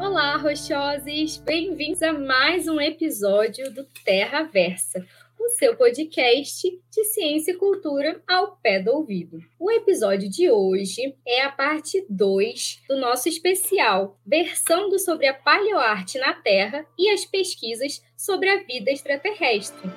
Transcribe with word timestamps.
Olá, 0.00 0.36
rochosos! 0.36 1.38
Bem-vindos 1.38 2.02
a 2.02 2.12
mais 2.12 2.68
um 2.68 2.80
episódio 2.80 3.74
do 3.74 3.84
Terra 4.04 4.44
Versa, 4.44 5.04
o 5.36 5.48
seu 5.48 5.74
podcast 5.74 6.68
de 6.98 7.04
ciência 7.04 7.52
e 7.52 7.56
cultura 7.56 8.20
ao 8.26 8.56
pé 8.56 8.80
do 8.80 8.90
ouvido. 8.90 9.38
O 9.56 9.70
episódio 9.70 10.28
de 10.28 10.50
hoje 10.50 11.14
é 11.24 11.42
a 11.42 11.52
parte 11.52 12.04
2 12.10 12.82
do 12.88 12.96
nosso 12.96 13.28
especial, 13.28 14.18
versando 14.26 14.98
sobre 14.98 15.28
a 15.28 15.34
paleoarte 15.34 16.18
na 16.18 16.34
Terra 16.34 16.84
e 16.98 17.08
as 17.10 17.24
pesquisas 17.24 18.02
sobre 18.16 18.48
a 18.48 18.64
vida 18.64 18.90
extraterrestre. 18.90 19.88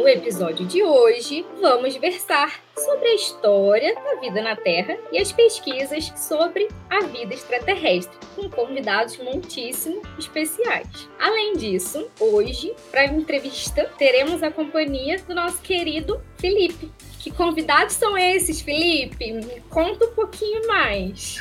No 0.00 0.08
episódio 0.08 0.66
de 0.66 0.82
hoje, 0.82 1.44
vamos 1.60 1.94
versar 1.96 2.58
sobre 2.74 3.06
a 3.06 3.14
história 3.14 3.94
da 3.94 4.18
vida 4.18 4.40
na 4.40 4.56
Terra 4.56 4.96
e 5.12 5.18
as 5.18 5.30
pesquisas 5.30 6.10
sobre 6.16 6.68
a 6.88 7.04
vida 7.04 7.34
extraterrestre, 7.34 8.16
com 8.34 8.48
convidados 8.48 9.18
muitíssimo 9.18 10.00
especiais. 10.18 10.88
Além 11.20 11.54
disso, 11.54 12.08
hoje, 12.18 12.74
para 12.90 13.02
a 13.02 13.06
entrevista, 13.08 13.90
teremos 13.98 14.42
a 14.42 14.50
companhia 14.50 15.22
do 15.28 15.34
nosso 15.34 15.60
querido 15.60 16.18
Felipe. 16.38 16.90
Que 17.18 17.30
convidados 17.30 17.92
são 17.92 18.16
esses, 18.16 18.62
Felipe? 18.62 19.32
Me 19.34 19.60
conta 19.68 20.06
um 20.06 20.14
pouquinho 20.14 20.66
mais. 20.66 21.36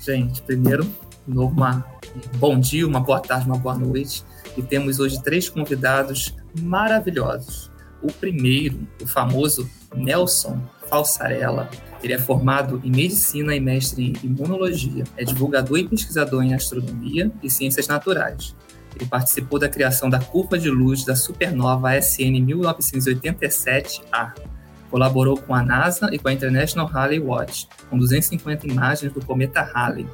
Gente, 0.00 0.42
primeiro, 0.42 0.88
uma, 1.26 1.84
um 2.14 2.38
bom 2.38 2.60
dia, 2.60 2.86
uma 2.86 3.00
boa 3.00 3.18
tarde, 3.18 3.46
uma 3.46 3.58
boa 3.58 3.74
noite. 3.74 4.22
E 4.56 4.62
temos 4.62 5.00
hoje 5.00 5.20
três 5.24 5.48
convidados 5.48 6.32
maravilhosos. 6.62 7.74
O 8.02 8.12
primeiro, 8.12 8.86
o 9.02 9.06
famoso 9.06 9.68
Nelson 9.94 10.60
Falsarella. 10.88 11.68
Ele 12.02 12.12
é 12.12 12.18
formado 12.18 12.80
em 12.84 12.90
medicina 12.90 13.54
e 13.54 13.60
mestre 13.60 14.04
em 14.04 14.14
imunologia. 14.26 15.04
É 15.16 15.24
divulgador 15.24 15.78
e 15.78 15.88
pesquisador 15.88 16.42
em 16.42 16.54
astronomia 16.54 17.32
e 17.42 17.50
ciências 17.50 17.88
naturais. 17.88 18.54
Ele 18.94 19.06
participou 19.06 19.58
da 19.58 19.68
criação 19.68 20.08
da 20.08 20.18
curva 20.18 20.58
de 20.58 20.70
luz 20.70 21.04
da 21.04 21.16
supernova 21.16 21.96
SN 21.98 22.40
1987A. 22.46 24.32
Colaborou 24.90 25.36
com 25.36 25.54
a 25.54 25.62
NASA 25.62 26.08
e 26.12 26.18
com 26.18 26.28
a 26.28 26.32
International 26.32 26.86
Halley 26.86 27.18
Watch, 27.18 27.68
com 27.90 27.98
250 27.98 28.66
imagens 28.68 29.12
do 29.12 29.22
cometa 29.24 29.60
Halley, 29.60 30.06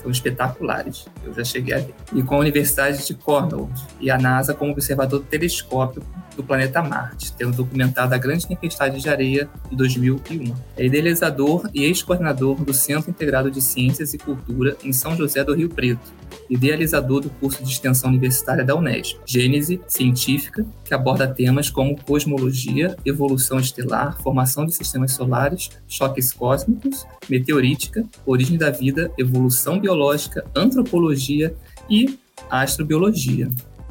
são 0.00 0.10
espetaculares. 0.10 1.06
Eu 1.24 1.34
já 1.34 1.44
cheguei 1.44 1.74
a 1.74 1.78
ver. 1.78 1.94
E 2.14 2.22
com 2.22 2.36
a 2.36 2.38
Universidade 2.38 3.06
de 3.06 3.14
Cornell 3.14 3.68
e 4.00 4.10
a 4.10 4.18
NASA 4.18 4.54
como 4.54 4.72
observador 4.72 5.20
do 5.20 5.26
telescópio 5.26 6.02
do 6.40 6.46
planeta 6.46 6.82
Marte, 6.82 7.32
tendo 7.34 7.56
documentado 7.56 8.14
a 8.14 8.18
grande 8.18 8.46
tempestade 8.46 9.00
de 9.00 9.08
areia 9.08 9.48
de 9.68 9.76
2001. 9.76 10.54
É 10.76 10.86
idealizador 10.86 11.68
e 11.74 11.84
ex-coordenador 11.84 12.56
do 12.56 12.72
Centro 12.72 13.10
Integrado 13.10 13.50
de 13.50 13.60
Ciências 13.60 14.14
e 14.14 14.18
Cultura 14.18 14.76
em 14.82 14.92
São 14.92 15.14
José 15.14 15.44
do 15.44 15.54
Rio 15.54 15.68
Preto, 15.68 16.00
idealizador 16.48 17.20
do 17.20 17.30
curso 17.30 17.62
de 17.62 17.70
extensão 17.70 18.08
universitária 18.08 18.64
da 18.64 18.74
Unesp, 18.74 19.18
Gênese 19.26 19.80
Científica, 19.86 20.66
que 20.84 20.94
aborda 20.94 21.28
temas 21.28 21.68
como 21.68 22.00
cosmologia, 22.02 22.96
evolução 23.04 23.60
estelar, 23.60 24.20
formação 24.22 24.64
de 24.64 24.74
sistemas 24.74 25.12
solares, 25.12 25.70
choques 25.86 26.32
cósmicos, 26.32 27.06
meteorítica, 27.28 28.04
origem 28.24 28.56
da 28.56 28.70
vida, 28.70 29.12
evolução 29.18 29.78
biológica, 29.78 30.44
antropologia 30.56 31.54
e 31.88 32.18
astrobiologia. 32.48 33.50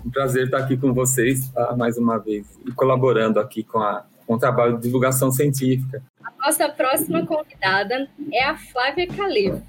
Um 0.10 0.12
prazer 0.12 0.46
estar 0.46 0.58
aqui 0.58 0.76
com 0.76 0.92
vocês 0.92 1.50
tá, 1.50 1.76
mais 1.78 1.96
uma 1.96 2.18
vez 2.18 2.60
e 2.66 2.72
colaborando 2.72 3.40
aqui 3.40 3.64
com, 3.64 3.78
a, 3.78 4.04
com 4.26 4.34
o 4.34 4.40
trabalho 4.40 4.76
de 4.76 4.82
divulgação 4.82 5.32
científica. 5.32 6.02
A 6.24 6.48
nossa 6.48 6.68
próxima 6.68 7.24
convidada 7.28 8.10
é 8.34 8.44
a 8.44 8.58
Flávia 8.58 9.06
Calefo. 9.06 9.62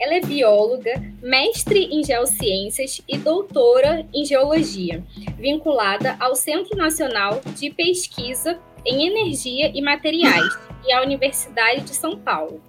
Ela 0.00 0.14
é 0.14 0.20
bióloga, 0.20 1.00
mestre 1.22 1.84
em 1.92 2.02
geociências 2.02 3.00
e 3.06 3.16
doutora 3.18 4.04
em 4.12 4.24
geologia, 4.24 5.04
vinculada 5.38 6.16
ao 6.18 6.34
Centro 6.34 6.76
Nacional 6.76 7.40
de 7.54 7.70
Pesquisa 7.70 8.58
em 8.84 9.06
Energia 9.06 9.70
e 9.72 9.80
Materiais 9.80 10.58
e 10.84 10.92
à 10.92 11.02
Universidade 11.02 11.82
de 11.82 11.94
São 11.94 12.18
Paulo. 12.18 12.60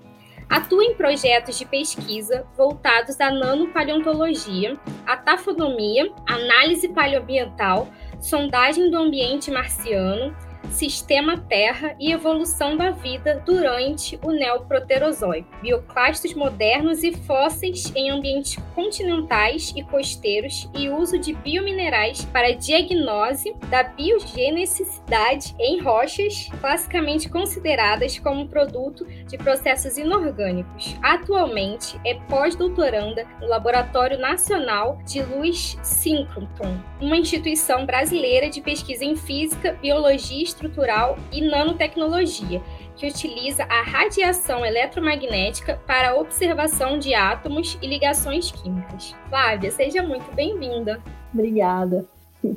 Atua 0.49 0.83
em 0.83 0.95
projetos 0.95 1.59
de 1.59 1.65
pesquisa 1.65 2.43
voltados 2.57 3.21
à 3.21 3.31
nanopaleontologia, 3.31 4.79
à 5.05 5.15
tafonomia, 5.15 6.11
análise 6.27 6.89
paleoambiental, 6.89 7.87
sondagem 8.19 8.89
do 8.89 8.97
ambiente 8.97 9.51
marciano, 9.51 10.35
sistema 10.72 11.38
Terra 11.38 11.96
e 12.00 12.12
evolução 12.12 12.75
da 12.75 12.91
vida 12.91 13.41
durante 13.46 14.19
o 14.24 14.31
Neoproterozoico, 14.31 15.50
bioclastos 15.62 16.34
modernos 16.34 17.03
e 17.03 17.13
fósseis 17.13 17.91
em 17.96 18.09
ambientes 18.09 18.57
continentais 18.74 19.74
e 19.75 19.84
costeiros 19.84 20.69
e 20.75 20.90
uso 20.90 21.19
de 21.19 21.34
biominerais 21.34 22.25
para 22.25 22.56
diagnose 22.56 23.53
da 23.69 23.84
biogeneticidade 23.84 25.56
em 25.59 25.79
rochas 25.81 26.50
classicamente 26.59 27.29
consideradas 27.29 28.18
como 28.19 28.47
produto 28.47 29.06
de 29.06 29.38
processos 29.38 29.97
inorgânicos. 29.97 30.96
Atualmente 31.02 32.00
é 32.06 32.16
pós-doutoranda 32.16 33.25
no 33.40 33.47
Laboratório 33.47 34.18
Nacional 34.18 35.00
de 35.06 35.22
Luz 35.22 35.78
Synchrotron, 35.84 36.78
uma 37.00 37.18
instituição 37.18 37.85
brasileira 37.85 38.50
de 38.50 38.62
pesquisa 38.62 39.06
em 39.06 39.16
física, 39.16 39.78
biologia 39.81 40.40
estrutural 40.69 41.18
e 41.31 41.41
nanotecnologia, 41.41 42.62
que 42.96 43.07
utiliza 43.07 43.63
a 43.63 43.81
radiação 43.81 44.66
eletromagnética 44.66 45.80
para 45.85 46.12
a 46.12 46.16
observação 46.16 47.00
de 47.00 47.13
átomos 47.13 47.78
e 47.81 47.88
ligações 47.88 48.52
químicas. 48.52 49.16
Flávia, 49.29 49.72
seja 49.72 50.03
muito 50.03 50.34
bem-vinda. 50.34 51.02
Obrigada. 51.34 52.06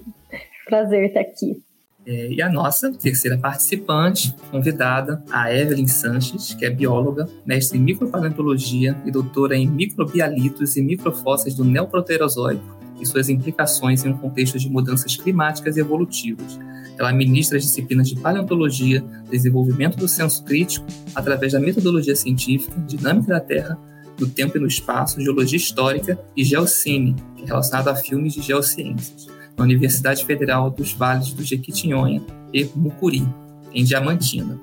Prazer 0.67 1.07
estar 1.07 1.21
aqui. 1.21 1.63
É, 2.05 2.33
e 2.33 2.43
a 2.43 2.51
nossa 2.51 2.93
terceira 2.93 3.39
participante, 3.39 4.35
convidada, 4.51 5.23
a 5.31 5.55
Evelyn 5.55 5.87
Sanches, 5.87 6.53
que 6.53 6.65
é 6.65 6.71
bióloga, 6.71 7.29
mestre 7.47 7.79
em 7.79 7.81
micropaleontologia 7.81 8.97
e 9.05 9.11
doutora 9.11 9.57
em 9.57 9.69
microbialitos 9.69 10.77
e 10.77 10.83
microfósseis 10.83 11.55
do 11.55 11.65
neoproterozoico 11.65 12.82
e 13.03 13.07
suas 13.07 13.29
implicações 13.29 14.05
em 14.05 14.11
um 14.11 14.17
contexto 14.17 14.59
de 14.59 14.71
mudanças 14.71 15.17
climáticas 15.17 15.77
e 15.77 15.81
evolutivas. 15.81 16.59
Ela 16.99 17.13
ministra 17.13 17.59
as 17.59 17.65
disciplinas 17.65 18.09
de 18.09 18.17
paleontologia, 18.17 19.05
desenvolvimento 19.31 19.97
do 19.97 20.07
senso 20.07 20.45
crítico 20.45 20.87
através 21.15 21.53
da 21.53 21.61
metodologia 21.61 22.15
científica, 22.15 22.79
dinâmica 22.87 23.33
da 23.33 23.41
Terra, 23.41 23.79
do 24.17 24.29
tempo 24.29 24.57
e 24.57 24.61
no 24.61 24.67
espaço, 24.67 25.21
geologia 25.21 25.57
histórica 25.57 26.19
e 26.37 26.45
geocine, 26.45 27.17
que 27.37 27.45
é 27.45 27.47
relacionado 27.47 27.89
a 27.89 27.97
filmes 27.97 28.35
de 28.35 28.43
geociências, 28.43 29.27
na 29.57 29.65
Universidade 29.65 30.25
Federal 30.25 30.71
dos 30.71 30.93
Vales 30.93 31.33
do 31.33 31.43
Jequitinhonha 31.43 32.23
e 32.53 32.71
Mucuri, 32.77 33.27
em 33.75 33.85
Diamantina. 33.85 34.61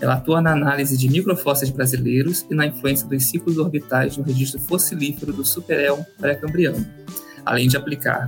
Ela 0.00 0.14
atua 0.14 0.40
na 0.40 0.52
análise 0.52 0.96
de 0.96 1.08
microfósseis 1.08 1.70
brasileiros 1.70 2.46
e 2.50 2.54
na 2.54 2.66
influência 2.66 3.06
dos 3.06 3.24
ciclos 3.24 3.58
orbitais 3.58 4.16
no 4.16 4.24
registro 4.24 4.60
fossilífero 4.60 5.32
do 5.32 5.44
superéon 5.44 6.02
pré-cambriano 6.18 6.84
além 7.44 7.68
de 7.68 7.76
aplicar 7.76 8.26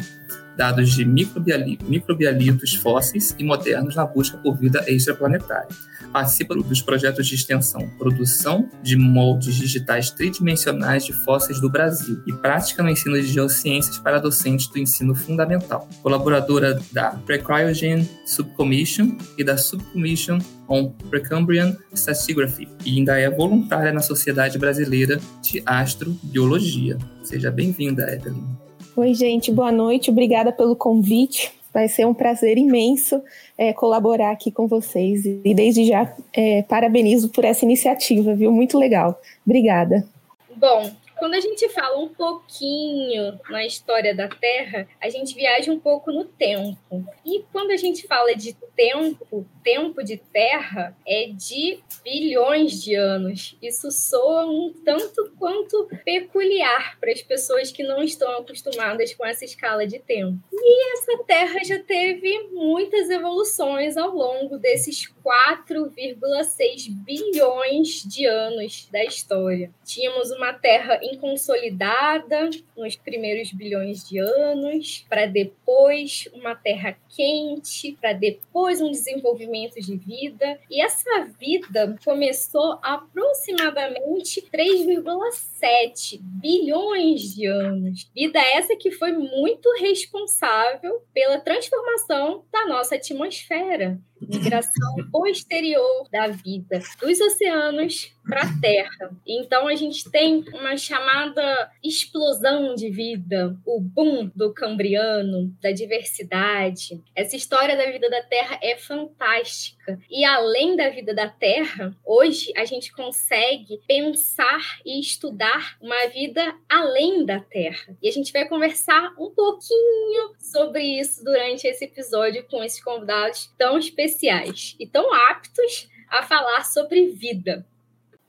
dados 0.56 0.90
de 0.90 1.04
microbialitos 1.04 2.74
fósseis 2.74 3.34
e 3.38 3.44
modernos 3.44 3.96
na 3.96 4.06
busca 4.06 4.38
por 4.38 4.56
vida 4.56 4.84
extraplanetária. 4.86 5.68
Participa 6.12 6.54
dos 6.54 6.80
projetos 6.80 7.26
de 7.26 7.34
extensão 7.34 7.88
Produção 7.98 8.70
de 8.82 8.96
moldes 8.96 9.56
digitais 9.56 10.10
tridimensionais 10.10 11.04
de 11.04 11.12
fósseis 11.12 11.60
do 11.60 11.68
Brasil 11.68 12.22
e 12.26 12.32
Prática 12.32 12.82
no 12.82 12.90
ensino 12.90 13.20
de 13.20 13.26
geociências 13.26 13.98
para 13.98 14.20
docentes 14.20 14.68
do 14.68 14.78
ensino 14.78 15.14
fundamental. 15.14 15.88
Colaboradora 16.02 16.80
da 16.92 17.10
Precryogen 17.10 18.08
Subcommission 18.24 19.16
e 19.36 19.42
da 19.42 19.58
Subcommission 19.58 20.38
on 20.68 20.90
Precambrian 21.10 21.76
Stratigraphy 21.92 22.68
e 22.84 22.98
ainda 22.98 23.18
é 23.18 23.28
voluntária 23.28 23.92
na 23.92 24.00
Sociedade 24.00 24.56
Brasileira 24.58 25.20
de 25.42 25.62
Astrobiologia. 25.66 26.96
Seja 27.24 27.50
bem-vinda, 27.50 28.04
Evelyn. 28.14 28.63
Oi, 28.96 29.12
gente, 29.12 29.50
boa 29.50 29.72
noite. 29.72 30.08
Obrigada 30.08 30.52
pelo 30.52 30.76
convite. 30.76 31.52
Vai 31.72 31.88
ser 31.88 32.06
um 32.06 32.14
prazer 32.14 32.56
imenso 32.56 33.20
é, 33.58 33.72
colaborar 33.72 34.30
aqui 34.30 34.52
com 34.52 34.68
vocês. 34.68 35.26
E 35.26 35.52
desde 35.52 35.84
já, 35.84 36.14
é, 36.32 36.62
parabenizo 36.62 37.28
por 37.30 37.44
essa 37.44 37.64
iniciativa, 37.64 38.36
viu? 38.36 38.52
Muito 38.52 38.78
legal. 38.78 39.20
Obrigada. 39.44 40.06
Bom, 40.54 40.92
Quando 41.24 41.36
a 41.36 41.40
gente 41.40 41.66
fala 41.70 41.98
um 41.98 42.10
pouquinho 42.10 43.40
na 43.48 43.64
história 43.64 44.14
da 44.14 44.28
Terra, 44.28 44.86
a 45.00 45.08
gente 45.08 45.34
viaja 45.34 45.72
um 45.72 45.80
pouco 45.80 46.12
no 46.12 46.26
tempo. 46.26 47.02
E 47.24 47.42
quando 47.50 47.70
a 47.70 47.78
gente 47.78 48.06
fala 48.06 48.34
de 48.34 48.52
tempo, 48.76 49.46
tempo 49.62 50.04
de 50.04 50.18
Terra 50.18 50.94
é 51.06 51.30
de 51.32 51.78
bilhões 52.04 52.82
de 52.82 52.94
anos. 52.94 53.56
Isso 53.62 53.90
soa 53.90 54.44
um 54.44 54.74
tanto 54.84 55.32
quanto 55.38 55.88
peculiar 56.04 56.98
para 57.00 57.10
as 57.10 57.22
pessoas 57.22 57.72
que 57.72 57.82
não 57.82 58.02
estão 58.02 58.30
acostumadas 58.36 59.14
com 59.14 59.24
essa 59.24 59.46
escala 59.46 59.86
de 59.86 59.98
tempo. 60.00 60.38
E 60.52 60.92
essa 60.92 61.24
Terra 61.24 61.64
já 61.64 61.78
teve 61.78 62.48
muitas 62.52 63.08
evoluções 63.08 63.96
ao 63.96 64.10
longo 64.10 64.58
desses 64.58 65.10
4,6 65.24 66.90
bilhões 66.90 68.02
de 68.02 68.26
anos 68.26 68.86
da 68.92 69.02
história. 69.02 69.70
Tínhamos 69.84 70.30
uma 70.30 70.52
Terra 70.52 71.00
inconsolidada 71.14 72.50
nos 72.76 72.96
primeiros 72.96 73.52
bilhões 73.52 74.08
de 74.08 74.18
anos, 74.18 75.04
para 75.08 75.26
depois 75.26 76.28
uma 76.32 76.54
Terra 76.54 76.96
quente, 77.14 77.96
para 78.00 78.12
depois 78.12 78.80
um 78.80 78.90
desenvolvimento 78.90 79.80
de 79.80 79.96
vida. 79.96 80.58
E 80.70 80.80
essa 80.80 81.28
vida 81.38 81.96
começou 82.04 82.78
aproximadamente 82.82 84.42
3,7 84.42 86.18
bilhões 86.20 87.34
de 87.34 87.46
anos. 87.46 88.10
Vida 88.14 88.40
essa 88.40 88.76
que 88.76 88.90
foi 88.90 89.12
muito 89.12 89.70
responsável 89.78 91.02
pela 91.12 91.38
transformação 91.38 92.44
da 92.52 92.66
nossa 92.66 92.96
atmosfera 92.96 93.98
migração 94.20 94.96
posterior 95.10 96.08
da 96.10 96.28
vida 96.28 96.80
dos 97.00 97.20
oceanos 97.20 98.12
para 98.24 98.42
a 98.42 98.60
Terra. 98.60 99.10
Então 99.26 99.68
a 99.68 99.74
gente 99.74 100.10
tem 100.10 100.44
uma 100.54 100.76
chamada 100.76 101.70
explosão 101.82 102.74
de 102.74 102.90
vida, 102.90 103.56
o 103.66 103.80
boom 103.80 104.30
do 104.34 104.52
Cambriano, 104.52 105.54
da 105.62 105.72
diversidade. 105.72 107.02
Essa 107.14 107.36
história 107.36 107.76
da 107.76 107.90
vida 107.90 108.08
da 108.08 108.22
Terra 108.22 108.58
é 108.62 108.76
fantástica. 108.76 109.83
E 110.10 110.24
além 110.24 110.76
da 110.76 110.88
vida 110.90 111.14
da 111.14 111.28
Terra, 111.28 111.94
hoje 112.04 112.52
a 112.56 112.64
gente 112.64 112.92
consegue 112.92 113.80
pensar 113.86 114.80
e 114.84 115.00
estudar 115.00 115.76
uma 115.80 116.06
vida 116.08 116.54
além 116.68 117.24
da 117.24 117.40
Terra. 117.40 117.96
E 118.02 118.08
a 118.08 118.12
gente 118.12 118.32
vai 118.32 118.48
conversar 118.48 119.12
um 119.18 119.30
pouquinho 119.30 120.34
sobre 120.38 120.82
isso 121.00 121.24
durante 121.24 121.66
esse 121.66 121.84
episódio 121.84 122.44
com 122.48 122.62
esses 122.62 122.82
convidados 122.82 123.52
tão 123.58 123.78
especiais 123.78 124.76
e 124.78 124.86
tão 124.86 125.12
aptos 125.12 125.88
a 126.08 126.22
falar 126.22 126.64
sobre 126.64 127.08
vida. 127.08 127.66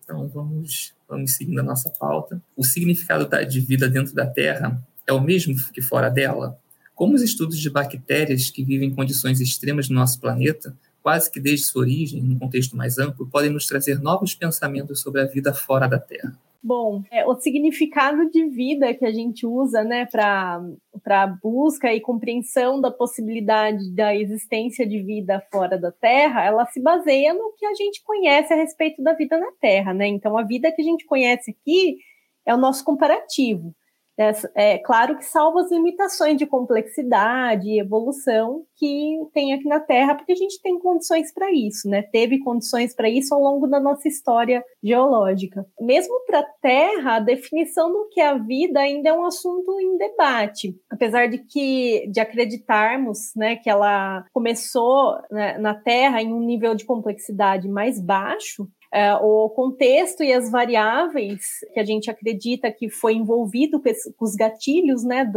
Então 0.04 0.28
vamos, 0.28 0.94
vamos 1.07 1.36
seguindo 1.36 1.60
a 1.60 1.63
nossa 1.63 1.90
pauta. 1.90 2.42
O 2.56 2.63
significado 2.63 3.28
de 3.46 3.60
vida 3.60 3.90
dentro 3.90 4.13
da 4.13 4.25
Terra 4.25 4.80
é 5.07 5.13
o 5.13 5.22
mesmo 5.22 5.56
que 5.72 5.81
fora 5.81 6.10
dela? 6.10 6.60
Como 6.94 7.13
os 7.13 7.22
estudos 7.22 7.60
de 7.60 7.69
bactérias 7.69 8.50
que 8.50 8.63
vivem 8.63 8.90
em 8.90 8.96
condições 8.96 9.42
extremas 9.42 9.90
no 9.90 9.96
nosso 9.96 10.19
planeta, 10.19 10.75
quase 11.06 11.31
que 11.31 11.40
desde 11.40 11.68
sua 11.68 11.81
origem, 11.81 12.19
num 12.24 12.40
contexto 12.40 12.75
mais 12.75 12.98
amplo, 12.98 13.30
podem 13.30 13.52
nos 13.52 13.68
trazer 13.68 14.02
novos 14.02 14.34
pensamentos 14.34 15.02
sobre 15.02 15.22
a 15.22 15.25
vida 15.25 15.54
fora 15.54 15.88
da 15.88 16.00
Terra? 16.00 16.36
Bom, 16.63 17.04
é, 17.12 17.24
o 17.24 17.36
significado 17.36 18.28
de 18.31 18.48
vida 18.48 18.92
que 18.92 19.06
a 19.06 19.12
gente 19.12 19.46
usa 19.46 19.84
né, 19.84 20.07
para 20.07 21.28
busca 21.44 21.94
e 21.94 22.02
compreensão 22.02 22.81
da 22.81 22.90
possibilidade 22.90 23.92
da 23.92 24.16
existência 24.16 24.84
de 24.84 25.00
vida 25.04 25.46
fora 25.52 25.78
da 25.78 25.92
Terra, 25.92 26.44
ela 26.44 26.66
se 26.66 26.81
baseia 26.81 27.36
no 27.36 27.54
que 27.56 27.68
a 27.68 27.75
gente 27.75 28.02
conhece 28.04 28.52
a 28.52 28.56
respeito 28.56 29.04
da 29.04 29.13
vida 29.13 29.38
na 29.38 29.52
Terra. 29.62 29.94
Né? 29.94 30.07
Então, 30.07 30.36
a 30.36 30.42
vida 30.42 30.72
que 30.72 30.81
a 30.81 30.86
gente 30.86 31.06
conhece 31.06 31.52
aqui 31.52 32.00
é 32.44 32.52
o 32.52 32.57
nosso 32.57 32.84
comparativo. 32.84 33.75
É, 34.18 34.78
claro 34.78 35.18
que 35.18 35.26
salva 35.26 35.62
as 35.62 35.72
limitações 35.72 36.38
de 36.38 36.46
complexidade 36.46 37.68
e 37.68 37.80
evolução 37.80 38.64
que 38.78 39.18
tem 39.34 39.54
aqui 39.54 39.66
na 39.66 39.80
Terra, 39.80 40.16
porque 40.16 40.32
a 40.32 40.36
gente 40.36 40.62
tem 40.62 40.80
condições 40.80 41.34
para 41.34 41.52
isso, 41.52 41.90
né? 41.90 42.02
Teve 42.02 42.40
condições 42.40 42.96
para 42.96 43.10
isso 43.10 43.34
ao 43.34 43.42
longo 43.42 43.68
da 43.68 43.80
nossa 43.80 44.08
história 44.08 44.64
geológica. 44.82 45.66
Mesmo 45.80 46.22
para 46.26 46.40
a 46.40 46.50
Terra, 46.62 47.16
a 47.16 47.20
definição 47.20 47.92
do 47.92 48.08
que 48.10 48.22
é 48.22 48.28
a 48.28 48.38
vida 48.38 48.80
ainda 48.80 49.10
é 49.10 49.14
um 49.14 49.26
assunto 49.26 49.80
em 49.80 49.98
debate, 49.98 50.76
apesar 50.90 51.28
de 51.28 51.40
que 51.40 52.08
de 52.10 52.20
acreditarmos, 52.20 53.34
né, 53.36 53.58
que 53.58 53.70
ela 53.70 54.26
começou 54.32 55.18
né, 55.30 55.58
na 55.58 55.74
Terra 55.74 56.22
em 56.22 56.34
um 56.34 56.40
nível 56.40 56.74
de 56.74 56.86
complexidade 56.86 57.68
mais 57.68 58.00
baixo, 58.00 58.68
é, 58.95 59.13
o 59.15 59.50
contexto 59.50 60.24
e 60.24 60.31
as 60.31 60.50
variáveis 60.50 61.42
que 61.74 61.80
a 61.81 61.83
gente 61.83 62.09
acredita 62.09 62.71
que 62.71 62.89
foi 62.89 63.13
envolvido 63.13 63.81
com 63.81 64.24
os 64.24 64.36
gatilhos 64.36 65.03
né, 65.03 65.30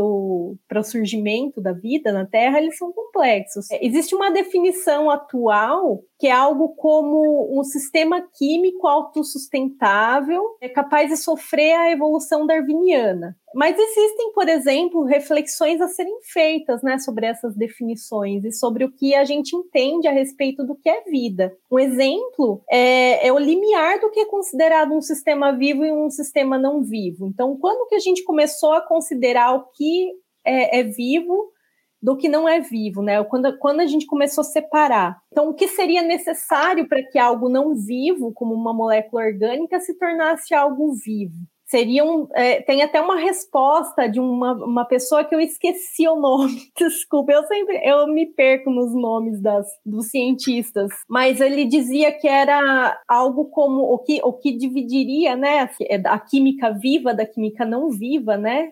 para 0.69 0.81
o 0.81 0.85
surgimento 0.85 1.61
da 1.61 1.73
vida 1.73 2.13
na 2.13 2.25
Terra, 2.25 2.61
eles 2.61 2.79
são 2.79 2.93
complexos. 2.93 3.69
É, 3.73 3.85
existe 3.85 4.15
uma 4.15 4.31
definição 4.31 5.11
atual 5.11 6.05
que 6.21 6.29
é 6.29 6.33
algo 6.33 6.71
como 6.77 7.59
um 7.59 7.65
sistema 7.65 8.21
químico 8.37 8.87
autossustentável, 8.87 10.43
é 10.61 10.69
capaz 10.69 11.11
de 11.11 11.17
sofrer 11.17 11.75
a 11.75 11.91
evolução 11.91 12.47
darwiniana. 12.47 13.37
Mas 13.55 13.79
existem, 13.79 14.33
por 14.33 14.49
exemplo, 14.49 15.05
reflexões 15.05 15.81
a 15.81 15.89
serem 15.89 16.19
feitas 16.23 16.83
né, 16.83 16.99
sobre 16.99 17.27
essas 17.27 17.57
definições 17.57 18.45
e 18.45 18.53
sobre 18.53 18.85
o 18.85 18.93
que 18.93 19.15
a 19.15 19.25
gente 19.25 19.55
entende 19.57 20.07
a 20.07 20.13
respeito 20.13 20.65
do 20.65 20.75
que 20.75 20.89
é 20.89 21.03
vida. 21.05 21.57
Um 21.71 21.79
exemplo 21.79 22.63
é, 22.71 23.27
é 23.27 23.33
o 23.33 23.39
limiar 23.39 24.01
do 24.01 24.11
que 24.11 24.21
é 24.21 24.27
considerado 24.27 24.93
um 24.93 25.01
sistema 25.01 25.53
vivo 25.53 25.85
e 25.85 25.93
um 25.93 26.11
sistema 26.11 26.59
não 26.59 26.83
vivo. 26.83 27.27
Então, 27.27 27.57
quando 27.57 27.89
que 27.89 27.95
a 27.95 28.01
gente 28.01 28.23
começou 28.25 28.73
a 28.73 28.81
considerar 28.81 29.55
o 29.55 29.65
que 29.73 30.13
é, 30.45 30.81
é 30.81 30.83
vivo 30.83 31.53
do 32.01 32.17
que 32.17 32.29
não 32.29 32.49
é 32.49 32.61
vivo, 32.61 33.03
né? 33.03 33.23
Quando, 33.25 33.59
quando 33.59 33.81
a 33.81 33.87
gente 33.87 34.07
começou 34.07 34.43
a 34.43 34.45
separar. 34.45 35.17
Então, 35.33 35.49
o 35.49 35.55
que 35.55 35.67
seria 35.67 36.03
necessário 36.03 36.89
para 36.89 37.03
que 37.03 37.19
algo 37.19 37.49
não 37.49 37.75
vivo, 37.75 38.33
como 38.33 38.55
uma 38.55 38.73
molécula 38.73 39.25
orgânica, 39.25 39.81
se 39.81 39.99
tornasse 39.99 40.55
algo 40.55 40.95
vivo? 40.95 41.35
Seriam, 41.69 42.27
é, 42.35 42.63
tem 42.63 42.83
até 42.83 42.99
uma 43.01 43.17
resposta 43.17 44.09
de 44.09 44.19
uma, 44.19 44.53
uma 44.53 44.85
pessoa 44.87 45.23
que 45.23 45.35
eu 45.35 45.41
esqueci 45.41 46.09
o 46.09 46.17
nome, 46.17 46.59
desculpa, 46.77 47.33
eu 47.33 47.45
sempre 47.45 47.79
eu 47.85 48.07
me 48.07 48.27
perco 48.27 48.71
nos 48.71 48.95
nomes 48.95 49.41
das, 49.41 49.67
dos 49.85 50.09
cientistas, 50.09 50.91
mas 51.09 51.43
ele 51.43 51.67
dizia 51.67 52.11
que 52.11 52.27
era 52.27 52.99
algo 53.07 53.51
como 53.51 53.83
o 53.83 53.99
que, 53.99 54.19
o 54.25 54.33
que 54.33 54.57
dividiria 54.57 55.37
né, 55.37 55.69
a 56.07 56.19
química 56.19 56.73
viva 56.73 57.13
da 57.13 57.27
química 57.27 57.67
não 57.67 57.91
viva, 57.91 58.39
né? 58.39 58.71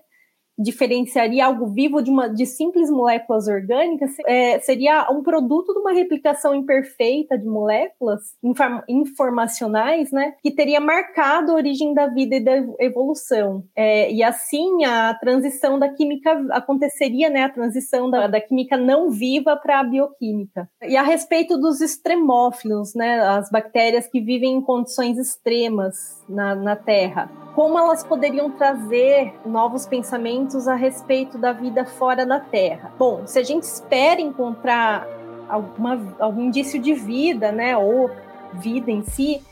Diferenciaria 0.59 1.47
algo 1.47 1.67
vivo 1.67 2.03
de, 2.03 2.11
uma, 2.11 2.29
de 2.29 2.47
simples 2.47 2.91
moléculas 2.91 3.47
orgânicas 3.47 4.13
é, 4.27 4.59
seria 4.61 5.07
um 5.11 5.23
produto 5.23 5.73
de 5.73 5.81
uma 5.81 5.93
replicação 5.93 6.55
imperfeita 6.55 7.37
de 7.37 7.45
moléculas 7.45 8.35
inform, 8.43 8.81
informacionais, 8.89 10.11
né, 10.11 10.35
que 10.43 10.51
teria 10.51 10.81
marcado 10.81 11.53
a 11.53 11.55
origem 11.55 11.93
da 11.93 12.07
vida 12.07 12.37
e 12.37 12.41
da 12.41 12.65
evolução. 12.81 13.65
É, 13.75 14.11
e 14.11 14.23
assim 14.23 14.85
a 14.85 15.15
transição 15.15 15.79
da 15.79 15.89
química 15.89 16.47
aconteceria, 16.51 17.29
né, 17.29 17.45
a 17.45 17.53
transição 17.53 18.11
da, 18.11 18.27
da 18.27 18.41
química 18.41 18.77
não 18.77 19.11
viva 19.11 19.57
para 19.57 19.81
a 19.81 19.85
bioquímica. 19.85 20.69
E 20.83 20.97
a 20.97 21.03
respeito 21.03 21.59
dos 21.59 21.81
extremófilos, 21.81 22.95
né, 22.95 23.21
as 23.21 23.51
bactérias 23.51 24.07
que 24.07 24.21
vivem 24.21 24.55
em 24.55 24.61
condições 24.61 25.19
extremas 25.19 26.25
na, 26.29 26.55
na 26.55 26.77
Terra, 26.77 27.31
como 27.55 27.79
elas 27.79 28.05
poderiam 28.05 28.51
trazer 28.51 29.33
novos 29.47 29.87
pensamentos 29.87 30.46
a 30.55 30.75
respeito 30.75 31.37
da 31.37 31.53
vida 31.53 31.85
fora 31.85 32.25
da 32.25 32.39
Terra. 32.39 32.93
Bom, 32.99 33.27
se 33.27 33.39
a 33.39 33.43
gente 33.43 33.65
espera 33.65 34.21
encontrar 34.21 35.07
alguma, 35.49 36.15
algum 36.19 36.43
indício 36.43 36.81
de 36.81 36.95
vida, 36.95 37.51
né, 37.51 37.77
ou 37.77 38.11
vida 38.55 38.91
em 38.91 39.03
si, 39.03 39.43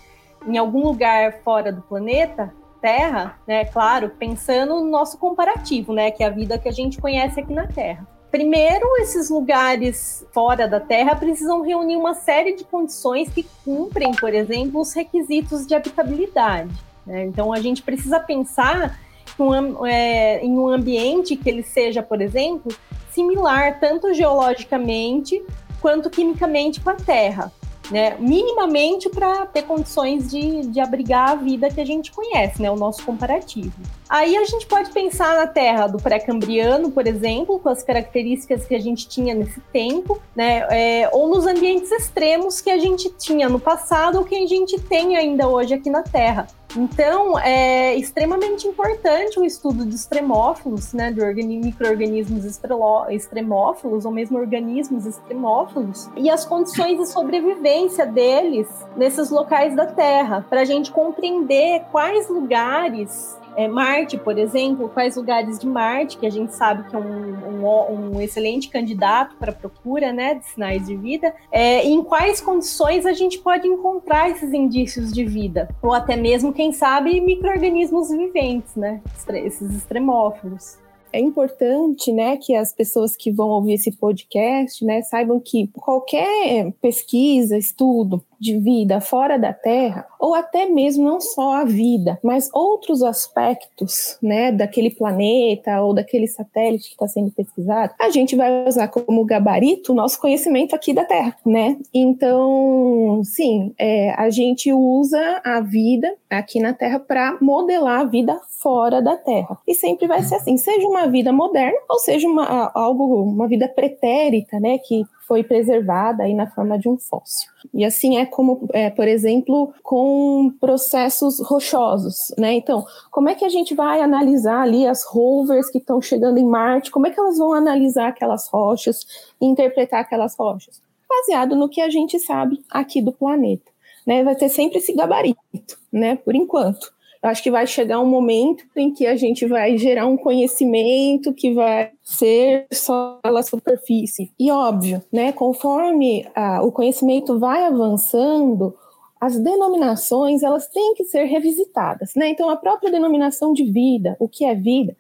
em 0.47 0.57
algum 0.57 0.83
lugar 0.85 1.41
fora 1.43 1.73
do 1.73 1.83
planeta, 1.83 2.53
Terra, 2.81 3.39
né, 3.47 3.65
claro, 3.65 4.11
pensando 4.19 4.75
no 4.77 4.91
nosso 4.91 5.17
comparativo, 5.17 5.93
né, 5.93 6.11
que 6.11 6.23
é 6.23 6.27
a 6.27 6.31
vida 6.31 6.59
que 6.59 6.69
a 6.69 6.73
gente 6.73 7.01
conhece 7.01 7.41
aqui 7.41 7.53
na 7.53 7.67
Terra. 7.67 8.07
Primeiro, 8.31 8.97
esses 8.99 9.31
lugares 9.31 10.27
fora 10.33 10.69
da 10.69 10.81
Terra 10.81 11.15
precisam 11.15 11.63
reunir 11.63 11.97
uma 11.97 12.15
série 12.15 12.55
de 12.55 12.65
condições 12.65 13.29
que 13.29 13.47
cumprem, 13.65 14.13
por 14.13 14.35
exemplo, 14.35 14.81
os 14.81 14.93
requisitos 14.93 15.67
de 15.67 15.75
habitabilidade. 15.75 16.75
Né? 17.07 17.25
Então, 17.25 17.53
a 17.53 17.61
gente 17.61 17.83
precisa 17.83 18.19
pensar 18.19 18.99
um, 19.39 19.87
é, 19.87 20.45
em 20.45 20.53
um 20.53 20.69
ambiente 20.69 21.37
que 21.37 21.49
ele 21.49 21.63
seja, 21.63 22.03
por 22.03 22.21
exemplo, 22.21 22.75
similar 23.11 23.79
tanto 23.79 24.13
geologicamente 24.13 25.43
quanto 25.81 26.11
quimicamente 26.11 26.81
com 26.81 26.91
a 26.91 26.95
Terra. 26.95 27.53
Né, 27.91 28.17
minimamente 28.19 29.11
para 29.11 29.45
ter 29.45 29.65
condições 29.65 30.31
de, 30.31 30.69
de 30.69 30.81
abrigar 30.81 31.33
a 31.33 31.35
vida 31.35 31.69
que 31.69 31.79
a 31.79 31.85
gente 31.85 32.11
conhece, 32.11 32.63
né, 32.63 32.71
o 32.71 32.77
nosso 32.77 33.05
comparativo. 33.05 33.75
Aí 34.09 34.39
a 34.39 34.45
gente 34.47 34.67
pode 34.67 34.91
pensar 34.91 35.37
na 35.37 35.47
Terra 35.47 35.87
do 35.87 35.99
pré-cambriano, 35.99 36.91
por 36.91 37.07
exemplo, 37.07 37.59
com 37.59 37.69
as 37.69 37.83
características 37.83 38.65
que 38.65 38.75
a 38.75 38.81
gente 38.81 39.07
tinha 39.07 39.35
nesse 39.35 39.61
tempo, 39.71 40.19
né, 40.35 40.67
é, 40.71 41.11
ou 41.13 41.29
nos 41.29 41.47
ambientes 41.47 41.93
extremos 41.93 42.63
que 42.63 42.71
a 42.71 42.79
gente 42.79 43.11
tinha 43.19 43.51
no 43.51 43.61
passado 43.61 44.17
ou 44.17 44.25
que 44.25 44.35
a 44.35 44.47
gente 44.47 44.81
tem 44.81 45.19
ainda 45.19 45.47
hoje 45.47 45.75
aqui 45.75 45.91
na 45.91 46.03
Terra 46.03 46.47
Então, 46.77 47.39
é 47.39 47.95
extremamente 47.95 48.67
importante 48.67 49.39
o 49.39 49.45
estudo 49.45 49.87
de 49.87 49.95
extremófilos, 49.95 50.93
né, 50.93 51.13
de 51.13 51.21
micro-organismos 51.45 52.45
extremófilos, 52.45 54.05
ou 54.05 54.11
mesmo 54.11 54.39
organismos 54.39 55.07
extremófilos, 55.07 56.11
e 56.17 56.29
as 56.29 56.45
condições 56.45 56.99
de 56.99 57.07
sobrevivência 57.07 58.05
deles 58.05 58.69
nesses 58.97 59.31
locais 59.31 59.75
da 59.77 59.87
Terra, 59.87 60.45
para 60.49 60.63
a 60.63 60.65
gente 60.65 60.91
compreender 60.91 61.85
quais 61.93 62.29
lugares 62.29 63.39
é, 63.57 63.69
Marte, 63.69 64.17
por 64.17 64.39
exemplo, 64.39 64.89
quais 64.89 65.17
lugares 65.17 65.59
de 65.59 65.67
Marte, 65.67 66.19
que 66.19 66.27
a 66.27 66.31
gente 66.31 66.55
sabe 66.55 66.89
que 66.89 66.97
é 66.97 66.99
um, 66.99 67.65
um, 67.65 68.17
um 68.17 68.21
excelente 68.21 68.69
candidato 68.69 69.37
para 69.37 69.53
procura 69.53 70.13
né, 70.13 70.35
de 70.35 70.47
sinais 70.47 70.87
de 70.87 70.97
vida, 70.97 71.35
é, 71.51 71.85
em 71.85 72.03
quais 72.03 72.41
condições 72.41 73.07
a 73.07 73.13
gente 73.13 73.39
pode 73.39 73.67
encontrar 73.67 74.31
esses 74.31 74.53
indícios 74.53 75.13
de 75.13 75.25
vida, 75.25 75.69
ou 75.83 75.93
até 75.93 76.17
mesmo, 76.17 76.53
quem 76.53 76.73
sabe, 76.73 77.21
micro-organismos 77.21 78.11
viventes, 78.11 78.75
né, 78.75 79.01
esses 79.45 79.75
extremófilos. 79.75 80.79
É 81.13 81.21
importante, 81.21 82.13
né, 82.13 82.37
que 82.37 82.57
as 82.57 82.73
pessoas 82.73 83.17
que 83.17 83.31
vão 83.31 83.49
ouvir 83.51 83.75
esse 83.75 83.93
podcast, 83.93 84.85
né, 84.85 85.01
saibam 85.03 85.39
que 85.39 85.69
qualquer 85.73 86.73
pesquisa, 86.83 87.57
estudo 87.57 88.21
de 88.45 88.59
vida 88.59 89.01
fora 89.01 89.39
da 89.39 89.55
Terra, 89.55 90.07
ou 90.21 90.35
até 90.35 90.67
mesmo 90.67 91.03
não 91.03 91.19
só 91.19 91.55
a 91.55 91.65
vida, 91.65 92.19
mas 92.23 92.51
outros 92.53 93.03
aspectos, 93.03 94.19
né, 94.23 94.53
daquele 94.53 94.91
planeta 94.91 95.81
ou 95.81 95.95
daquele 95.95 96.27
satélite 96.27 96.89
que 96.89 96.95
está 96.95 97.09
sendo 97.09 97.31
pesquisado, 97.31 97.95
a 97.99 98.11
gente 98.11 98.37
vai 98.37 98.69
usar 98.69 98.89
como 98.89 99.25
gabarito 99.25 99.93
o 99.93 99.95
nosso 99.95 100.21
conhecimento 100.21 100.77
aqui 100.77 100.93
da 100.93 101.05
Terra, 101.05 101.35
né? 101.45 101.79
Então, 101.93 103.23
sim, 103.25 103.73
é, 103.79 104.11
a 104.11 104.29
gente 104.29 104.71
usa 104.71 105.41
a 105.43 105.61
vida 105.63 106.15
aqui 106.29 106.61
na 106.61 106.75
Terra 106.75 106.99
para 106.99 107.39
modelar 107.41 108.01
a 108.01 108.05
vida 108.05 108.39
fora 108.61 109.01
da 109.01 109.17
Terra. 109.17 109.59
E 109.67 109.75
sempre 109.75 110.07
vai 110.07 110.23
ser 110.23 110.35
assim, 110.35 110.59
seja 110.59 110.87
uma 110.87 111.07
vida 111.07 111.33
moderna 111.33 111.79
ou 111.89 111.99
seja 111.99 112.29
uma, 112.29 112.71
algo, 112.75 113.23
uma 113.23 113.49
vida 113.49 113.69
pretérita, 113.69 114.61
né, 114.61 114.77
que 114.79 115.05
foi 115.27 115.43
preservada 115.43 116.23
aí 116.23 116.35
na 116.35 116.47
forma 116.51 116.79
de 116.79 116.89
um 116.89 116.99
fóssil. 116.99 117.51
E 117.73 117.85
assim 117.85 118.19
é 118.19 118.27
como, 118.27 118.69
é, 118.73 118.91
por 118.91 119.09
exemplo, 119.09 119.73
com 119.83 120.53
processos 120.61 121.41
rochosos, 121.41 122.17
né? 122.39 122.53
Então, 122.55 122.85
como 123.11 123.29
é 123.29 123.35
que 123.35 123.45
a 123.45 123.49
gente 123.49 123.75
vai 123.75 124.01
analisar 124.01 124.61
ali 124.61 124.87
as 124.87 125.05
rovers 125.05 125.71
que 125.71 125.79
estão 125.79 126.01
chegando 126.01 126.39
em 126.39 126.47
Marte? 126.47 126.91
Como 126.91 127.07
é 127.07 127.11
que 127.11 127.19
elas 127.19 127.39
vão 127.39 127.53
analisar 127.53 128.09
aquelas 128.09 128.49
rochas 128.49 129.07
e 129.41 129.47
interpretar 129.47 130.01
aquelas 130.01 130.37
rochas? 130.37 130.81
Baseado 131.09 131.57
no 131.57 131.69
que 131.69 131.81
a 131.81 131.89
gente 131.89 132.19
sabe 132.19 132.63
aqui 132.71 133.01
do 133.01 133.13
planeta, 133.13 133.71
né? 134.07 134.23
Vai 134.23 134.35
ter 134.35 134.49
sempre 134.49 134.79
esse 134.79 134.93
gabarito, 134.93 135.79
né? 135.93 136.17
Por 136.17 136.35
enquanto. 136.35 136.93
Eu 137.25 137.31
acho 137.31 137.43
que 137.43 137.51
vai 137.51 137.67
chegar 137.67 137.99
um 138.01 138.07
momento 138.07 138.67
em 138.77 138.93
que 138.93 139.07
a 139.07 139.17
gente 139.17 139.47
vai 139.47 139.79
gerar 139.79 140.05
um 140.05 140.15
conhecimento 140.15 141.33
que 141.33 141.55
vai 141.55 141.91
ser 142.03 142.67
só 142.71 143.19
pela 143.23 143.43
superfície. 143.43 144.31
E 144.39 144.51
óbvio, 144.51 145.03
né, 145.11 145.33
conforme 145.33 146.27
ah, 146.35 146.61
o 146.63 146.71
conhecimento 146.71 147.39
vai 147.39 147.65
avançando, 147.65 148.75
as 149.19 149.39
denominações 149.39 150.43
elas 150.43 150.69
têm 150.69 150.93
que 150.93 151.05
ser 151.05 151.25
revisitadas, 151.25 152.15
né? 152.15 152.29
Então 152.29 152.51
a 152.51 152.57
própria 152.57 152.91
denominação 152.91 153.55
de 153.55 153.65
vida, 153.65 154.19
o 154.21 154.29
que 154.29 154.45
é 154.45 154.55
vida, 154.55 154.95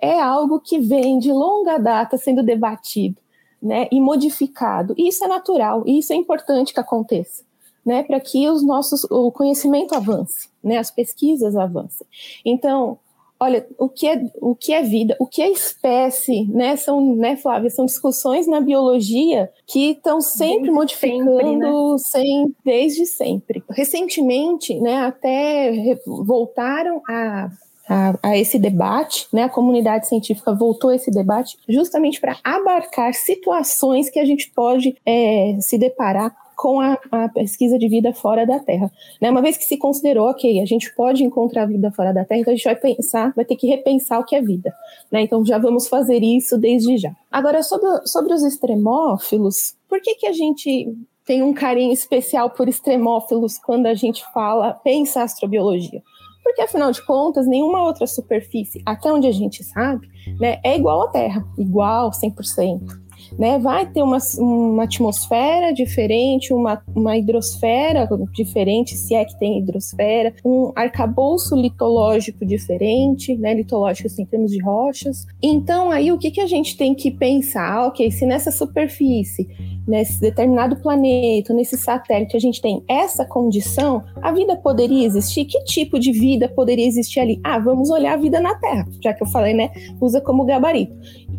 é 0.00 0.18
algo 0.18 0.58
que 0.58 0.78
vem 0.78 1.18
de 1.18 1.30
longa 1.30 1.76
data 1.76 2.16
sendo 2.16 2.42
debatido, 2.42 3.18
né, 3.60 3.86
e 3.92 4.00
modificado. 4.00 4.94
E 4.96 5.08
isso 5.08 5.22
é 5.22 5.28
natural, 5.28 5.82
e 5.86 5.98
isso 5.98 6.10
é 6.10 6.16
importante 6.16 6.72
que 6.72 6.80
aconteça 6.80 7.45
né, 7.86 8.02
para 8.02 8.18
que 8.18 8.48
os 8.48 8.64
nossos, 8.64 9.04
o 9.04 9.30
conhecimento 9.30 9.94
avance, 9.94 10.48
né, 10.62 10.76
as 10.76 10.90
pesquisas 10.90 11.54
avancem. 11.54 12.04
Então, 12.44 12.98
olha, 13.38 13.64
o 13.78 13.88
que 13.88 14.08
é, 14.08 14.24
o 14.40 14.56
que 14.56 14.72
é 14.72 14.82
vida, 14.82 15.16
o 15.20 15.26
que 15.26 15.40
é 15.40 15.48
espécie, 15.48 16.44
né, 16.46 16.74
são, 16.76 17.14
né, 17.14 17.36
Flávia, 17.36 17.70
são 17.70 17.86
discussões 17.86 18.48
na 18.48 18.60
biologia 18.60 19.48
que 19.66 19.92
estão 19.92 20.20
sempre 20.20 20.62
desde 20.62 20.70
modificando, 20.72 21.36
sempre, 21.36 21.56
né? 21.56 21.98
sem, 21.98 22.56
desde 22.64 23.06
sempre. 23.06 23.62
Recentemente, 23.70 24.80
né, 24.80 24.96
até 25.04 25.96
voltaram 26.04 27.00
a 27.08 27.50
a, 27.88 28.14
a, 28.22 28.36
esse 28.36 28.58
debate, 28.58 29.28
né? 29.32 29.44
A 29.44 29.48
comunidade 29.48 30.08
científica 30.08 30.52
voltou 30.52 30.90
a 30.90 30.96
esse 30.96 31.10
debate 31.10 31.56
justamente 31.68 32.20
para 32.20 32.36
abarcar 32.42 33.14
situações 33.14 34.10
que 34.10 34.18
a 34.18 34.24
gente 34.24 34.50
pode 34.50 34.96
é, 35.04 35.56
se 35.60 35.78
deparar 35.78 36.34
com 36.56 36.80
a, 36.80 36.98
a, 37.12 37.28
pesquisa 37.28 37.78
de 37.78 37.86
vida 37.86 38.14
fora 38.14 38.46
da 38.46 38.58
Terra. 38.58 38.90
Né? 39.20 39.30
Uma 39.30 39.42
vez 39.42 39.58
que 39.58 39.64
se 39.64 39.76
considerou, 39.76 40.30
ok, 40.30 40.58
a 40.60 40.64
gente 40.64 40.92
pode 40.94 41.22
encontrar 41.22 41.66
vida 41.66 41.92
fora 41.92 42.14
da 42.14 42.24
Terra, 42.24 42.40
então 42.40 42.54
a 42.54 42.56
gente 42.56 42.64
vai 42.64 42.74
pensar, 42.74 43.32
vai 43.36 43.44
ter 43.44 43.56
que 43.56 43.66
repensar 43.66 44.18
o 44.18 44.24
que 44.24 44.34
é 44.34 44.40
vida. 44.40 44.74
Né? 45.12 45.20
Então 45.20 45.44
já 45.44 45.58
vamos 45.58 45.86
fazer 45.86 46.22
isso 46.22 46.56
desde 46.56 46.96
já. 46.96 47.14
Agora, 47.30 47.62
sobre, 47.62 47.86
sobre 48.06 48.32
os 48.32 48.42
extremófilos, 48.42 49.76
por 49.86 50.00
que, 50.00 50.14
que 50.14 50.26
a 50.26 50.32
gente 50.32 50.96
tem 51.26 51.42
um 51.42 51.52
carinho 51.52 51.92
especial 51.92 52.48
por 52.48 52.68
extremófilos 52.68 53.58
quando 53.58 53.86
a 53.86 53.94
gente 53.94 54.24
fala, 54.32 54.72
pensa 54.72 55.22
astrobiologia? 55.22 56.02
Porque, 56.46 56.62
afinal 56.62 56.92
de 56.92 57.04
contas, 57.04 57.44
nenhuma 57.44 57.82
outra 57.82 58.06
superfície, 58.06 58.80
até 58.86 59.12
onde 59.12 59.26
a 59.26 59.32
gente 59.32 59.64
sabe, 59.64 60.08
né, 60.38 60.60
é 60.62 60.76
igual 60.76 61.02
à 61.02 61.08
Terra, 61.08 61.44
igual 61.58 62.12
100% 62.12 63.06
né? 63.38 63.58
Vai 63.58 63.86
ter 63.86 64.02
uma, 64.02 64.18
uma 64.38 64.84
atmosfera 64.84 65.72
diferente, 65.72 66.52
uma, 66.52 66.80
uma 66.94 67.16
hidrosfera 67.16 68.08
diferente, 68.32 68.94
se 68.94 69.14
é 69.14 69.24
que 69.24 69.38
tem 69.38 69.58
hidrosfera, 69.58 70.34
um 70.44 70.72
arcabouço 70.76 71.56
litológico 71.56 72.44
diferente, 72.44 73.36
né? 73.36 73.54
Litológico 73.54 74.06
assim, 74.06 74.22
em 74.22 74.26
termos 74.26 74.50
de 74.50 74.62
rochas. 74.62 75.26
Então, 75.42 75.90
aí 75.90 76.12
o 76.12 76.18
que, 76.18 76.30
que 76.30 76.40
a 76.40 76.46
gente 76.46 76.76
tem 76.76 76.94
que 76.94 77.10
pensar? 77.10 77.88
Ok, 77.88 78.10
se 78.10 78.26
nessa 78.26 78.50
superfície 78.50 79.48
nesse 79.86 80.20
determinado 80.20 80.76
planeta, 80.76 81.54
nesse 81.54 81.76
satélite, 81.76 82.36
a 82.36 82.40
gente 82.40 82.60
tem 82.60 82.82
essa 82.88 83.24
condição, 83.24 84.02
a 84.20 84.32
vida 84.32 84.56
poderia 84.56 85.06
existir? 85.06 85.44
Que 85.44 85.62
tipo 85.64 85.98
de 85.98 86.12
vida 86.12 86.48
poderia 86.48 86.86
existir 86.86 87.20
ali? 87.20 87.40
Ah, 87.44 87.58
vamos 87.58 87.90
olhar 87.90 88.14
a 88.14 88.16
vida 88.16 88.40
na 88.40 88.54
Terra, 88.56 88.86
já 89.02 89.14
que 89.14 89.22
eu 89.22 89.26
falei, 89.28 89.54
né? 89.54 89.70
Usa 90.00 90.20
como 90.20 90.44
gabarito. 90.44 90.94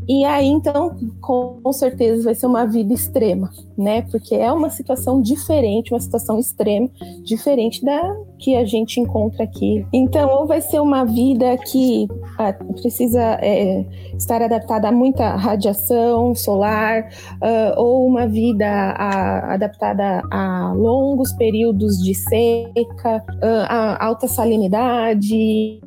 E 0.07 0.23
aí, 0.23 0.47
então, 0.47 0.95
com 1.19 1.73
certeza 1.73 2.23
vai 2.23 2.35
ser 2.35 2.45
uma 2.45 2.65
vida 2.65 2.93
extrema, 2.93 3.51
né? 3.77 4.03
Porque 4.03 4.35
é 4.35 4.51
uma 4.51 4.69
situação 4.69 5.21
diferente, 5.21 5.93
uma 5.93 5.99
situação 5.99 6.39
extrema, 6.39 6.89
diferente 7.23 7.83
da 7.83 8.15
que 8.39 8.55
a 8.55 8.65
gente 8.65 8.99
encontra 8.99 9.43
aqui. 9.43 9.85
Então, 9.93 10.29
ou 10.29 10.45
vai 10.45 10.61
ser 10.61 10.79
uma 10.79 11.05
vida 11.05 11.57
que 11.57 12.07
ah, 12.37 12.53
precisa 12.53 13.39
é, 13.41 13.85
estar 14.17 14.41
adaptada 14.41 14.89
a 14.89 14.91
muita 14.91 15.35
radiação 15.35 16.35
solar, 16.35 17.09
uh, 17.35 17.79
ou 17.79 18.05
uma 18.05 18.27
vida 18.27 18.67
a, 18.67 19.53
adaptada 19.53 20.21
a 20.31 20.73
longos 20.73 21.31
períodos 21.33 21.97
de 21.97 22.13
seca, 22.13 23.23
uh, 23.35 23.65
a 23.67 24.05
alta 24.05 24.27
salinidade, 24.27 25.35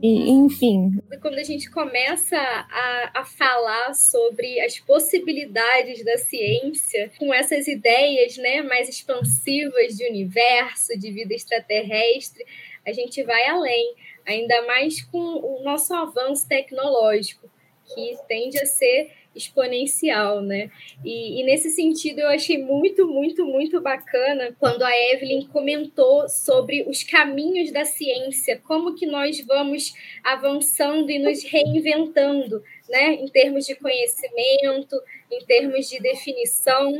e, 0.02 0.30
enfim. 0.30 0.92
Quando 1.20 1.38
a 1.38 1.44
gente 1.44 1.70
começa 1.70 2.36
a, 2.36 3.20
a 3.20 3.24
falar 3.24 3.94
sobre 3.94 4.60
as 4.60 4.78
possibilidades 4.80 6.04
da 6.04 6.16
ciência, 6.18 7.10
com 7.18 7.32
essas 7.32 7.68
ideias 7.68 8.36
né, 8.38 8.62
mais 8.62 8.88
expansivas 8.88 9.96
de 9.96 10.08
universo, 10.08 10.98
de 10.98 11.10
vida 11.10 11.34
extraterrestre, 11.34 12.44
a 12.86 12.92
gente 12.92 13.22
vai 13.22 13.46
além, 13.46 13.94
ainda 14.26 14.66
mais 14.66 15.02
com 15.02 15.18
o 15.18 15.62
nosso 15.62 15.94
avanço 15.94 16.48
tecnológico, 16.48 17.50
que 17.94 18.16
tende 18.28 18.58
a 18.58 18.66
ser 18.66 19.10
exponencial, 19.34 20.42
né? 20.42 20.70
E, 21.04 21.40
e, 21.40 21.44
nesse 21.44 21.70
sentido 21.70 22.20
eu 22.20 22.28
achei 22.28 22.58
muito, 22.58 23.06
muito, 23.06 23.44
muito 23.44 23.80
bacana 23.80 24.54
quando 24.58 24.82
a 24.82 24.90
Evelyn 25.12 25.46
comentou 25.46 26.28
sobre 26.28 26.82
os 26.88 27.04
caminhos 27.04 27.70
da 27.70 27.84
ciência, 27.84 28.60
como 28.66 28.94
que 28.94 29.06
nós 29.06 29.40
vamos 29.46 29.92
avançando 30.24 31.10
e 31.10 31.18
nos 31.18 31.44
reinventando, 31.44 32.62
né? 32.88 33.14
Em 33.14 33.26
termos 33.26 33.66
de 33.66 33.74
conhecimento, 33.76 35.00
em 35.30 35.44
termos 35.44 35.88
de 35.88 36.00
definição. 36.00 36.92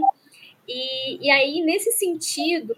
E, 0.68 1.26
e 1.26 1.30
aí, 1.30 1.62
nesse 1.62 1.90
sentido, 1.92 2.76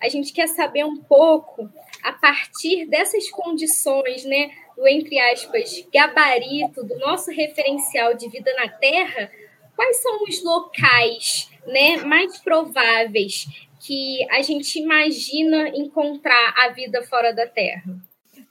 a 0.00 0.08
gente 0.08 0.32
quer 0.32 0.48
saber 0.48 0.84
um 0.84 0.96
pouco, 0.96 1.68
a 2.06 2.12
partir 2.12 2.86
dessas 2.86 3.28
condições, 3.30 4.24
né? 4.24 4.50
do, 4.76 4.86
entre 4.86 5.18
aspas, 5.18 5.84
gabarito 5.92 6.84
do 6.84 6.96
nosso 6.98 7.30
referencial 7.30 8.14
de 8.14 8.28
vida 8.28 8.52
na 8.54 8.68
Terra, 8.68 9.30
quais 9.74 10.02
são 10.02 10.22
os 10.22 10.44
locais 10.44 11.50
né, 11.66 11.96
mais 12.04 12.38
prováveis 12.38 13.46
que 13.80 14.18
a 14.30 14.42
gente 14.42 14.78
imagina 14.78 15.68
encontrar 15.68 16.54
a 16.58 16.68
vida 16.68 17.02
fora 17.04 17.32
da 17.32 17.46
Terra? 17.46 17.96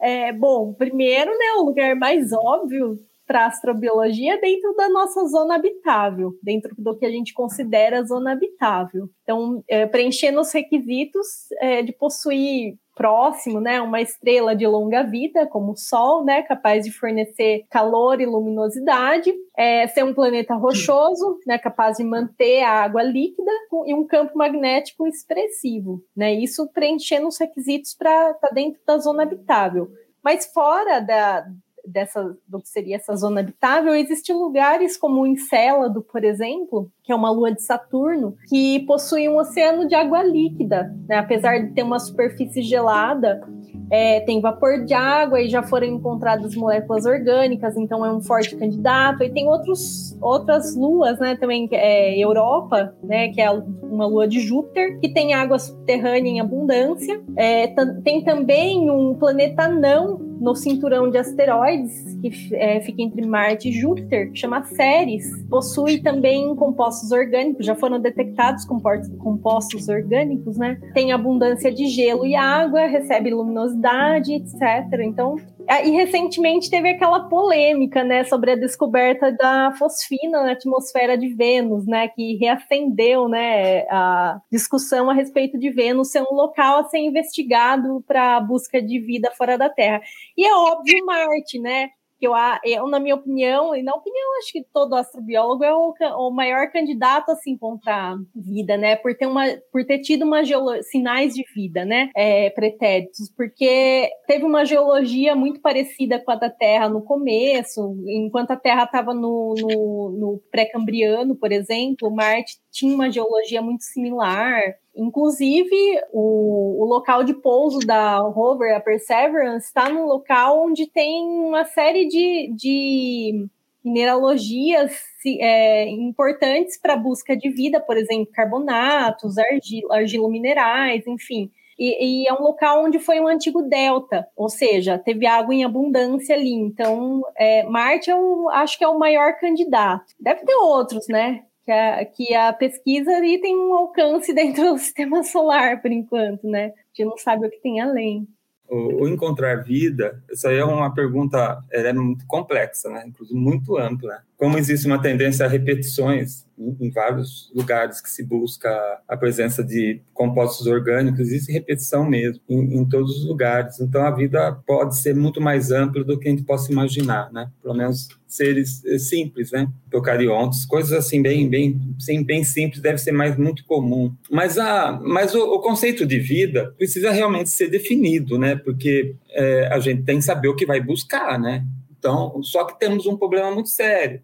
É, 0.01 0.33
bom, 0.33 0.73
primeiro, 0.73 1.31
né, 1.31 1.53
o 1.57 1.63
lugar 1.63 1.95
mais 1.95 2.33
óbvio 2.33 2.99
para 3.25 3.47
astrobiologia 3.47 4.35
é 4.35 4.39
dentro 4.39 4.75
da 4.75 4.87
nossa 4.89 5.25
zona 5.25 5.55
habitável, 5.55 6.33
dentro 6.43 6.75
do 6.77 6.95
que 6.95 7.05
a 7.05 7.09
gente 7.09 7.33
considera 7.33 8.03
zona 8.03 8.33
habitável. 8.33 9.09
Então, 9.23 9.63
é, 9.67 9.85
preenchendo 9.87 10.39
os 10.39 10.51
requisitos 10.51 11.49
é, 11.59 11.81
de 11.81 11.91
possuir 11.91 12.77
próximo, 12.95 13.59
né, 13.59 13.81
uma 13.81 14.01
estrela 14.01 14.55
de 14.55 14.65
longa 14.65 15.03
vida, 15.03 15.45
como 15.45 15.73
o 15.73 15.77
Sol, 15.77 16.23
né, 16.23 16.41
capaz 16.43 16.85
de 16.85 16.91
fornecer 16.91 17.65
calor 17.69 18.21
e 18.21 18.25
luminosidade, 18.25 19.33
é, 19.55 19.85
ser 19.87 20.03
um 20.03 20.13
planeta 20.13 20.55
rochoso, 20.55 21.37
né, 21.45 21.57
capaz 21.57 21.97
de 21.97 22.03
manter 22.03 22.63
a 22.63 22.83
água 22.83 23.03
líquida 23.03 23.51
e 23.85 23.93
um 23.93 24.07
campo 24.07 24.37
magnético 24.37 25.05
expressivo, 25.05 26.01
né, 26.15 26.33
isso 26.33 26.67
preenchendo 26.73 27.27
os 27.27 27.37
requisitos 27.37 27.93
para 27.93 28.31
estar 28.31 28.47
tá 28.47 28.53
dentro 28.53 28.79
da 28.87 28.97
zona 28.97 29.23
habitável. 29.23 29.89
Mas 30.23 30.45
fora 30.47 31.01
da, 31.01 31.45
dessa, 31.87 32.35
do 32.47 32.59
que 32.59 32.69
seria 32.69 32.95
essa 32.97 33.15
zona 33.15 33.41
habitável, 33.41 33.93
existem 33.93 34.35
lugares 34.35 34.97
como 34.97 35.25
Encélado, 35.25 36.01
por 36.01 36.23
exemplo, 36.23 36.89
que 37.03 37.11
é 37.11 37.15
uma 37.15 37.31
lua 37.31 37.51
de 37.51 37.61
Saturno, 37.61 38.35
que 38.47 38.79
possui 38.85 39.27
um 39.29 39.37
oceano 39.37 39.87
de 39.87 39.95
água 39.95 40.23
líquida, 40.23 40.93
né? 41.07 41.17
apesar 41.17 41.59
de 41.59 41.73
ter 41.73 41.83
uma 41.83 41.99
superfície 41.99 42.61
gelada, 42.61 43.41
é, 43.89 44.21
tem 44.21 44.41
vapor 44.41 44.83
de 44.83 44.93
água 44.93 45.41
e 45.41 45.49
já 45.49 45.61
foram 45.61 45.87
encontradas 45.87 46.55
moléculas 46.55 47.05
orgânicas, 47.05 47.77
então 47.77 48.05
é 48.05 48.11
um 48.11 48.21
forte 48.21 48.55
candidato. 48.55 49.23
E 49.23 49.29
tem 49.29 49.47
outros, 49.47 50.17
outras 50.21 50.75
luas, 50.75 51.19
né? 51.19 51.35
Também 51.35 51.69
é 51.71 52.17
Europa, 52.17 52.95
né? 53.03 53.29
Que 53.29 53.41
é 53.41 53.51
uma 53.51 54.05
lua 54.07 54.27
de 54.27 54.39
Júpiter, 54.39 54.99
que 54.99 55.09
tem 55.09 55.33
água 55.33 55.59
subterrânea 55.59 56.31
em 56.31 56.39
abundância. 56.39 57.21
É, 57.35 57.67
tem 58.03 58.23
também 58.23 58.89
um 58.89 59.13
planeta 59.13 59.67
não 59.67 60.24
no 60.39 60.55
cinturão 60.55 61.09
de 61.09 61.17
asteroides, 61.17 62.17
que 62.21 62.55
é, 62.55 62.81
fica 62.81 63.01
entre 63.01 63.25
Marte 63.25 63.69
e 63.69 63.71
Júpiter, 63.71 64.31
que 64.31 64.39
chama 64.39 64.63
Ceres. 64.63 65.25
Possui 65.49 66.01
também 66.01 66.55
compostos 66.55 67.11
orgânicos, 67.11 67.65
já 67.65 67.75
foram 67.75 67.99
detectados 67.99 68.65
compostos 68.65 69.87
orgânicos, 69.87 70.57
né? 70.57 70.79
Tem 70.93 71.11
abundância 71.11 71.71
de 71.71 71.87
gelo 71.87 72.25
e 72.25 72.35
água, 72.35 72.85
recebe 72.85 73.31
luminosidade, 73.31 74.33
etc. 74.33 75.01
Então, 75.01 75.37
e 75.85 75.91
recentemente 75.91 76.69
teve 76.69 76.89
aquela 76.89 77.27
polêmica, 77.27 78.03
né, 78.03 78.23
sobre 78.23 78.51
a 78.51 78.55
descoberta 78.55 79.31
da 79.31 79.73
fosfina 79.77 80.43
na 80.43 80.51
atmosfera 80.51 81.17
de 81.17 81.27
Vênus, 81.33 81.85
né, 81.87 82.07
que 82.09 82.35
reacendeu, 82.35 83.27
né, 83.27 83.81
a 83.89 84.39
discussão 84.51 85.09
a 85.09 85.13
respeito 85.13 85.57
de 85.57 85.69
Vênus 85.71 86.11
ser 86.11 86.21
um 86.21 86.33
local 86.33 86.79
a 86.79 86.83
ser 86.85 86.99
investigado 86.99 88.03
para 88.07 88.37
a 88.37 88.41
busca 88.41 88.81
de 88.81 88.99
vida 88.99 89.31
fora 89.31 89.57
da 89.57 89.69
Terra. 89.69 90.01
E 90.37 90.45
é 90.45 90.53
óbvio 90.55 91.05
Marte, 91.05 91.59
né? 91.59 91.89
Que 92.17 92.27
eu, 92.27 92.33
eu, 92.63 92.87
na 92.87 92.99
minha 92.99 93.15
opinião, 93.15 93.75
e 93.75 93.83
na 93.83 93.93
opinião, 93.93 94.37
acho 94.39 94.51
que 94.51 94.65
todo 94.73 94.95
astrobiólogo 94.95 95.63
é 95.63 95.73
o, 95.73 95.93
o 96.17 96.31
maior 96.31 96.71
candidato 96.71 97.31
a 97.31 97.35
se 97.35 97.49
encontrar 97.49 98.15
vida, 98.35 98.77
né? 98.77 98.95
Por 98.95 99.15
ter, 99.15 99.27
uma, 99.27 99.45
por 99.71 99.85
ter 99.85 99.99
tido 99.99 100.23
uma 100.23 100.41
sinais 100.83 101.33
de 101.33 101.43
vida, 101.53 101.83
né? 101.83 102.09
É, 102.15 102.49
pretéritos, 102.51 103.31
porque 103.35 104.09
teve 104.27 104.45
uma 104.45 104.65
geologia 104.65 105.35
muito 105.35 105.59
parecida 105.61 106.19
com 106.19 106.31
a 106.31 106.35
da 106.35 106.49
Terra 106.49 106.89
no 106.89 107.01
começo, 107.01 107.95
enquanto 108.07 108.51
a 108.51 108.57
Terra 108.57 108.83
estava 108.83 109.13
no, 109.13 109.53
no, 109.57 110.17
no 110.17 110.41
pré-cambriano, 110.51 111.35
por 111.35 111.51
exemplo, 111.51 112.13
Marte 112.13 112.57
tinha 112.71 112.93
uma 112.93 113.09
geologia 113.09 113.61
muito 113.61 113.83
similar. 113.83 114.61
Inclusive, 114.95 115.75
o, 116.13 116.83
o, 116.83 116.85
local 116.85 117.23
de 117.23 117.33
pouso 117.33 117.79
da 117.79 118.19
rover, 118.19 118.75
a 118.75 118.79
Perseverance, 118.79 119.67
está 119.67 119.89
num 119.89 120.05
local 120.05 120.65
onde 120.65 120.87
tem 120.87 121.23
uma 121.23 121.65
série 121.65 122.07
de, 122.07 122.53
de 122.55 123.47
mineralogias 123.83 124.93
é, 125.25 125.87
importantes 125.89 126.79
para 126.79 126.93
a 126.93 126.97
busca 126.97 127.35
de 127.35 127.49
vida, 127.49 127.79
por 127.79 127.97
exemplo, 127.97 128.31
carbonatos, 128.33 129.37
argil, 129.37 129.91
argilominerais, 129.91 131.05
enfim. 131.05 131.51
E, 131.77 132.23
e, 132.23 132.27
é 132.27 132.33
um 132.33 132.41
local 132.41 132.85
onde 132.85 132.99
foi 132.99 133.19
um 133.19 133.27
antigo 133.27 133.61
delta, 133.61 134.25
ou 134.35 134.47
seja, 134.47 134.97
teve 134.97 135.27
água 135.27 135.53
em 135.53 135.65
abundância 135.65 136.33
ali. 136.33 136.53
Então, 136.53 137.21
é, 137.37 137.63
Marte 137.63 138.09
eu 138.09 138.49
acho 138.51 138.77
que 138.77 138.83
é 138.83 138.87
o 138.87 138.97
maior 138.97 139.37
candidato. 139.37 140.13
Deve 140.19 140.45
ter 140.45 140.55
outros, 140.55 141.07
né? 141.09 141.43
Que 141.65 141.71
a, 141.71 142.05
que 142.05 142.33
a 142.33 142.53
pesquisa 142.53 143.11
ali 143.11 143.41
tem 143.41 143.57
um 143.57 143.73
alcance 143.73 144.31
dentro 144.33 144.71
do 144.71 144.77
sistema 144.77 145.23
solar, 145.23 145.81
por 145.81 145.91
enquanto, 145.91 146.47
né? 146.47 146.67
A 146.67 146.69
gente 146.95 147.09
não 147.09 147.17
sabe 147.17 147.47
o 147.47 147.49
que 147.49 147.61
tem 147.61 147.81
além. 147.81 148.27
O, 148.67 149.03
o 149.03 149.07
encontrar 149.07 149.63
vida, 149.63 150.23
isso 150.31 150.47
aí 150.47 150.57
é 150.57 150.65
uma 150.65 150.91
pergunta, 150.93 151.61
é 151.71 151.93
muito 151.93 152.25
complexa, 152.25 152.89
né? 152.89 153.03
Inclusive 153.07 153.39
muito 153.39 153.77
ampla. 153.77 154.23
Como 154.37 154.57
existe 154.57 154.87
uma 154.87 155.01
tendência 155.01 155.45
a 155.45 155.49
repetições 155.49 156.47
em, 156.57 156.89
vários 156.89 157.51
lugares 157.53 158.01
que 158.01 158.09
se 158.09 158.23
busca 158.23 158.69
a 159.07 159.17
presença 159.17 159.63
de 159.63 160.01
compostos 160.13 160.67
orgânicos, 160.67 161.19
existe 161.19 161.51
repetição 161.51 162.07
mesmo 162.07 162.41
em, 162.49 162.77
em, 162.77 162.85
todos 162.85 163.17
os 163.17 163.25
lugares. 163.25 163.79
Então 163.79 164.05
a 164.05 164.11
vida 164.11 164.53
pode 164.65 164.97
ser 164.97 165.15
muito 165.15 165.41
mais 165.41 165.71
ampla 165.71 166.03
do 166.03 166.17
que 166.17 166.27
a 166.27 166.31
gente 166.31 166.43
possa 166.43 166.71
imaginar, 166.71 167.31
né? 167.31 167.49
Pelo 167.61 167.75
menos 167.75 168.07
seres 168.27 168.83
eh, 168.85 168.97
simples, 168.97 169.51
né? 169.51 169.67
Procariontes, 169.89 170.65
coisas 170.65 170.93
assim 170.93 171.21
bem, 171.21 171.49
bem, 171.49 171.79
bem 172.25 172.43
simples 172.43 172.81
deve 172.81 172.97
ser 172.97 173.11
mais 173.11 173.37
muito 173.37 173.65
comum. 173.65 174.13
Mas 174.29 174.57
a, 174.57 174.91
mas 175.03 175.35
o, 175.35 175.41
o 175.41 175.59
conceito 175.59 176.05
de 176.05 176.19
vida 176.19 176.73
precisa 176.77 177.11
realmente 177.11 177.49
ser 177.49 177.69
definido, 177.69 178.37
né? 178.37 178.55
Porque 178.55 179.15
é, 179.31 179.67
a 179.67 179.79
gente 179.79 180.03
tem 180.03 180.17
que 180.17 180.25
saber 180.25 180.47
o 180.47 180.55
que 180.55 180.65
vai 180.65 180.81
buscar, 180.81 181.39
né? 181.39 181.65
Então, 181.97 182.41
só 182.43 182.65
que 182.65 182.79
temos 182.79 183.05
um 183.05 183.17
problema 183.17 183.51
muito 183.51 183.69
sério 183.69 184.21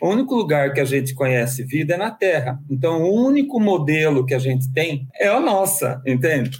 o 0.00 0.08
único 0.08 0.34
lugar 0.34 0.72
que 0.72 0.80
a 0.80 0.84
gente 0.84 1.14
conhece 1.14 1.64
vida 1.64 1.94
é 1.94 1.96
na 1.96 2.10
Terra. 2.10 2.58
Então, 2.70 3.02
o 3.02 3.26
único 3.26 3.60
modelo 3.60 4.24
que 4.24 4.34
a 4.34 4.38
gente 4.38 4.72
tem 4.72 5.08
é 5.14 5.28
a 5.28 5.40
nossa, 5.40 6.02
entende? 6.06 6.58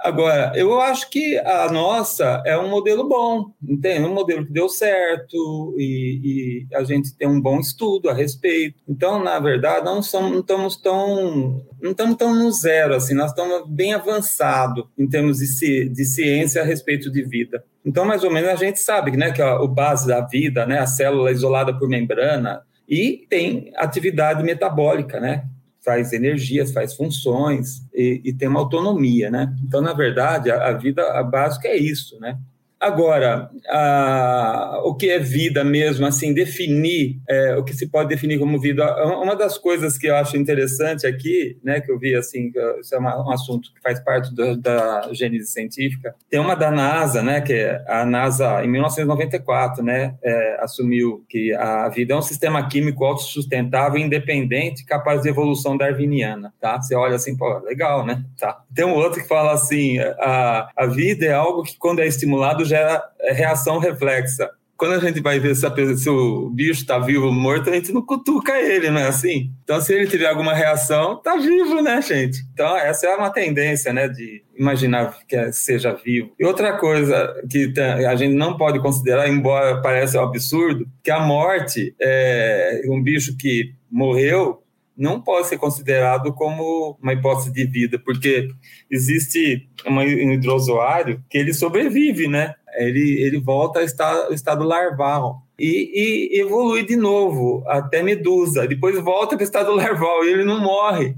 Agora, 0.00 0.52
eu 0.54 0.80
acho 0.80 1.10
que 1.10 1.36
a 1.38 1.72
nossa 1.72 2.40
é 2.46 2.56
um 2.56 2.70
modelo 2.70 3.08
bom, 3.08 3.46
entende? 3.60 4.06
Um 4.06 4.14
modelo 4.14 4.46
que 4.46 4.52
deu 4.52 4.68
certo 4.68 5.74
e, 5.76 6.66
e 6.70 6.76
a 6.76 6.84
gente 6.84 7.16
tem 7.16 7.26
um 7.26 7.40
bom 7.40 7.58
estudo 7.58 8.08
a 8.08 8.14
respeito. 8.14 8.76
Então, 8.88 9.22
na 9.22 9.40
verdade, 9.40 9.84
não, 9.84 10.00
somos, 10.00 10.30
não 10.30 10.38
estamos 10.38 10.76
tão 10.76 11.64
não 11.82 11.90
estamos 11.90 12.16
tão 12.16 12.32
no 12.32 12.50
zero 12.52 12.94
assim, 12.94 13.14
nós 13.14 13.30
estamos 13.30 13.68
bem 13.68 13.92
avançado 13.92 14.88
em 14.96 15.08
termos 15.08 15.38
de, 15.38 15.88
de 15.88 16.04
ciência 16.04 16.62
a 16.62 16.64
respeito 16.64 17.10
de 17.10 17.22
vida. 17.24 17.64
Então, 17.84 18.04
mais 18.04 18.22
ou 18.22 18.30
menos 18.30 18.50
a 18.50 18.56
gente 18.56 18.78
sabe, 18.78 19.16
né, 19.16 19.32
que 19.32 19.42
a, 19.42 19.60
o 19.60 19.66
base 19.66 20.06
da 20.06 20.20
vida, 20.20 20.64
né, 20.64 20.78
a 20.78 20.86
célula 20.86 21.32
isolada 21.32 21.76
por 21.76 21.88
membrana, 21.88 22.62
e 22.88 23.26
tem 23.28 23.70
atividade 23.76 24.42
metabólica, 24.42 25.20
né? 25.20 25.44
Faz 25.84 26.12
energias, 26.12 26.72
faz 26.72 26.94
funções 26.94 27.82
e, 27.94 28.20
e 28.24 28.32
tem 28.32 28.48
uma 28.48 28.60
autonomia, 28.60 29.30
né? 29.30 29.54
Então, 29.62 29.80
na 29.80 29.92
verdade, 29.92 30.50
a, 30.50 30.68
a 30.68 30.72
vida 30.72 31.22
básica 31.22 31.68
é 31.68 31.76
isso, 31.76 32.18
né? 32.18 32.38
Agora, 32.80 33.50
a, 33.68 34.80
o 34.84 34.94
que 34.94 35.10
é 35.10 35.18
vida 35.18 35.64
mesmo, 35.64 36.06
assim, 36.06 36.32
definir 36.32 37.20
é, 37.28 37.56
o 37.56 37.64
que 37.64 37.74
se 37.74 37.88
pode 37.88 38.08
definir 38.08 38.38
como 38.38 38.60
vida. 38.60 38.84
Uma 39.20 39.34
das 39.34 39.58
coisas 39.58 39.98
que 39.98 40.06
eu 40.06 40.14
acho 40.14 40.36
interessante 40.36 41.06
aqui, 41.06 41.58
né, 41.62 41.80
que 41.80 41.90
eu 41.90 41.98
vi, 41.98 42.14
assim, 42.14 42.52
isso 42.80 42.94
é 42.94 42.98
uma, 42.98 43.26
um 43.26 43.30
assunto 43.30 43.72
que 43.74 43.80
faz 43.80 43.98
parte 44.00 44.32
do, 44.32 44.56
da 44.56 45.08
gênese 45.12 45.50
científica, 45.50 46.14
tem 46.30 46.38
uma 46.38 46.54
da 46.54 46.70
NASA, 46.70 47.22
né, 47.22 47.40
que 47.40 47.52
é 47.52 47.84
a 47.88 48.06
NASA, 48.06 48.62
em 48.62 48.68
1994, 48.68 49.82
né, 49.82 50.14
é, 50.22 50.58
assumiu 50.60 51.24
que 51.28 51.52
a 51.54 51.88
vida 51.88 52.14
é 52.14 52.16
um 52.16 52.22
sistema 52.22 52.68
químico 52.68 53.04
autossustentável, 53.04 53.98
independente, 53.98 54.84
capaz 54.84 55.22
de 55.22 55.28
evolução 55.28 55.76
darwiniana, 55.76 56.52
tá? 56.60 56.80
Você 56.80 56.94
olha 56.94 57.16
assim, 57.16 57.36
pô, 57.36 57.58
legal, 57.58 58.06
né? 58.06 58.22
Tá. 58.38 58.60
Tem 58.74 58.84
um 58.84 58.94
outro 58.94 59.20
que 59.20 59.28
fala 59.28 59.52
assim, 59.52 59.98
a, 59.98 60.68
a 60.76 60.86
vida 60.86 61.26
é 61.26 61.32
algo 61.32 61.62
que, 61.62 61.76
quando 61.76 62.00
é 62.00 62.06
estimulado, 62.06 62.64
gera 62.68 63.02
reação 63.20 63.78
reflexa. 63.78 64.50
Quando 64.76 64.94
a 64.94 65.00
gente 65.00 65.20
vai 65.20 65.40
ver 65.40 65.56
se, 65.56 65.96
se 65.96 66.08
o 66.08 66.48
bicho 66.50 66.82
está 66.82 67.00
vivo 67.00 67.26
ou 67.26 67.32
morto, 67.32 67.68
a 67.68 67.72
gente 67.72 67.90
não 67.90 68.00
cutuca 68.00 68.56
ele, 68.56 68.90
não 68.90 69.00
é 69.00 69.08
assim? 69.08 69.50
Então, 69.64 69.80
se 69.80 69.92
ele 69.92 70.06
tiver 70.06 70.28
alguma 70.28 70.54
reação, 70.54 71.14
está 71.14 71.36
vivo, 71.36 71.82
né, 71.82 72.00
gente? 72.00 72.38
Então, 72.52 72.76
essa 72.76 73.08
é 73.08 73.16
uma 73.16 73.30
tendência, 73.30 73.92
né, 73.92 74.06
de 74.06 74.40
imaginar 74.56 75.18
que 75.26 75.50
seja 75.50 75.92
vivo. 75.94 76.30
E 76.38 76.44
outra 76.44 76.76
coisa 76.78 77.34
que 77.50 77.72
a 78.08 78.14
gente 78.14 78.36
não 78.36 78.56
pode 78.56 78.78
considerar, 78.78 79.28
embora 79.28 79.82
pareça 79.82 80.20
um 80.20 80.24
absurdo, 80.24 80.86
que 81.02 81.10
a 81.10 81.18
morte 81.18 81.92
é 82.00 82.82
um 82.88 83.02
bicho 83.02 83.36
que 83.36 83.74
morreu 83.90 84.62
não 84.98 85.20
pode 85.20 85.46
ser 85.46 85.58
considerado 85.58 86.34
como 86.34 86.98
uma 87.00 87.12
hipótese 87.12 87.52
de 87.52 87.64
vida, 87.64 88.00
porque 88.04 88.48
existe 88.90 89.68
um 89.86 90.02
hidrozoário 90.32 91.22
que 91.30 91.38
ele 91.38 91.54
sobrevive, 91.54 92.26
né? 92.26 92.54
Ele, 92.74 93.22
ele 93.22 93.40
volta 93.40 93.78
ao 93.78 93.84
estado, 93.84 94.26
ao 94.26 94.34
estado 94.34 94.64
larval 94.64 95.42
e, 95.58 96.32
e, 96.34 96.40
evolui 96.40 96.84
de 96.84 96.96
novo 96.96 97.64
até 97.68 98.02
medusa, 98.02 98.66
depois 98.66 98.98
volta 98.98 99.36
para 99.36 99.42
o 99.42 99.44
estado 99.44 99.72
larval 99.74 100.24
e 100.24 100.32
ele 100.32 100.44
não 100.44 100.60
morre. 100.60 101.14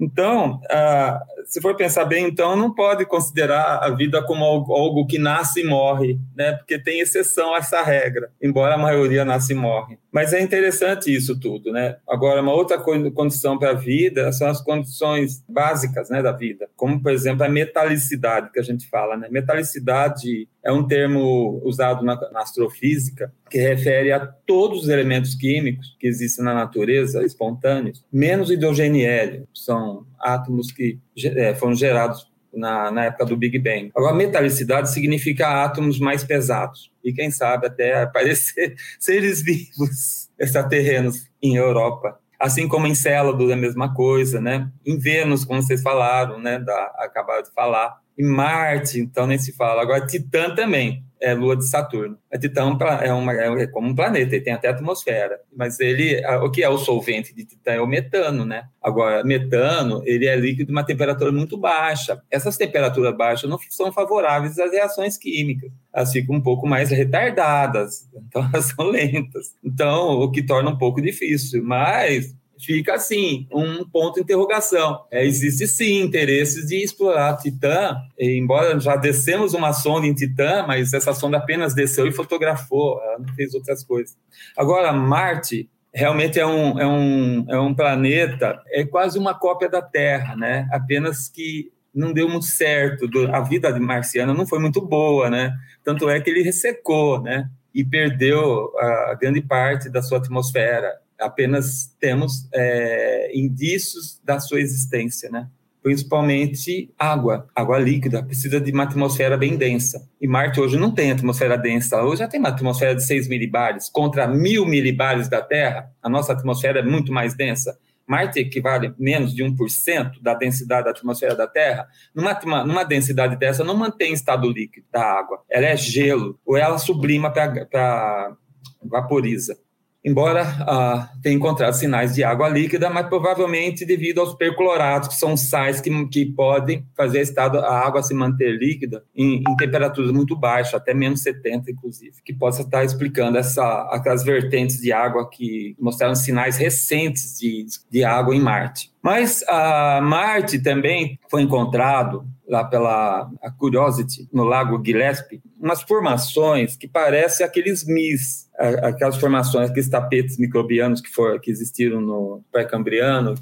Então, 0.00 0.60
ah, 0.70 1.20
se 1.48 1.62
for 1.62 1.74
pensar 1.74 2.04
bem, 2.04 2.26
então, 2.26 2.54
não 2.54 2.74
pode 2.74 3.06
considerar 3.06 3.78
a 3.82 3.88
vida 3.88 4.22
como 4.22 4.44
algo 4.44 5.06
que 5.06 5.18
nasce 5.18 5.62
e 5.62 5.64
morre, 5.64 6.18
né? 6.36 6.52
Porque 6.52 6.78
tem 6.78 7.00
exceção 7.00 7.54
a 7.54 7.58
essa 7.58 7.82
regra, 7.82 8.30
embora 8.40 8.74
a 8.74 8.78
maioria 8.78 9.24
nasce 9.24 9.54
e 9.54 9.56
morre. 9.56 9.98
Mas 10.12 10.34
é 10.34 10.42
interessante 10.42 11.14
isso 11.14 11.40
tudo, 11.40 11.72
né? 11.72 11.96
Agora, 12.06 12.42
uma 12.42 12.52
outra 12.52 12.78
condição 12.78 13.58
para 13.58 13.70
a 13.70 13.74
vida 13.74 14.30
são 14.30 14.46
as 14.46 14.60
condições 14.60 15.42
básicas, 15.48 16.10
né, 16.10 16.22
da 16.22 16.32
vida, 16.32 16.68
como 16.76 17.00
por 17.02 17.12
exemplo 17.12 17.44
a 17.44 17.48
metalicidade 17.48 18.50
que 18.52 18.60
a 18.60 18.62
gente 18.62 18.86
fala, 18.88 19.16
né? 19.16 19.28
Metalicidade 19.30 20.46
é 20.62 20.70
um 20.70 20.86
termo 20.86 21.62
usado 21.64 22.04
na, 22.04 22.14
na 22.30 22.40
astrofísica 22.40 23.32
que 23.48 23.58
refere 23.58 24.12
a 24.12 24.20
todos 24.20 24.82
os 24.82 24.88
elementos 24.88 25.34
químicos 25.34 25.96
que 25.98 26.06
existem 26.06 26.44
na 26.44 26.52
natureza, 26.52 27.24
espontâneos, 27.24 28.04
menos 28.12 28.50
hidrogênio 28.50 29.00
e 29.00 29.04
hélio, 29.04 29.48
são 29.54 30.06
átomos 30.20 30.72
que 30.72 30.98
é, 31.24 31.54
foram 31.54 31.74
gerados 31.74 32.30
na, 32.52 32.90
na, 32.90 33.04
época 33.04 33.26
do 33.26 33.36
Big 33.36 33.58
Bang. 33.58 33.90
Agora, 33.94 34.14
metalicidade 34.14 34.90
significa 34.90 35.64
átomos 35.64 35.98
mais 35.98 36.24
pesados 36.24 36.90
e, 37.04 37.12
quem 37.12 37.30
sabe, 37.30 37.66
até 37.66 38.02
aparecer 38.02 38.74
seres 38.98 39.42
vivos 39.42 40.28
extraterrenos 40.38 41.28
em 41.42 41.56
Europa. 41.56 42.18
Assim 42.38 42.68
como 42.68 42.86
em 42.86 42.94
Célado 42.94 43.50
é 43.50 43.54
a 43.54 43.56
mesma 43.56 43.92
coisa, 43.92 44.40
né? 44.40 44.70
Em 44.86 44.96
Vênus, 44.96 45.44
como 45.44 45.60
vocês 45.60 45.82
falaram, 45.82 46.38
né? 46.40 46.58
Da, 46.60 46.84
acabaram 46.98 47.42
de 47.42 47.52
falar. 47.52 47.98
Em 48.18 48.26
Marte, 48.26 48.98
então 48.98 49.26
nem 49.26 49.38
se 49.38 49.52
fala. 49.52 49.80
Agora, 49.80 50.06
Titã 50.06 50.54
também 50.54 51.04
é 51.20 51.34
lua 51.34 51.56
de 51.56 51.68
Saturno. 51.68 52.18
A 52.32 52.38
Titã 52.38 52.62
é, 53.02 53.12
uma, 53.12 53.32
é 53.32 53.66
como 53.66 53.88
um 53.88 53.94
planeta, 53.94 54.34
ele 54.34 54.44
tem 54.44 54.52
até 54.52 54.68
atmosfera, 54.68 55.40
mas 55.54 55.78
ele, 55.80 56.20
o 56.42 56.50
que 56.50 56.62
é 56.62 56.68
o 56.68 56.78
solvente 56.78 57.34
de 57.34 57.44
Titã 57.44 57.72
é 57.72 57.80
o 57.80 57.86
metano, 57.86 58.44
né? 58.44 58.64
Agora, 58.82 59.24
metano, 59.24 60.02
ele 60.04 60.26
é 60.26 60.36
líquido 60.36 60.72
uma 60.72 60.84
temperatura 60.84 61.32
muito 61.32 61.56
baixa. 61.56 62.20
Essas 62.30 62.56
temperaturas 62.56 63.16
baixas 63.16 63.50
não 63.50 63.58
são 63.70 63.92
favoráveis 63.92 64.58
às 64.58 64.72
reações 64.72 65.16
químicas. 65.16 65.70
Elas 65.92 66.12
ficam 66.12 66.36
um 66.36 66.40
pouco 66.40 66.66
mais 66.66 66.90
retardadas, 66.90 68.08
então 68.14 68.48
elas 68.52 68.66
são 68.66 68.86
lentas. 68.86 69.54
Então, 69.62 70.10
o 70.20 70.30
que 70.30 70.42
torna 70.42 70.70
um 70.70 70.78
pouco 70.78 71.00
difícil, 71.00 71.62
mas 71.64 72.34
fica 72.58 72.94
assim, 72.94 73.46
um 73.52 73.84
ponto 73.84 74.16
de 74.16 74.22
interrogação. 74.22 75.04
É, 75.10 75.24
existe 75.24 75.66
sim 75.66 76.02
interesse 76.02 76.66
de 76.66 76.82
explorar 76.82 77.36
Titã, 77.36 77.96
embora 78.18 78.78
já 78.80 78.96
descemos 78.96 79.54
uma 79.54 79.72
sonda 79.72 80.06
em 80.06 80.14
Titã, 80.14 80.64
mas 80.66 80.92
essa 80.92 81.14
sonda 81.14 81.38
apenas 81.38 81.74
desceu 81.74 82.06
e 82.06 82.12
fotografou, 82.12 83.00
ela 83.02 83.18
não 83.18 83.34
fez 83.34 83.54
outras 83.54 83.84
coisas. 83.84 84.16
Agora, 84.56 84.92
Marte 84.92 85.68
realmente 85.92 86.38
é 86.38 86.46
um, 86.46 86.78
é 86.78 86.86
um, 86.86 87.46
é 87.48 87.58
um 87.58 87.74
planeta, 87.74 88.62
é 88.68 88.84
quase 88.84 89.18
uma 89.18 89.34
cópia 89.34 89.68
da 89.68 89.82
Terra, 89.82 90.36
né? 90.36 90.68
apenas 90.70 91.28
que 91.28 91.72
não 91.94 92.12
deu 92.12 92.28
muito 92.28 92.46
certo, 92.46 93.08
a 93.32 93.40
vida 93.40 93.72
de 93.72 93.80
marciana 93.80 94.32
não 94.32 94.46
foi 94.46 94.58
muito 94.58 94.80
boa, 94.80 95.28
né? 95.28 95.52
Tanto 95.82 96.08
é 96.08 96.20
que 96.20 96.30
ele 96.30 96.42
ressecou, 96.42 97.20
né? 97.20 97.50
E 97.74 97.84
perdeu 97.84 98.72
a 98.78 99.14
grande 99.14 99.40
parte 99.40 99.90
da 99.90 100.00
sua 100.00 100.18
atmosfera 100.18 100.92
apenas 101.20 101.94
temos 102.00 102.48
é, 102.54 103.30
indícios 103.34 104.20
da 104.24 104.38
sua 104.40 104.60
existência, 104.60 105.30
né? 105.30 105.48
principalmente 105.82 106.92
água, 106.98 107.48
água 107.54 107.78
líquida, 107.78 108.22
precisa 108.22 108.60
de 108.60 108.70
uma 108.72 108.82
atmosfera 108.82 109.36
bem 109.36 109.56
densa. 109.56 110.06
E 110.20 110.26
Marte 110.26 110.60
hoje 110.60 110.76
não 110.76 110.92
tem 110.92 111.10
atmosfera 111.10 111.56
densa, 111.56 112.02
hoje 112.02 112.18
já 112.18 112.28
tem 112.28 112.40
uma 112.40 112.50
atmosfera 112.50 112.94
de 112.94 113.04
6 113.04 113.28
milibares, 113.28 113.88
contra 113.88 114.26
mil 114.26 114.66
milibares 114.66 115.28
da 115.28 115.40
Terra, 115.40 115.90
a 116.02 116.08
nossa 116.08 116.32
atmosfera 116.32 116.80
é 116.80 116.82
muito 116.82 117.12
mais 117.12 117.34
densa. 117.34 117.78
Marte 118.06 118.40
equivale 118.40 118.88
a 118.88 118.94
menos 118.98 119.34
de 119.34 119.44
1% 119.44 120.22
da 120.22 120.34
densidade 120.34 120.84
da 120.84 120.90
atmosfera 120.90 121.34
da 121.34 121.46
Terra. 121.46 121.86
Numa, 122.14 122.64
numa 122.64 122.82
densidade 122.82 123.36
dessa, 123.36 123.62
não 123.62 123.76
mantém 123.76 124.14
estado 124.14 124.50
líquido 124.50 124.86
da 124.90 125.02
água. 125.02 125.42
Ela 125.50 125.66
é 125.66 125.76
gelo, 125.76 126.38
ou 126.44 126.56
ela 126.56 126.78
sublima 126.78 127.30
para 127.30 128.34
vaporiza 128.82 129.58
embora 130.04 130.42
ah, 130.60 131.10
tenha 131.22 131.34
encontrado 131.34 131.72
sinais 131.72 132.14
de 132.14 132.22
água 132.22 132.48
líquida, 132.48 132.88
mas 132.88 133.06
provavelmente 133.08 133.84
devido 133.84 134.20
aos 134.20 134.34
percloratos, 134.34 135.08
que 135.08 135.14
são 135.14 135.36
sais 135.36 135.80
que, 135.80 136.06
que 136.06 136.26
podem 136.26 136.86
fazer 136.96 137.18
a, 137.18 137.22
estado, 137.22 137.58
a 137.58 137.86
água 137.86 138.02
se 138.02 138.14
manter 138.14 138.56
líquida 138.58 139.02
em, 139.14 139.42
em, 139.46 139.56
temperaturas 139.56 140.12
muito 140.12 140.36
baixas, 140.36 140.74
até 140.74 140.94
menos 140.94 141.22
70, 141.22 141.70
inclusive, 141.70 142.14
que 142.24 142.32
possa 142.32 142.62
estar 142.62 142.84
explicando 142.84 143.38
essa, 143.38 143.88
aquelas 143.90 144.24
vertentes 144.24 144.80
de 144.80 144.92
água 144.92 145.28
que 145.28 145.74
mostraram 145.78 146.14
sinais 146.14 146.56
recentes 146.56 147.38
de, 147.38 147.66
de 147.90 148.04
água 148.04 148.34
em 148.34 148.40
Marte. 148.40 148.90
Mas 149.08 149.42
a 149.48 150.02
Marte 150.02 150.62
também 150.62 151.18
foi 151.30 151.40
encontrado 151.40 152.26
lá 152.46 152.62
pela 152.62 153.30
Curiosity, 153.58 154.28
no 154.30 154.44
Lago 154.44 154.84
Gillespie, 154.84 155.40
umas 155.58 155.80
formações 155.80 156.76
que 156.76 156.86
parecem 156.86 157.46
aqueles 157.46 157.86
mis, 157.86 158.50
aquelas 158.82 159.16
formações, 159.16 159.70
aqueles 159.70 159.88
tapetes 159.88 160.36
microbianos 160.36 161.00
que, 161.00 161.08
for, 161.08 161.40
que 161.40 161.50
existiram 161.50 162.02
no 162.02 162.42
pré-cambriano. 162.52 163.34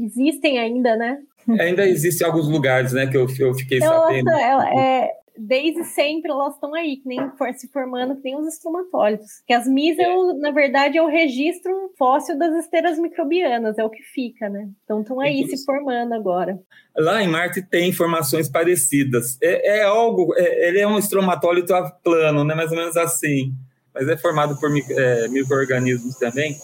Existem 0.00 0.58
ainda, 0.58 0.96
né? 0.96 1.18
Ainda 1.60 1.86
existem 1.86 2.26
alguns 2.26 2.48
lugares, 2.48 2.94
né, 2.94 3.06
que 3.06 3.16
eu, 3.16 3.26
eu 3.38 3.52
fiquei 3.52 3.80
Nossa, 3.80 4.06
sabendo. 4.06 4.30
Ela 4.30 4.80
é, 4.80 5.10
desde 5.36 5.84
sempre 5.84 6.30
elas 6.30 6.54
estão 6.54 6.74
aí, 6.74 6.96
que 6.96 7.08
nem 7.08 7.18
se 7.54 7.68
formando, 7.68 8.16
que 8.16 8.22
nem 8.24 8.36
os 8.36 8.46
estromatólitos. 8.46 9.42
Que 9.46 9.52
as 9.52 9.66
MIS, 9.66 9.98
é. 9.98 10.32
na 10.38 10.50
verdade, 10.50 10.98
é 10.98 11.02
o 11.02 11.08
registro 11.08 11.72
fóssil 11.98 12.38
das 12.38 12.54
esteiras 12.64 12.98
microbianas, 12.98 13.78
é 13.78 13.84
o 13.84 13.90
que 13.90 14.02
fica, 14.02 14.48
né? 14.48 14.68
Então 14.84 15.00
estão 15.00 15.20
aí 15.20 15.46
se 15.48 15.64
formando 15.64 16.12
agora. 16.14 16.58
Lá 16.96 17.22
em 17.22 17.28
Marte 17.28 17.62
tem 17.62 17.88
informações 17.88 18.48
parecidas. 18.48 19.38
É, 19.42 19.78
é 19.78 19.82
algo, 19.82 20.34
é, 20.36 20.68
ele 20.68 20.80
é 20.80 20.86
um 20.86 20.98
estromatólito 20.98 21.72
plano, 22.02 22.44
né? 22.44 22.54
Mais 22.54 22.70
ou 22.70 22.76
menos 22.76 22.96
assim. 22.96 23.52
Mas 23.94 24.08
é 24.08 24.16
formado 24.16 24.58
por 24.58 24.70
é, 24.70 25.28
micro-organismos 25.28 26.16
também. 26.16 26.56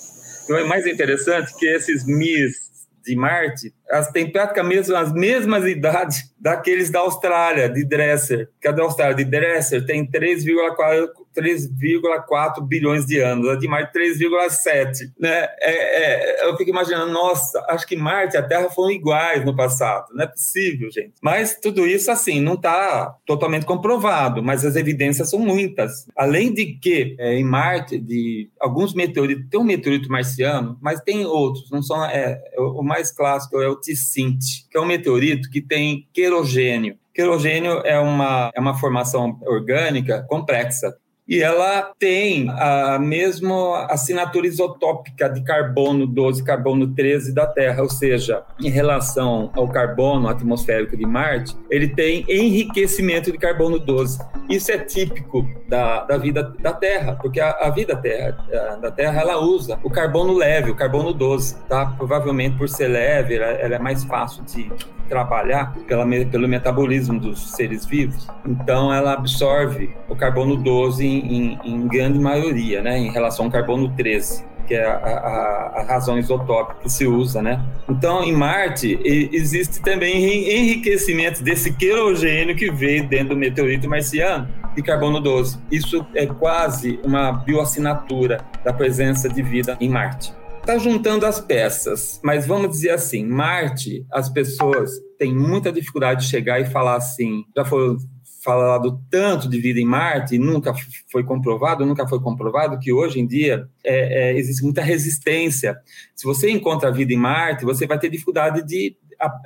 Então 0.44 0.56
é 0.56 0.64
mais 0.64 0.86
interessante 0.86 1.54
que 1.58 1.66
esses 1.66 2.06
MIS 2.06 2.67
de 3.08 3.16
Marte, 3.16 3.74
elas 3.88 4.10
têm 4.10 4.30
praticamente 4.30 4.92
as 4.94 5.12
mesmas 5.12 5.64
idades 5.64 6.32
daqueles 6.38 6.90
da 6.90 7.00
Austrália, 7.00 7.68
de 7.68 7.84
Dresser. 7.84 8.48
Que 8.60 8.68
a 8.68 8.72
da 8.72 8.82
Austrália, 8.82 9.16
de 9.16 9.24
Dresser, 9.24 9.84
tem 9.84 10.08
3,4 10.08 11.08
3,4 11.36 12.62
bilhões 12.66 13.06
de 13.06 13.18
anos, 13.18 13.48
a 13.48 13.56
de 13.56 13.68
Marte 13.68 13.92
3,7. 13.98 15.12
Né? 15.18 15.48
É, 15.60 16.42
é, 16.42 16.48
eu 16.48 16.56
fico 16.56 16.70
imaginando, 16.70 17.12
nossa, 17.12 17.64
acho 17.68 17.86
que 17.86 17.96
Marte 17.96 18.34
e 18.34 18.38
a 18.38 18.42
Terra 18.42 18.68
foram 18.70 18.90
iguais 18.90 19.44
no 19.44 19.54
passado. 19.54 20.06
Não 20.12 20.24
é 20.24 20.26
possível, 20.26 20.90
gente. 20.90 21.14
Mas 21.22 21.58
tudo 21.60 21.86
isso, 21.86 22.10
assim, 22.10 22.40
não 22.40 22.54
está 22.54 23.14
totalmente 23.26 23.66
comprovado, 23.66 24.42
mas 24.42 24.64
as 24.64 24.76
evidências 24.76 25.30
são 25.30 25.38
muitas. 25.38 26.06
Além 26.16 26.52
de 26.52 26.66
que, 26.66 27.16
é, 27.18 27.34
em 27.34 27.44
Marte, 27.44 27.98
de 27.98 28.50
alguns 28.60 28.94
meteoritos, 28.94 29.46
tem 29.50 29.60
um 29.60 29.64
meteorito 29.64 30.10
marciano, 30.10 30.78
mas 30.80 31.00
tem 31.00 31.24
outros, 31.24 31.70
não 31.70 31.82
são. 31.82 32.04
É, 32.04 32.40
o 32.56 32.82
mais 32.82 33.10
clássico 33.10 33.60
é 33.60 33.68
o 33.68 33.80
Ticinte, 33.80 34.66
que 34.70 34.76
é 34.76 34.80
um 34.80 34.86
meteorito 34.86 35.50
que 35.50 35.60
tem 35.60 36.06
querogênio. 36.12 36.96
Querogênio 37.14 37.80
é 37.84 37.98
uma, 37.98 38.50
é 38.54 38.60
uma 38.60 38.78
formação 38.78 39.40
orgânica 39.42 40.24
complexa 40.28 40.96
e 41.28 41.42
ela 41.42 41.92
tem 41.98 42.48
a 42.48 42.98
mesma 42.98 43.86
assinatura 43.90 44.46
isotópica 44.46 45.28
de 45.28 45.42
carbono 45.42 46.06
12 46.06 46.42
carbono 46.42 46.94
13 46.94 47.34
da 47.34 47.46
Terra, 47.46 47.82
ou 47.82 47.90
seja, 47.90 48.42
em 48.58 48.70
relação 48.70 49.52
ao 49.54 49.68
carbono 49.68 50.26
atmosférico 50.28 50.96
de 50.96 51.04
Marte, 51.04 51.54
ele 51.70 51.88
tem 51.88 52.24
enriquecimento 52.28 53.30
de 53.30 53.36
carbono 53.36 53.78
12. 53.78 54.18
Isso 54.48 54.72
é 54.72 54.78
típico 54.78 55.46
da, 55.68 56.04
da 56.04 56.16
vida 56.16 56.54
da 56.60 56.72
Terra, 56.72 57.14
porque 57.20 57.40
a, 57.40 57.50
a 57.50 57.70
vida 57.70 57.94
terra, 57.96 58.38
a, 58.50 58.76
da 58.76 58.90
Terra 58.90 59.20
ela 59.20 59.38
usa 59.38 59.78
o 59.84 59.90
carbono 59.90 60.32
leve, 60.32 60.70
o 60.70 60.74
carbono 60.74 61.12
12, 61.12 61.56
tá? 61.68 61.86
Provavelmente 61.98 62.56
por 62.56 62.68
ser 62.68 62.88
leve, 62.88 63.36
ela, 63.36 63.46
ela 63.46 63.74
é 63.74 63.78
mais 63.78 64.02
fácil 64.04 64.42
de 64.44 64.70
trabalhar 65.08 65.74
pela, 65.86 66.06
pelo 66.06 66.48
metabolismo 66.48 67.18
dos 67.18 67.52
seres 67.52 67.84
vivos, 67.84 68.26
então 68.46 68.92
ela 68.92 69.14
absorve 69.14 69.90
o 70.08 70.14
carbono 70.14 70.56
12 70.56 71.06
em, 71.06 71.18
em, 71.18 71.58
em 71.64 71.88
grande 71.88 72.18
maioria, 72.18 72.82
né, 72.82 72.98
em 72.98 73.10
relação 73.10 73.46
ao 73.46 73.50
carbono 73.50 73.88
13 73.96 74.46
que 74.68 74.74
é 74.74 74.84
a, 74.84 74.92
a, 74.92 75.80
a, 75.80 75.82
razão 75.82 76.18
isotópica 76.18 76.82
que 76.82 76.92
se 76.92 77.06
usa, 77.06 77.40
né? 77.40 77.64
Então, 77.88 78.22
em 78.22 78.34
Marte, 78.34 79.00
existe 79.02 79.80
também 79.80 80.14
enriquecimento 80.14 81.42
desse 81.42 81.72
querogênio 81.72 82.54
que 82.54 82.70
veio 82.70 83.08
dentro 83.08 83.30
do 83.30 83.36
meteorito 83.36 83.88
marciano 83.88 84.46
de 84.76 84.82
carbono 84.82 85.20
12. 85.20 85.58
Isso 85.72 86.06
é 86.14 86.26
quase 86.26 87.00
uma 87.02 87.32
bioassinatura 87.32 88.44
da 88.62 88.70
presença 88.70 89.26
de 89.26 89.42
vida 89.42 89.74
em 89.80 89.88
Marte 89.88 90.36
está 90.68 90.76
juntando 90.76 91.24
as 91.24 91.40
peças, 91.40 92.20
mas 92.22 92.46
vamos 92.46 92.70
dizer 92.70 92.90
assim, 92.90 93.24
Marte, 93.24 94.04
as 94.12 94.28
pessoas 94.28 94.90
têm 95.18 95.34
muita 95.34 95.72
dificuldade 95.72 96.24
de 96.24 96.30
chegar 96.30 96.60
e 96.60 96.66
falar 96.66 96.96
assim, 96.96 97.42
já 97.56 97.64
foi 97.64 97.96
falado 98.44 99.02
tanto 99.10 99.48
de 99.48 99.58
vida 99.58 99.80
em 99.80 99.86
Marte 99.86 100.34
e 100.34 100.38
nunca 100.38 100.74
foi 101.10 101.24
comprovado, 101.24 101.86
nunca 101.86 102.06
foi 102.06 102.20
comprovado 102.20 102.78
que 102.78 102.92
hoje 102.92 103.18
em 103.18 103.26
dia 103.26 103.66
é, 103.82 104.32
é, 104.32 104.38
existe 104.38 104.62
muita 104.62 104.82
resistência. 104.82 105.74
Se 106.14 106.26
você 106.26 106.50
encontra 106.50 106.92
vida 106.92 107.14
em 107.14 107.18
Marte, 107.18 107.64
você 107.64 107.86
vai 107.86 107.98
ter 107.98 108.10
dificuldade 108.10 108.62
de 108.62 108.94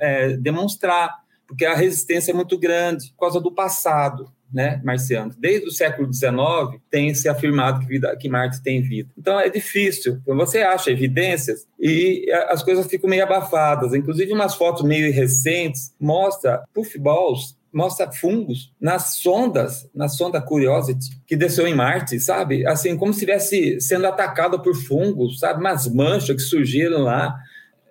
é, 0.01 0.35
demonstrar 0.35 1.23
porque 1.47 1.65
a 1.65 1.75
resistência 1.75 2.31
é 2.31 2.33
muito 2.33 2.57
grande 2.57 3.11
por 3.11 3.21
causa 3.21 3.39
do 3.39 3.53
passado 3.53 4.29
né, 4.53 4.79
marciano. 4.83 5.33
Desde 5.37 5.67
o 5.67 5.71
século 5.71 6.13
XIX 6.13 6.79
tem 6.89 7.13
se 7.13 7.27
afirmado 7.27 7.79
que, 7.79 7.87
vida, 7.87 8.15
que 8.15 8.29
Marte 8.29 8.61
tem 8.61 8.81
vida. 8.81 9.09
Então 9.17 9.39
é 9.39 9.49
difícil. 9.49 10.19
Então, 10.21 10.35
você 10.35 10.59
acha 10.59 10.91
evidências 10.91 11.65
e 11.79 12.29
as 12.49 12.61
coisas 12.61 12.85
ficam 12.87 13.09
meio 13.09 13.23
abafadas. 13.23 13.93
Inclusive 13.93 14.31
umas 14.31 14.55
fotos 14.55 14.83
meio 14.83 15.11
recentes 15.11 15.93
mostra 15.99 16.63
puffballs 16.73 17.57
mostra 17.73 18.11
fungos 18.11 18.71
nas 18.79 19.15
sondas, 19.15 19.89
na 19.95 20.07
sonda 20.07 20.39
Curiosity, 20.39 21.19
que 21.25 21.35
desceu 21.35 21.65
em 21.65 21.73
Marte, 21.73 22.19
sabe? 22.19 22.65
Assim, 22.67 22.95
como 22.95 23.11
se 23.11 23.25
estivesse 23.25 23.81
sendo 23.81 24.05
atacado 24.05 24.61
por 24.61 24.75
fungos, 24.75 25.39
sabe? 25.39 25.59
Umas 25.59 25.91
manchas 25.91 26.35
que 26.35 26.41
surgiram 26.43 27.01
lá 27.01 27.35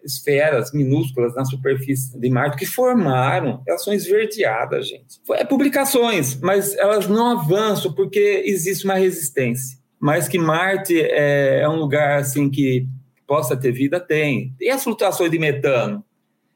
esferas 0.04 0.72
minúsculas 0.72 1.34
na 1.34 1.44
superfície 1.44 2.18
de 2.18 2.30
Marte 2.30 2.56
que 2.56 2.66
formaram, 2.66 3.62
elas 3.66 3.84
são 3.84 3.92
esverdeadas, 3.92 4.88
gente. 4.88 5.20
É 5.32 5.44
publicações, 5.44 6.40
mas 6.40 6.76
elas 6.76 7.06
não 7.08 7.38
avançam 7.38 7.92
porque 7.92 8.42
existe 8.44 8.84
uma 8.84 8.94
resistência. 8.94 9.78
Mas 10.00 10.26
que 10.26 10.38
Marte 10.38 11.00
é, 11.00 11.60
é 11.60 11.68
um 11.68 11.76
lugar 11.76 12.18
assim 12.18 12.50
que 12.50 12.86
possa 13.26 13.56
ter 13.56 13.72
vida, 13.72 14.00
tem. 14.00 14.54
E 14.60 14.68
as 14.68 14.82
flutuações 14.82 15.30
de 15.30 15.38
metano? 15.38 16.04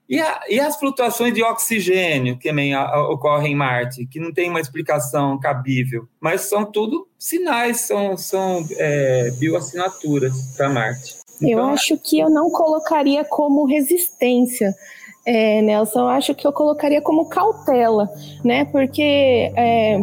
E, 0.09 0.21
a, 0.21 0.41
e 0.49 0.61
as 0.61 0.77
flutuações 0.79 1.35
de 1.35 1.43
oxigênio 1.43 2.39
que 2.39 2.49
também 2.49 2.77
ocorrem 2.77 3.53
em 3.53 3.57
Marte, 3.57 4.07
que 4.07 4.21
não 4.21 4.33
tem 4.33 4.49
uma 4.49 4.61
explicação 4.61 5.39
cabível, 5.39 6.09
mas 6.21 6.43
são 6.43 6.65
tudo 6.65 7.09
sinais, 7.19 7.81
são, 7.81 8.17
são 8.17 8.65
é, 8.79 9.31
bioassinaturas 9.33 10.55
para 10.57 10.69
Marte. 10.69 11.26
Então, 11.37 11.49
eu 11.51 11.65
acho 11.67 11.97
que 11.99 12.19
eu 12.19 12.31
não 12.31 12.51
colocaria 12.51 13.25
como 13.25 13.65
resistência, 13.65 14.75
é, 15.27 15.61
Nelson. 15.61 16.01
Eu 16.01 16.09
acho 16.09 16.35
que 16.35 16.47
eu 16.47 16.53
colocaria 16.53 17.03
como 17.03 17.29
cautela, 17.29 18.09
né? 18.45 18.65
Porque 18.65 19.53
é, 19.57 19.99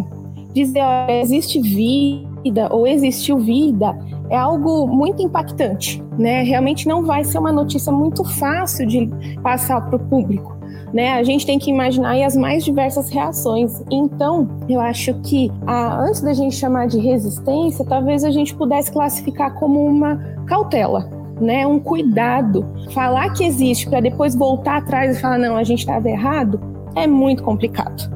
dizer 0.54 0.82
ó, 0.82 1.10
existe 1.10 1.60
vida 1.60 2.67
ou 2.72 2.86
existiu 2.86 3.39
vida 3.39 3.98
é 4.30 4.38
algo 4.38 4.86
muito 4.88 5.22
impactante, 5.22 6.04
né? 6.17 6.43
Realmente 6.43 6.88
não 6.88 7.04
vai 7.04 7.24
ser 7.24 7.39
uma 7.39 7.52
notícia 7.52 7.91
muito 7.91 8.24
fácil 8.24 8.86
de 8.86 9.10
passar 9.41 9.82
para 9.82 9.96
o 9.96 10.00
público. 10.00 10.54
Né, 10.93 11.13
a 11.13 11.24
gente 11.24 11.43
tem 11.43 11.58
que 11.58 11.72
imaginar 11.72 12.24
as 12.24 12.36
mais 12.36 12.63
diversas 12.63 13.10
reações. 13.10 13.82
Então, 13.89 14.48
eu 14.69 14.80
acho 14.80 15.12
que 15.22 15.52
a, 15.65 16.00
antes 16.00 16.22
da 16.22 16.34
gente 16.34 16.56
chamar 16.56 16.86
de 16.86 17.00
resistência, 17.00 17.84
talvez 17.84 18.24
a 18.24 18.30
gente 18.30 18.54
pudesse 18.54 18.91
classificar 18.91 19.56
como 19.56 19.84
uma 19.84 20.17
cautela, 20.46 21.10
né, 21.39 21.65
um 21.65 21.80
cuidado. 21.80 22.65
Falar 22.91 23.32
que 23.34 23.43
existe 23.43 23.89
para 23.89 24.00
depois 24.00 24.36
voltar 24.36 24.78
atrás 24.78 25.17
e 25.17 25.22
falar 25.22 25.38
não, 25.38 25.56
a 25.56 25.63
gente 25.63 25.80
estava 25.80 26.10
errado, 26.10 26.60
é 26.96 27.08
muito 27.08 27.43
complicado. 27.43 28.12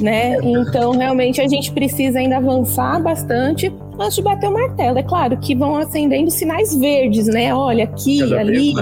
Né? 0.00 0.36
Então, 0.42 0.90
realmente, 0.90 1.40
a 1.40 1.46
gente 1.46 1.70
precisa 1.72 2.18
ainda 2.18 2.38
avançar 2.38 3.00
bastante 3.00 3.72
antes 3.98 4.16
de 4.16 4.22
bater 4.22 4.48
o 4.48 4.52
martelo. 4.52 4.98
É 4.98 5.02
claro 5.02 5.36
que 5.38 5.54
vão 5.54 5.76
acendendo 5.76 6.30
sinais 6.30 6.74
verdes, 6.76 7.26
né? 7.26 7.54
Olha, 7.54 7.84
aqui, 7.84 8.18
Cada 8.18 8.40
ali. 8.40 8.74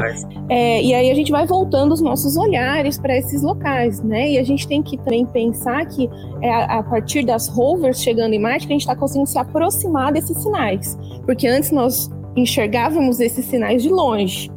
É, 0.48 0.82
e 0.82 0.94
aí 0.94 1.10
a 1.10 1.14
gente 1.14 1.30
vai 1.30 1.46
voltando 1.46 1.92
os 1.92 2.00
nossos 2.00 2.36
olhares 2.36 2.98
para 2.98 3.16
esses 3.16 3.42
locais, 3.42 4.02
né? 4.02 4.32
E 4.32 4.38
a 4.38 4.42
gente 4.42 4.66
tem 4.66 4.82
que 4.82 4.96
também 4.98 5.26
pensar 5.26 5.84
que 5.86 6.08
é 6.40 6.50
a, 6.50 6.78
a 6.78 6.82
partir 6.82 7.24
das 7.24 7.48
rovers 7.48 8.00
chegando 8.00 8.32
em 8.32 8.38
Marte 8.38 8.66
que 8.66 8.72
a 8.72 8.74
gente 8.74 8.82
está 8.82 8.96
conseguindo 8.96 9.28
se 9.28 9.38
aproximar 9.38 10.12
desses 10.12 10.36
sinais. 10.42 10.98
Porque 11.26 11.46
antes 11.46 11.70
nós 11.70 12.10
enxergávamos 12.36 13.20
esses 13.20 13.44
sinais 13.44 13.82
de 13.82 13.88
longe. 13.88 14.50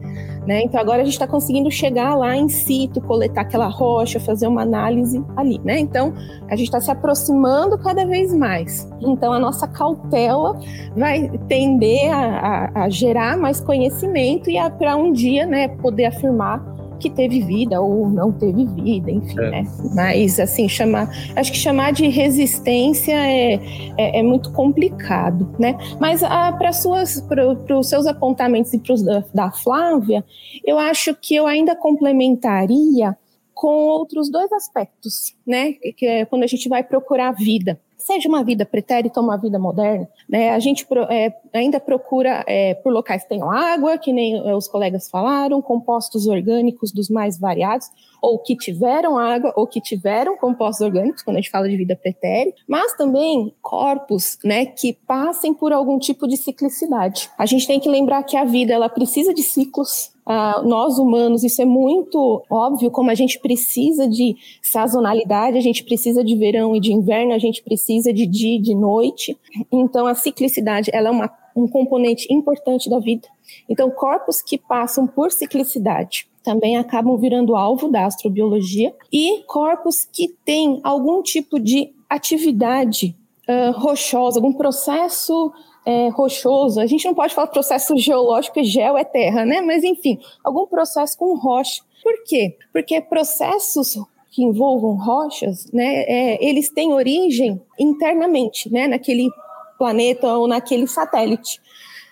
Né? 0.45 0.61
Então 0.61 0.79
agora 0.79 1.01
a 1.01 1.03
gente 1.03 1.13
está 1.13 1.25
conseguindo 1.25 1.71
chegar 1.71 2.13
lá 2.13 2.35
em 2.37 2.47
situ, 2.47 3.01
coletar 3.01 3.41
aquela 3.41 3.67
rocha, 3.67 4.19
fazer 4.19 4.47
uma 4.47 4.61
análise 4.61 5.23
ali. 5.35 5.59
Né? 5.63 5.79
Então 5.79 6.13
a 6.47 6.55
gente 6.55 6.67
está 6.67 6.79
se 6.79 6.91
aproximando 6.91 7.77
cada 7.79 8.05
vez 8.05 8.31
mais. 8.31 8.87
Então 9.01 9.33
a 9.33 9.39
nossa 9.39 9.67
cautela 9.67 10.55
vai 10.95 11.31
tender 11.47 12.13
a, 12.13 12.69
a, 12.75 12.83
a 12.83 12.89
gerar 12.89 13.37
mais 13.37 13.59
conhecimento 13.59 14.49
e 14.49 14.57
para 14.77 14.95
um 14.95 15.11
dia 15.11 15.47
né, 15.47 15.67
poder 15.67 16.05
afirmar 16.05 16.74
que 16.99 17.09
teve 17.09 17.41
vida 17.41 17.81
ou 17.81 18.09
não 18.09 18.31
teve 18.31 18.65
vida, 18.65 19.11
enfim, 19.11 19.39
é. 19.39 19.49
né? 19.51 19.63
Mas, 19.93 20.39
assim, 20.39 20.67
chamar. 20.67 21.09
Acho 21.35 21.51
que 21.51 21.57
chamar 21.57 21.91
de 21.91 22.07
resistência 22.07 23.13
é, 23.13 23.53
é, 23.97 24.19
é 24.19 24.23
muito 24.23 24.51
complicado, 24.51 25.53
né? 25.59 25.77
Mas 25.99 26.23
ah, 26.23 26.51
para 26.51 26.69
os 26.69 27.89
seus 27.89 28.05
apontamentos 28.07 28.73
e 28.73 28.79
para 28.79 28.93
os 28.93 29.03
da, 29.03 29.23
da 29.33 29.51
Flávia, 29.51 30.23
eu 30.63 30.77
acho 30.77 31.15
que 31.15 31.35
eu 31.35 31.47
ainda 31.47 31.75
complementaria 31.75 33.15
com 33.53 33.85
outros 33.87 34.29
dois 34.29 34.51
aspectos, 34.51 35.35
né? 35.45 35.73
Que 35.97 36.05
é 36.05 36.25
quando 36.25 36.43
a 36.43 36.47
gente 36.47 36.67
vai 36.67 36.83
procurar 36.83 37.31
vida 37.31 37.79
seja 38.05 38.29
uma 38.29 38.43
vida 38.43 38.65
pretérita 38.65 39.19
ou 39.19 39.25
uma 39.25 39.35
vida 39.35 39.57
moderna, 39.57 40.07
né? 40.29 40.51
A 40.51 40.59
gente 40.59 40.85
é, 41.09 41.33
ainda 41.51 41.79
procura 41.79 42.43
é, 42.47 42.75
por 42.75 42.93
locais 42.93 43.23
que 43.23 43.29
tenham 43.29 43.49
água, 43.49 43.97
que 43.97 44.13
nem 44.13 44.39
os 44.53 44.67
colegas 44.67 45.09
falaram, 45.09 45.59
compostos 45.59 46.27
orgânicos 46.27 46.91
dos 46.91 47.09
mais 47.09 47.39
variados, 47.39 47.89
ou 48.25 48.39
que 48.39 48.55
tiveram 48.55 49.19
água, 49.19 49.53
ou 49.55 49.67
que 49.67 49.79
tiveram 49.79 50.35
compostos 50.35 50.83
orgânicos, 50.83 51.21
quando 51.21 51.37
a 51.37 51.39
gente 51.39 51.51
fala 51.51 51.69
de 51.69 51.77
vida 51.77 51.95
pretérita, 51.95 52.57
mas 52.67 52.95
também 52.95 53.53
corpos, 53.61 54.39
né, 54.43 54.65
que 54.65 54.93
passem 54.93 55.53
por 55.53 55.71
algum 55.71 55.99
tipo 55.99 56.27
de 56.27 56.35
ciclicidade. 56.35 57.29
A 57.37 57.45
gente 57.45 57.67
tem 57.67 57.79
que 57.79 57.87
lembrar 57.87 58.23
que 58.23 58.35
a 58.35 58.43
vida, 58.43 58.73
ela 58.73 58.89
precisa 58.89 59.33
de 59.33 59.43
ciclos, 59.43 60.13
Uh, 60.27 60.67
nós 60.67 60.97
humanos, 60.97 61.43
isso 61.43 61.61
é 61.61 61.65
muito 61.65 62.43
óbvio, 62.49 62.89
como 62.89 63.11
a 63.11 63.13
gente 63.13 63.39
precisa 63.39 64.07
de 64.07 64.35
sazonalidade, 64.59 65.55
a 65.55 65.61
gente 65.61 65.83
precisa 65.83 66.23
de 66.23 66.35
verão 66.35 66.75
e 66.75 66.79
de 66.79 66.91
inverno, 66.91 67.31
a 67.31 67.37
gente 67.37 67.61
precisa 67.61 68.11
de 68.11 68.25
dia 68.25 68.55
e 68.55 68.59
de 68.59 68.73
noite. 68.73 69.37
Então, 69.71 70.07
a 70.07 70.15
ciclicidade 70.15 70.89
ela 70.91 71.09
é 71.09 71.11
uma, 71.11 71.31
um 71.55 71.67
componente 71.67 72.25
importante 72.33 72.89
da 72.89 72.97
vida. 72.97 73.27
Então, 73.69 73.91
corpos 73.91 74.41
que 74.41 74.57
passam 74.57 75.05
por 75.05 75.29
ciclicidade 75.31 76.27
também 76.45 76.77
acabam 76.77 77.17
virando 77.17 77.55
alvo 77.55 77.89
da 77.89 78.05
astrobiologia 78.05 78.93
e 79.11 79.43
corpos 79.47 80.05
que 80.05 80.29
têm 80.45 80.79
algum 80.83 81.21
tipo 81.21 81.59
de 81.59 81.91
atividade 82.09 83.15
uh, 83.49 83.77
rochosa, 83.77 84.37
algum 84.37 84.53
processo 84.53 85.51
é, 85.85 86.09
rochoso, 86.09 86.79
a 86.79 86.87
gente 86.87 87.05
não 87.05 87.13
pode 87.13 87.33
falar 87.33 87.47
processo 87.47 87.95
geológico, 87.97 88.63
gel 88.63 88.97
é 88.97 89.03
terra, 89.03 89.45
né? 89.45 89.61
Mas 89.61 89.83
enfim, 89.83 90.19
algum 90.43 90.65
processo 90.65 91.15
com 91.17 91.35
rocha. 91.37 91.83
Por 92.01 92.23
quê? 92.23 92.57
Porque 92.73 92.99
processos 93.01 93.95
que 94.31 94.43
envolvam 94.43 94.95
rochas, 94.95 95.71
né, 95.71 96.03
é, 96.03 96.45
eles 96.45 96.69
têm 96.69 96.91
origem 96.91 97.61
internamente, 97.79 98.71
né, 98.71 98.87
naquele 98.87 99.29
planeta 99.77 100.27
ou 100.33 100.47
naquele 100.47 100.87
satélite. 100.87 101.61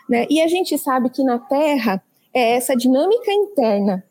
Né? 0.08 0.26
E 0.30 0.42
a 0.42 0.48
gente 0.48 0.78
sabe 0.78 1.10
que 1.10 1.24
na 1.24 1.40
Terra 1.40 2.02
é 2.34 2.56
essa 2.56 2.76
dinâmica 2.76 3.32
interna 3.32 4.04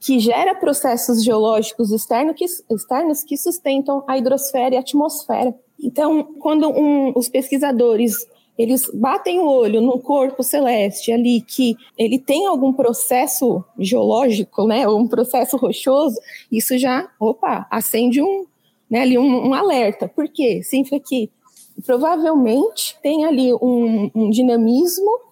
que 0.00 0.18
gera 0.20 0.54
processos 0.54 1.24
geológicos 1.24 1.90
externos 1.90 2.36
que, 2.36 2.44
externos 2.44 3.22
que 3.24 3.36
sustentam 3.36 4.04
a 4.06 4.16
hidrosfera 4.16 4.74
e 4.74 4.78
a 4.78 4.80
atmosfera. 4.80 5.54
Então, 5.80 6.22
quando 6.38 6.68
um, 6.68 7.12
os 7.16 7.28
pesquisadores 7.28 8.14
eles 8.58 8.90
batem 8.92 9.38
o 9.38 9.46
olho 9.46 9.80
no 9.80 10.00
corpo 10.00 10.42
celeste 10.42 11.12
ali 11.12 11.40
que 11.40 11.76
ele 11.96 12.18
tem 12.18 12.46
algum 12.46 12.72
processo 12.72 13.64
geológico, 13.78 14.66
né, 14.66 14.86
um 14.88 15.06
processo 15.06 15.56
rochoso, 15.56 16.16
isso 16.50 16.76
já, 16.76 17.08
opa, 17.20 17.68
acende 17.70 18.20
um, 18.20 18.44
né, 18.90 19.02
ali 19.02 19.16
um, 19.16 19.48
um 19.48 19.54
alerta. 19.54 20.08
Por 20.08 20.28
quê? 20.28 20.60
Significa 20.64 20.98
que 20.98 21.30
provavelmente 21.86 22.98
tem 23.00 23.24
ali 23.24 23.54
um, 23.54 24.10
um 24.12 24.28
dinamismo 24.28 25.27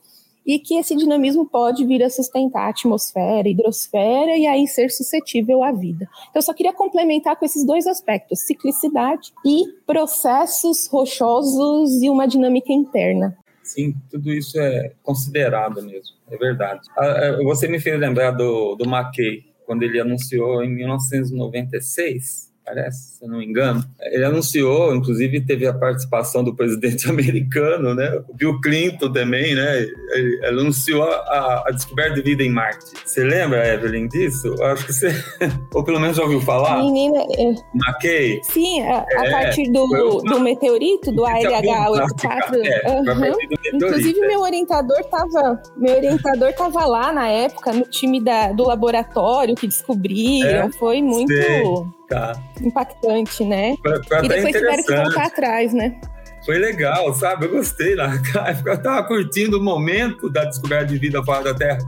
e 0.46 0.58
que 0.58 0.78
esse 0.78 0.94
dinamismo 0.94 1.44
pode 1.44 1.84
vir 1.84 2.02
a 2.02 2.10
sustentar 2.10 2.66
a 2.66 2.68
atmosfera, 2.68 3.48
a 3.48 3.50
hidrosfera 3.50 4.36
e 4.36 4.46
aí 4.46 4.66
ser 4.66 4.90
suscetível 4.90 5.64
à 5.64 5.72
vida. 5.72 6.08
Então, 6.30 6.36
eu 6.36 6.42
só 6.42 6.54
queria 6.54 6.72
complementar 6.72 7.36
com 7.36 7.44
esses 7.44 7.66
dois 7.66 7.86
aspectos, 7.86 8.40
ciclicidade 8.40 9.32
e 9.44 9.64
processos 9.84 10.86
rochosos 10.86 12.02
e 12.02 12.08
uma 12.08 12.26
dinâmica 12.26 12.72
interna. 12.72 13.36
Sim, 13.62 13.94
tudo 14.08 14.32
isso 14.32 14.60
é 14.60 14.92
considerado 15.02 15.82
mesmo, 15.82 16.14
é 16.30 16.36
verdade. 16.36 16.88
Ah, 16.96 17.06
é, 17.06 17.42
você 17.42 17.66
me 17.66 17.80
fez 17.80 17.98
lembrar 17.98 18.30
do, 18.30 18.76
do 18.76 18.88
Mackay, 18.88 19.44
quando 19.66 19.82
ele 19.82 19.98
anunciou 20.00 20.62
em 20.62 20.72
1996 20.72 22.45
parece, 22.66 23.16
se 23.16 23.24
eu 23.24 23.28
não 23.28 23.38
me 23.38 23.46
engano. 23.46 23.84
Ele 24.00 24.24
anunciou, 24.24 24.94
inclusive 24.94 25.40
teve 25.40 25.66
a 25.66 25.72
participação 25.72 26.42
do 26.42 26.54
presidente 26.54 27.08
americano, 27.08 27.94
né? 27.94 28.20
O 28.28 28.34
Bill 28.34 28.60
Clinton 28.60 29.12
também, 29.12 29.54
né? 29.54 29.86
Ele 30.12 30.46
anunciou 30.46 31.04
a, 31.04 31.64
a 31.66 31.70
descoberta 31.70 32.16
de 32.16 32.22
vida 32.22 32.42
em 32.42 32.50
Marte. 32.50 32.92
Você 33.04 33.22
lembra, 33.22 33.66
Evelyn, 33.72 34.08
disso? 34.08 34.48
Eu 34.58 34.64
acho 34.64 34.86
que 34.86 34.92
você, 34.92 35.08
ou 35.72 35.84
pelo 35.84 36.00
menos 36.00 36.16
já 36.16 36.24
ouviu 36.24 36.40
falar? 36.40 36.82
Menina, 36.82 37.20
é... 37.38 37.54
McKay? 37.74 38.40
Sim, 38.42 38.82
a, 38.82 39.06
a 39.16 39.26
é, 39.26 39.30
partir 39.30 39.70
do, 39.70 39.86
do 40.22 40.40
meteorito, 40.40 41.12
do 41.12 41.22
ALH-84. 41.22 42.64
É, 42.64 42.90
uhum. 42.90 43.36
Inclusive, 43.74 44.20
meu 44.26 44.40
orientador 44.40 44.98
estava 44.98 45.62
meu 45.76 45.94
orientador 45.94 46.52
tava 46.54 46.84
lá 46.86 47.12
na 47.12 47.28
época, 47.28 47.72
no 47.72 47.84
time 47.84 48.20
da, 48.20 48.52
do 48.52 48.64
laboratório 48.64 49.54
que 49.54 49.66
descobriram. 49.66 50.66
É? 50.66 50.72
Foi 50.72 51.00
muito... 51.00 51.32
Sei 51.32 51.62
Tá. 52.08 52.40
Impactante, 52.60 53.44
né? 53.44 53.74
Foi, 53.82 54.04
foi 54.04 54.24
e 54.24 54.28
depois 54.28 54.56
tiveram 54.56 54.84
que 54.84 54.94
voltar 54.94 55.26
atrás, 55.26 55.72
né? 55.72 56.00
Foi 56.44 56.58
legal, 56.58 57.12
sabe? 57.14 57.46
Eu 57.46 57.50
gostei 57.50 57.96
lá. 57.96 58.12
Eu 58.64 58.82
tava 58.82 59.02
curtindo 59.04 59.58
o 59.58 59.62
momento 59.62 60.30
da 60.30 60.44
descoberta 60.44 60.86
de 60.86 60.98
vida 60.98 61.22
fora 61.24 61.42
da 61.42 61.54
Terra. 61.54 61.78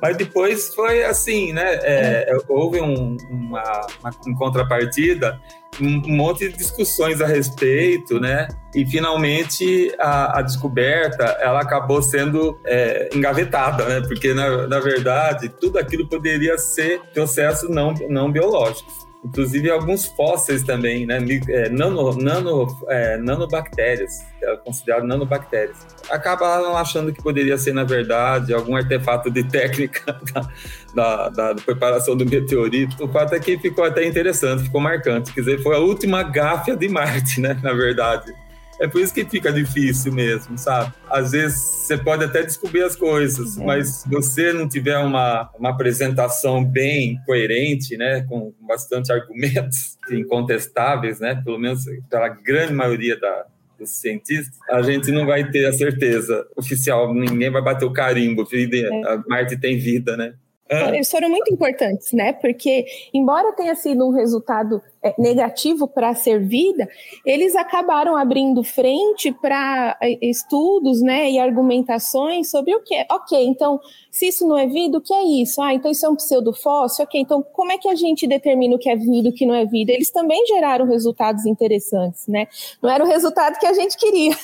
Mas 0.00 0.16
depois 0.16 0.74
foi 0.74 1.04
assim, 1.04 1.52
né? 1.52 1.78
É, 1.82 2.36
houve 2.48 2.80
um, 2.80 3.16
uma, 3.30 3.86
uma 4.00 4.10
em 4.26 4.34
contrapartida 4.34 5.40
um, 5.80 6.02
um 6.06 6.16
monte 6.16 6.48
de 6.48 6.56
discussões 6.56 7.20
a 7.20 7.26
respeito, 7.26 8.20
né? 8.20 8.48
E 8.74 8.84
finalmente 8.86 9.94
a, 9.98 10.38
a 10.38 10.42
descoberta 10.42 11.24
ela 11.40 11.60
acabou 11.60 12.02
sendo 12.02 12.58
é, 12.64 13.08
engavetada, 13.14 13.84
né? 13.84 14.06
Porque 14.06 14.34
na, 14.34 14.66
na 14.66 14.80
verdade 14.80 15.48
tudo 15.48 15.78
aquilo 15.78 16.06
poderia 16.06 16.58
ser 16.58 17.00
processos 17.12 17.68
não, 17.70 17.92
não 18.08 18.30
biológicos. 18.30 19.05
Inclusive 19.26 19.68
alguns 19.70 20.04
fósseis 20.06 20.62
também, 20.62 21.04
né? 21.04 21.18
É, 21.48 21.68
nano, 21.68 22.16
nano, 22.16 22.66
é, 22.88 23.16
nanobactérias, 23.16 24.24
é 24.40 24.56
considerado 24.58 25.04
nanobactérias. 25.04 25.76
Acabaram 26.08 26.76
achando 26.76 27.12
que 27.12 27.20
poderia 27.20 27.58
ser, 27.58 27.72
na 27.72 27.82
verdade, 27.82 28.54
algum 28.54 28.76
artefato 28.76 29.28
de 29.28 29.42
técnica 29.42 30.16
da, 30.94 31.28
da, 31.28 31.52
da 31.52 31.60
preparação 31.60 32.16
do 32.16 32.24
meteorito. 32.24 33.04
O 33.04 33.08
fato 33.08 33.34
é 33.34 33.40
que 33.40 33.58
ficou 33.58 33.84
até 33.84 34.06
interessante, 34.06 34.62
ficou 34.62 34.80
marcante. 34.80 35.32
Quer 35.32 35.40
dizer, 35.40 35.62
foi 35.62 35.74
a 35.74 35.80
última 35.80 36.22
gáfia 36.22 36.76
de 36.76 36.88
Marte, 36.88 37.40
né? 37.40 37.58
Na 37.60 37.72
verdade. 37.72 38.32
É 38.80 38.86
por 38.86 39.00
isso 39.00 39.12
que 39.14 39.24
fica 39.24 39.52
difícil 39.52 40.12
mesmo, 40.12 40.58
sabe? 40.58 40.92
Às 41.08 41.32
vezes 41.32 41.58
você 41.58 41.96
pode 41.96 42.24
até 42.24 42.42
descobrir 42.42 42.82
as 42.82 42.94
coisas, 42.94 43.56
É. 43.56 43.64
mas 43.64 43.88
se 44.02 44.08
você 44.08 44.52
não 44.52 44.68
tiver 44.68 44.98
uma, 44.98 45.50
uma 45.58 45.70
apresentação 45.70 46.64
bem 46.64 47.18
coerente, 47.24 47.96
né, 47.96 48.24
com 48.28 48.52
bastante 48.60 49.10
argumentos 49.12 49.96
incontestáveis, 50.10 51.20
né, 51.20 51.40
pelo 51.44 51.58
menos 51.58 51.84
pela 52.10 52.28
grande 52.28 52.72
maioria 52.72 53.18
da, 53.18 53.46
dos 53.78 53.90
cientistas, 53.90 54.58
a 54.70 54.82
gente 54.82 55.10
não 55.10 55.26
vai 55.26 55.50
ter 55.50 55.66
a 55.66 55.72
certeza 55.72 56.46
oficial, 56.56 57.12
ninguém 57.14 57.50
vai 57.50 57.62
bater 57.62 57.84
o 57.84 57.92
carimbo, 57.92 58.44
vida, 58.44 58.88
a 59.06 59.22
Marte 59.28 59.56
tem 59.56 59.78
vida, 59.78 60.16
né? 60.16 60.34
Ah, 60.68 60.88
Eles 60.88 61.08
foram 61.08 61.28
muito 61.28 61.52
importantes, 61.52 62.12
né? 62.12 62.32
Porque, 62.32 62.84
embora 63.14 63.52
tenha 63.52 63.74
sido 63.76 64.04
um 64.04 64.10
resultado 64.10 64.82
é, 64.95 64.95
negativo 65.18 65.86
para 65.86 66.14
ser 66.14 66.40
vida, 66.40 66.88
eles 67.24 67.54
acabaram 67.56 68.16
abrindo 68.16 68.62
frente 68.62 69.32
para 69.32 69.96
é, 70.00 70.18
estudos 70.26 71.00
né, 71.00 71.30
e 71.30 71.38
argumentações 71.38 72.50
sobre 72.50 72.74
o 72.74 72.82
que 72.82 72.94
é. 72.94 73.06
Ok, 73.10 73.38
então, 73.46 73.80
se 74.10 74.28
isso 74.28 74.46
não 74.46 74.56
é 74.56 74.66
vida, 74.66 74.98
o 74.98 75.00
que 75.00 75.12
é 75.12 75.22
isso? 75.42 75.60
Ah, 75.60 75.74
então 75.74 75.90
isso 75.90 76.04
é 76.04 76.08
um 76.08 76.16
pseudofóssil? 76.16 77.04
Ok, 77.04 77.20
então 77.20 77.42
como 77.52 77.72
é 77.72 77.78
que 77.78 77.88
a 77.88 77.94
gente 77.94 78.26
determina 78.26 78.76
o 78.76 78.78
que 78.78 78.88
é 78.88 78.96
vida 78.96 79.28
e 79.28 79.30
o 79.30 79.34
que 79.34 79.46
não 79.46 79.54
é 79.54 79.64
vida? 79.64 79.92
Eles 79.92 80.10
também 80.10 80.44
geraram 80.46 80.86
resultados 80.86 81.46
interessantes, 81.46 82.26
né? 82.26 82.48
Não 82.82 82.90
era 82.90 83.04
o 83.04 83.06
resultado 83.06 83.58
que 83.58 83.66
a 83.66 83.72
gente 83.72 83.96
queria, 83.96 84.34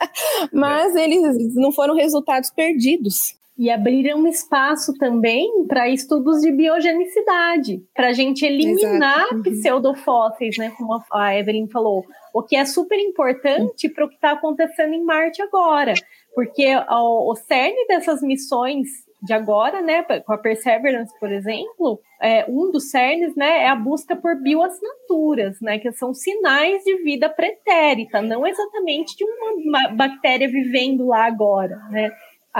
mas 0.52 0.94
eles 0.94 1.54
não 1.54 1.72
foram 1.72 1.94
resultados 1.94 2.50
perdidos. 2.50 3.39
E 3.60 3.70
abriram 3.70 4.20
um 4.20 4.26
espaço 4.26 4.94
também 4.96 5.66
para 5.68 5.86
estudos 5.90 6.40
de 6.40 6.50
biogenicidade, 6.50 7.82
para 7.94 8.08
a 8.08 8.12
gente 8.14 8.42
eliminar 8.44 9.18
Exato. 9.18 9.34
Uhum. 9.36 9.42
pseudofósseis, 9.42 10.56
né? 10.56 10.72
Como 10.78 10.98
a- 11.12 11.36
Evelyn 11.36 11.68
falou, 11.68 12.02
o 12.32 12.42
que 12.42 12.56
é 12.56 12.64
super 12.64 12.98
importante 12.98 13.88
para 13.90 14.06
o 14.06 14.08
que 14.08 14.14
está 14.14 14.30
acontecendo 14.32 14.94
em 14.94 15.04
Marte 15.04 15.42
agora, 15.42 15.92
porque 16.34 16.74
o, 16.88 17.30
o 17.32 17.34
cerne 17.36 17.86
dessas 17.86 18.22
missões 18.22 18.88
de 19.22 19.34
agora, 19.34 19.82
né, 19.82 20.02
com 20.24 20.32
a 20.32 20.38
Perseverance, 20.38 21.12
por 21.20 21.30
exemplo, 21.30 22.00
é, 22.22 22.46
um 22.48 22.70
dos 22.70 22.88
cernes, 22.90 23.36
né, 23.36 23.64
é 23.64 23.68
a 23.68 23.76
busca 23.76 24.16
por 24.16 24.34
bioassinaturas, 24.40 25.60
né, 25.60 25.78
que 25.78 25.92
são 25.92 26.14
sinais 26.14 26.82
de 26.84 27.02
vida 27.02 27.28
pretérita, 27.28 28.22
não 28.22 28.46
exatamente 28.46 29.14
de 29.16 29.24
uma 29.24 29.70
ma- 29.72 29.88
bactéria 29.94 30.48
vivendo 30.48 31.06
lá 31.08 31.26
agora, 31.26 31.76
né 31.90 32.10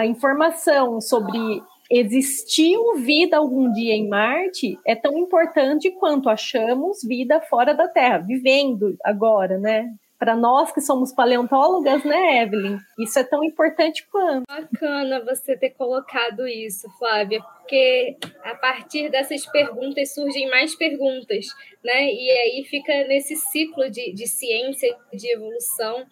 a 0.00 0.06
informação 0.06 0.98
sobre 0.98 1.62
existiu 1.90 2.94
vida 2.96 3.36
algum 3.36 3.70
dia 3.70 3.94
em 3.94 4.08
Marte 4.08 4.78
é 4.86 4.96
tão 4.96 5.18
importante 5.18 5.90
quanto 5.90 6.30
achamos 6.30 7.02
vida 7.06 7.38
fora 7.42 7.74
da 7.74 7.86
Terra, 7.86 8.18
vivendo 8.18 8.96
agora, 9.04 9.58
né? 9.58 9.92
Para 10.18 10.36
nós 10.36 10.72
que 10.72 10.80
somos 10.80 11.12
paleontólogas, 11.12 12.02
né, 12.04 12.42
Evelyn? 12.42 12.78
Isso 12.98 13.18
é 13.18 13.24
tão 13.24 13.44
importante 13.44 14.06
quanto. 14.10 14.44
Bacana 14.46 15.22
você 15.22 15.56
ter 15.56 15.70
colocado 15.70 16.46
isso, 16.48 16.88
Flávia, 16.98 17.42
porque 17.58 18.16
a 18.42 18.54
partir 18.54 19.10
dessas 19.10 19.44
perguntas 19.46 20.14
surgem 20.14 20.48
mais 20.48 20.74
perguntas, 20.74 21.46
né? 21.84 22.10
E 22.10 22.30
aí 22.30 22.64
fica 22.64 23.04
nesse 23.04 23.36
ciclo 23.36 23.90
de, 23.90 24.14
de 24.14 24.26
ciência, 24.26 24.94
de 25.12 25.30
evolução. 25.30 26.06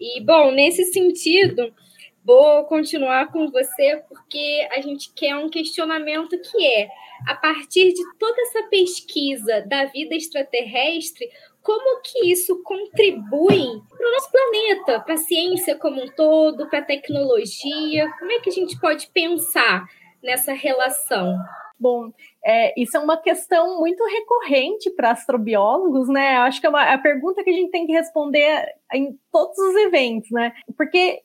E, 0.00 0.20
bom, 0.20 0.52
nesse 0.52 0.84
sentido, 0.86 1.72
vou 2.26 2.64
continuar 2.64 3.30
com 3.30 3.48
você, 3.50 4.02
porque 4.08 4.66
a 4.72 4.80
gente 4.80 5.12
quer 5.14 5.36
um 5.36 5.48
questionamento 5.48 6.36
que 6.40 6.66
é, 6.66 6.88
a 7.26 7.36
partir 7.36 7.92
de 7.92 8.02
toda 8.18 8.40
essa 8.42 8.64
pesquisa 8.64 9.62
da 9.62 9.84
vida 9.84 10.14
extraterrestre, 10.14 11.30
como 11.62 12.00
que 12.02 12.30
isso 12.30 12.62
contribui 12.62 13.80
para 13.88 14.08
o 14.08 14.12
nosso 14.12 14.30
planeta, 14.30 15.00
para 15.00 15.14
a 15.14 15.18
ciência 15.18 15.76
como 15.76 16.02
um 16.02 16.08
todo, 16.08 16.68
para 16.68 16.80
a 16.80 16.84
tecnologia? 16.84 18.10
Como 18.18 18.32
é 18.32 18.40
que 18.40 18.50
a 18.50 18.52
gente 18.52 18.78
pode 18.80 19.08
pensar 19.08 19.84
nessa 20.22 20.52
relação? 20.52 21.36
Bom, 21.78 22.10
é, 22.42 22.72
isso 22.80 22.96
é 22.96 23.00
uma 23.00 23.18
questão 23.18 23.78
muito 23.78 24.02
recorrente 24.04 24.88
para 24.90 25.10
astrobiólogos, 25.10 26.08
né? 26.08 26.36
Acho 26.38 26.58
que 26.58 26.66
é 26.66 26.70
uma, 26.70 26.82
a 26.82 26.96
pergunta 26.96 27.44
que 27.44 27.50
a 27.50 27.52
gente 27.52 27.70
tem 27.70 27.86
que 27.86 27.92
responder 27.92 28.66
em 28.94 29.18
todos 29.30 29.58
os 29.58 29.76
eventos, 29.76 30.30
né? 30.30 30.54
Porque 30.74 31.20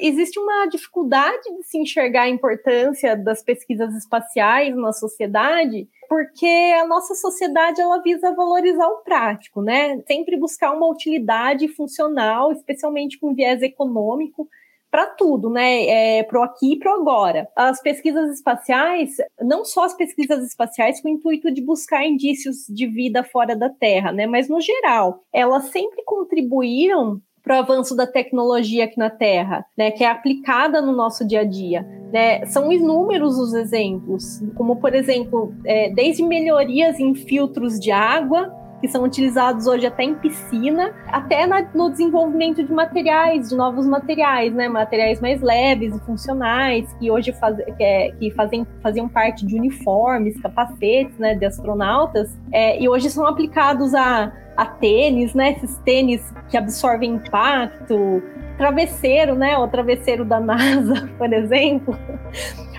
existe 0.00 0.38
uma 0.38 0.66
dificuldade 0.66 1.54
de 1.58 1.64
se 1.64 1.76
enxergar 1.76 2.22
a 2.22 2.28
importância 2.30 3.14
das 3.14 3.42
pesquisas 3.42 3.94
espaciais 3.94 4.74
na 4.74 4.92
sociedade, 4.92 5.86
porque 6.08 6.74
a 6.80 6.86
nossa 6.86 7.14
sociedade 7.14 7.80
ela 7.80 8.02
visa 8.02 8.34
valorizar 8.34 8.88
o 8.88 9.02
prático, 9.02 9.60
né? 9.60 10.00
Sempre 10.06 10.38
buscar 10.38 10.72
uma 10.72 10.88
utilidade 10.88 11.68
funcional, 11.68 12.52
especialmente 12.52 13.18
com 13.18 13.34
viés 13.34 13.60
econômico 13.60 14.48
para 14.90 15.06
tudo, 15.06 15.48
né? 15.48 15.86
É, 15.86 16.22
pro 16.24 16.42
aqui 16.42 16.72
e 16.72 16.78
pro 16.78 16.92
agora. 16.92 17.48
As 17.54 17.80
pesquisas 17.80 18.30
espaciais, 18.34 19.16
não 19.40 19.64
só 19.64 19.84
as 19.84 19.94
pesquisas 19.94 20.44
espaciais 20.44 21.00
com 21.00 21.08
o 21.08 21.12
intuito 21.12 21.52
de 21.52 21.62
buscar 21.62 22.04
indícios 22.04 22.66
de 22.68 22.86
vida 22.86 23.22
fora 23.22 23.54
da 23.54 23.68
Terra, 23.68 24.12
né? 24.12 24.26
Mas 24.26 24.48
no 24.48 24.60
geral, 24.60 25.22
elas 25.32 25.64
sempre 25.66 26.02
contribuíram 26.04 27.20
para 27.42 27.56
o 27.56 27.58
avanço 27.60 27.96
da 27.96 28.06
tecnologia 28.06 28.84
aqui 28.84 28.98
na 28.98 29.10
Terra, 29.10 29.64
né? 29.76 29.90
Que 29.90 30.04
é 30.04 30.08
aplicada 30.08 30.82
no 30.82 30.92
nosso 30.92 31.26
dia 31.26 31.40
a 31.40 31.44
dia. 31.44 31.82
Né? 32.12 32.44
São 32.46 32.72
inúmeros 32.72 33.38
os 33.38 33.54
exemplos, 33.54 34.42
como 34.56 34.76
por 34.76 34.94
exemplo, 34.94 35.54
é, 35.64 35.90
desde 35.90 36.24
melhorias 36.24 36.98
em 36.98 37.14
filtros 37.14 37.78
de 37.78 37.92
água 37.92 38.52
que 38.80 38.88
são 38.88 39.04
utilizados 39.04 39.66
hoje 39.66 39.86
até 39.86 40.04
em 40.04 40.14
piscina, 40.14 40.92
até 41.08 41.46
na, 41.46 41.66
no 41.74 41.90
desenvolvimento 41.90 42.62
de 42.62 42.72
materiais, 42.72 43.50
de 43.50 43.56
novos 43.56 43.86
materiais, 43.86 44.54
né? 44.54 44.68
Materiais 44.68 45.20
mais 45.20 45.40
leves 45.42 45.94
e 45.94 46.00
funcionais, 46.00 46.90
que 46.98 47.10
hoje 47.10 47.32
faz, 47.32 47.56
que, 47.56 47.82
é, 47.82 48.10
que 48.12 48.30
fazem, 48.30 48.66
faziam 48.82 49.08
parte 49.08 49.46
de 49.46 49.54
uniformes, 49.54 50.40
capacetes, 50.40 51.16
né? 51.18 51.34
De 51.34 51.44
astronautas, 51.44 52.36
é, 52.52 52.80
e 52.80 52.88
hoje 52.88 53.10
são 53.10 53.26
aplicados 53.26 53.94
a, 53.94 54.32
a 54.56 54.66
tênis, 54.66 55.34
né? 55.34 55.52
Esses 55.52 55.76
tênis 55.78 56.32
que 56.48 56.56
absorvem 56.56 57.14
impacto, 57.14 58.22
travesseiro, 58.56 59.34
né? 59.34 59.56
O 59.58 59.68
travesseiro 59.68 60.24
da 60.24 60.38
NASA, 60.40 61.08
por 61.18 61.32
exemplo. 61.32 61.96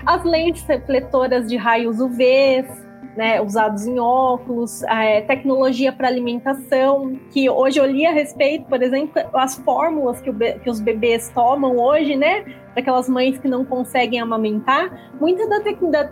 As 0.04 0.24
lentes 0.24 0.64
refletoras 0.64 1.48
de 1.48 1.56
raios 1.56 2.00
UV, 2.00 2.64
né, 3.16 3.40
usados 3.40 3.86
em 3.86 3.98
óculos, 3.98 4.82
é, 4.84 5.20
tecnologia 5.22 5.92
para 5.92 6.08
alimentação, 6.08 7.18
que 7.30 7.48
hoje 7.48 7.78
eu 7.78 7.86
li 7.86 8.06
a 8.06 8.12
respeito, 8.12 8.64
por 8.66 8.82
exemplo, 8.82 9.22
as 9.34 9.56
fórmulas 9.56 10.20
que, 10.20 10.32
que 10.32 10.70
os 10.70 10.80
bebês 10.80 11.28
tomam 11.30 11.78
hoje, 11.78 12.16
né, 12.16 12.44
daquelas 12.74 13.08
mães 13.08 13.38
que 13.38 13.48
não 13.48 13.64
conseguem 13.64 14.20
amamentar, 14.20 15.12
muitas 15.20 15.46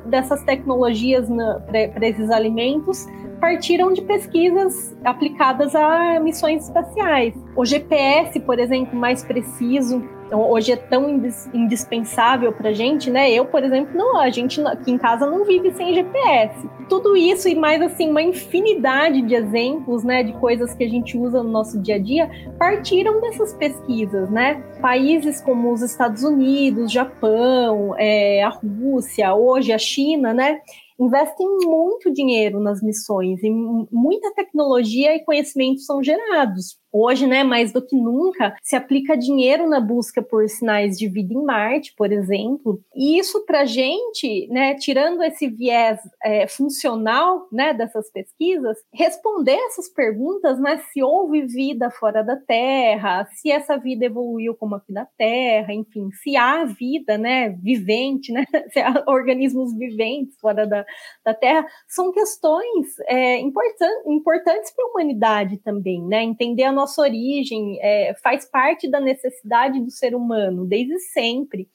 dessas 0.05 0.43
tecnologias 0.45 1.27
para 1.67 2.07
esses 2.07 2.31
alimentos 2.31 3.07
partiram 3.41 3.93
de 3.93 4.03
pesquisas 4.03 4.95
aplicadas 5.03 5.75
a 5.75 6.21
missões 6.21 6.65
espaciais. 6.65 7.35
O 7.57 7.65
GPS, 7.65 8.39
por 8.41 8.59
exemplo, 8.59 8.99
mais 8.99 9.25
preciso, 9.25 10.07
então, 10.31 10.49
hoje 10.49 10.71
é 10.71 10.77
tão 10.77 11.11
indispensável 11.53 12.53
para 12.53 12.73
gente, 12.73 13.11
né? 13.11 13.33
Eu, 13.33 13.47
por 13.47 13.65
exemplo, 13.65 13.99
não, 13.99 14.17
a 14.17 14.31
gente 14.31 14.61
aqui 14.61 14.93
em 14.93 14.97
casa 14.97 15.27
não 15.27 15.45
vive 15.45 15.73
sem 15.73 15.93
GPS. 15.93 16.69
Tudo 16.89 17.17
isso 17.17 17.49
e 17.49 17.57
mais 17.57 17.83
assim 17.83 18.09
uma 18.09 18.23
infinidade 18.23 19.23
de 19.23 19.35
exemplos, 19.35 20.05
né, 20.05 20.23
de 20.23 20.33
coisas 20.35 20.73
que 20.73 20.85
a 20.85 20.89
gente 20.89 21.19
usa 21.19 21.43
no 21.43 21.51
nosso 21.51 21.81
dia 21.81 21.97
a 21.97 21.99
dia, 21.99 22.31
partiram 22.57 23.21
dessas 23.21 23.55
pesquisas, 23.55 24.31
né? 24.31 24.63
Países 24.81 25.41
como 25.41 25.73
os 25.73 25.83
Estados 25.83 26.23
Unidos, 26.23 26.93
Japão, 26.93 27.97
é, 27.99 28.45
a 28.45 28.51
Rússia, 28.51 29.35
hoje 29.35 29.73
a 29.73 29.79
China, 29.79 30.33
né? 30.33 30.61
investem 31.01 31.47
muito 31.65 32.13
dinheiro 32.13 32.61
nas 32.61 32.83
missões 32.83 33.43
e 33.43 33.49
muita 33.51 34.35
tecnologia 34.35 35.17
e 35.17 35.25
conhecimento 35.25 35.81
são 35.81 36.03
gerados. 36.03 36.79
Hoje, 36.93 37.27
né, 37.27 37.45
mais 37.45 37.73
do 37.73 37.81
que 37.81 37.95
nunca, 37.95 38.57
se 38.63 38.75
aplica 38.75 39.17
dinheiro 39.17 39.69
na 39.69 39.79
busca 39.79 40.21
por 40.21 40.49
sinais 40.49 40.99
de 40.99 41.09
vida 41.09 41.33
em 41.33 41.45
Marte, 41.45 41.95
por 41.97 42.11
exemplo. 42.11 42.81
E 42.95 43.19
isso 43.19 43.45
para 43.47 43.61
a 43.61 43.65
gente, 43.65 44.49
né, 44.49 44.75
tirando 44.75 45.23
esse 45.23 45.49
viés 45.49 46.01
é, 46.23 46.49
funcional, 46.49 47.47
né, 47.53 47.73
dessas 47.73 48.11
pesquisas, 48.11 48.77
responder 48.93 49.55
essas 49.69 49.89
perguntas, 49.89 50.59
né, 50.61 50.79
se 50.93 51.01
houve 51.01 51.43
vida 51.43 51.91
fora 51.91 52.25
da 52.25 52.37
Terra, 52.37 53.25
se 53.33 53.53
essa 53.53 53.77
vida 53.77 54.07
evoluiu 54.07 54.57
como 54.57 54.75
aqui 54.75 54.93
da 54.93 55.07
Terra, 55.17 55.73
enfim, 55.73 56.11
se 56.23 56.37
há 56.37 56.65
vida, 56.65 57.17
né, 57.17 57.51
vivente, 57.51 58.33
né, 58.33 58.45
se 58.73 58.81
há 58.81 59.05
organismos 59.07 59.73
viventes 59.77 60.37
fora 60.41 60.67
da, 60.67 60.85
da 61.25 61.35
Terra, 61.35 61.65
são 61.87 62.11
questões 62.11 62.99
é, 63.07 63.39
important, 63.39 64.09
importantes 64.09 64.73
para 64.75 64.85
a 64.87 64.89
humanidade 64.89 65.57
também, 65.59 66.03
né, 66.05 66.23
entender 66.23 66.65
a 66.65 66.80
nossa 66.81 67.03
origem, 67.03 67.79
é, 67.81 68.15
faz 68.23 68.45
parte 68.45 68.89
da 68.89 69.01
necessidade 69.01 69.81
do 69.81 69.91
ser 69.91 70.15
humano 70.15 70.65
desde 70.65 70.99
sempre, 70.99 71.69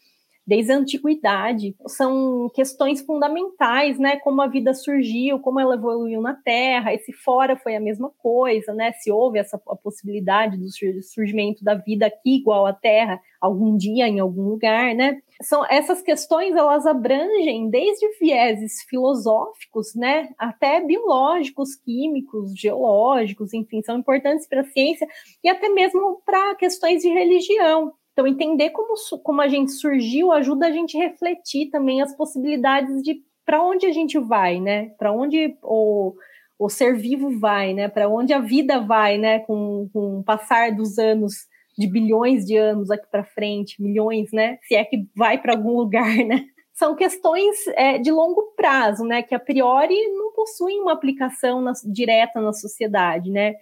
desde 0.45 0.71
a 0.71 0.77
antiguidade. 0.77 1.75
São 1.87 2.49
questões 2.53 3.01
fundamentais, 3.01 3.99
né? 3.99 4.17
Como 4.17 4.41
a 4.41 4.47
vida 4.47 4.73
surgiu, 4.73 5.39
como 5.39 5.59
ela 5.59 5.75
evoluiu 5.75 6.21
na 6.21 6.33
Terra, 6.33 6.93
esse 6.93 7.13
fora 7.13 7.55
foi 7.55 7.75
a 7.75 7.79
mesma 7.79 8.11
coisa, 8.17 8.73
né? 8.73 8.91
Se 8.93 9.11
houve 9.11 9.39
essa 9.39 9.61
a 9.67 9.75
possibilidade 9.75 10.57
do 10.57 10.67
surgimento 11.03 11.63
da 11.63 11.75
vida 11.75 12.07
aqui 12.07 12.37
igual 12.37 12.65
à 12.65 12.73
Terra, 12.73 13.19
algum 13.39 13.77
dia 13.77 14.07
em 14.07 14.19
algum 14.19 14.43
lugar, 14.43 14.93
né? 14.95 15.21
São 15.41 15.65
essas 15.69 16.01
questões 16.01 16.55
elas 16.55 16.85
abrangem 16.85 17.69
desde 17.69 18.07
vieses 18.19 18.83
filosóficos, 18.89 19.93
né, 19.93 20.29
até 20.37 20.79
biológicos, 20.79 21.75
químicos, 21.75 22.53
geológicos, 22.57 23.53
enfim, 23.53 23.81
são 23.81 23.97
importantes 23.97 24.47
para 24.47 24.61
a 24.61 24.65
ciência 24.65 25.07
e 25.43 25.49
até 25.49 25.67
mesmo 25.69 26.21
para 26.25 26.55
questões 26.55 27.01
de 27.01 27.09
religião. 27.09 27.93
Então, 28.13 28.25
entender 28.25 28.69
como, 28.69 28.93
como 29.23 29.41
a 29.41 29.47
gente 29.49 29.73
surgiu 29.73 30.31
ajuda 30.31 30.67
a 30.67 30.71
gente 30.71 30.97
refletir 30.97 31.69
também 31.69 32.01
as 32.01 32.15
possibilidades 32.15 33.03
de 33.03 33.21
para 33.45 33.61
onde 33.61 33.85
a 33.85 33.91
gente 33.91 34.17
vai, 34.17 34.59
né? 34.59 34.89
Para 34.97 35.11
onde 35.11 35.55
o, 35.61 36.15
o 36.57 36.69
ser 36.69 36.95
vivo 36.95 37.37
vai, 37.39 37.73
né? 37.73 37.89
Para 37.89 38.09
onde 38.09 38.33
a 38.33 38.39
vida 38.39 38.79
vai, 38.79 39.17
né? 39.17 39.39
Com, 39.39 39.89
com 39.93 40.19
o 40.19 40.23
passar 40.23 40.71
dos 40.71 40.97
anos 40.97 41.45
de 41.77 41.87
bilhões 41.87 42.45
de 42.45 42.55
anos 42.55 42.89
aqui 42.89 43.05
para 43.09 43.23
frente, 43.23 43.81
milhões, 43.81 44.31
né? 44.31 44.57
Se 44.63 44.75
é 44.75 44.83
que 44.83 45.07
vai 45.15 45.37
para 45.37 45.53
algum 45.53 45.75
lugar, 45.75 46.15
né? 46.25 46.45
São 46.73 46.95
questões 46.95 47.67
é, 47.69 47.97
de 47.97 48.11
longo 48.11 48.53
prazo, 48.55 49.03
né? 49.03 49.21
Que 49.21 49.35
a 49.35 49.39
priori 49.39 49.95
não 50.09 50.33
possuem 50.33 50.81
uma 50.81 50.93
aplicação 50.93 51.61
na, 51.61 51.73
direta 51.85 52.41
na 52.41 52.53
sociedade, 52.53 53.29
né? 53.29 53.55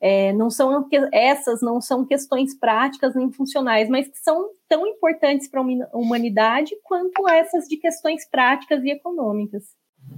É, 0.00 0.32
não 0.32 0.48
são 0.48 0.86
essas 1.12 1.60
não 1.60 1.80
são 1.80 2.06
questões 2.06 2.56
práticas 2.56 3.16
nem 3.16 3.32
funcionais, 3.32 3.88
mas 3.88 4.06
que 4.06 4.18
são 4.18 4.50
tão 4.68 4.86
importantes 4.86 5.48
para 5.48 5.60
a 5.60 5.98
humanidade 5.98 6.76
quanto 6.84 7.28
essas 7.28 7.64
de 7.64 7.76
questões 7.78 8.28
práticas 8.28 8.84
e 8.84 8.90
econômicas. 8.90 9.64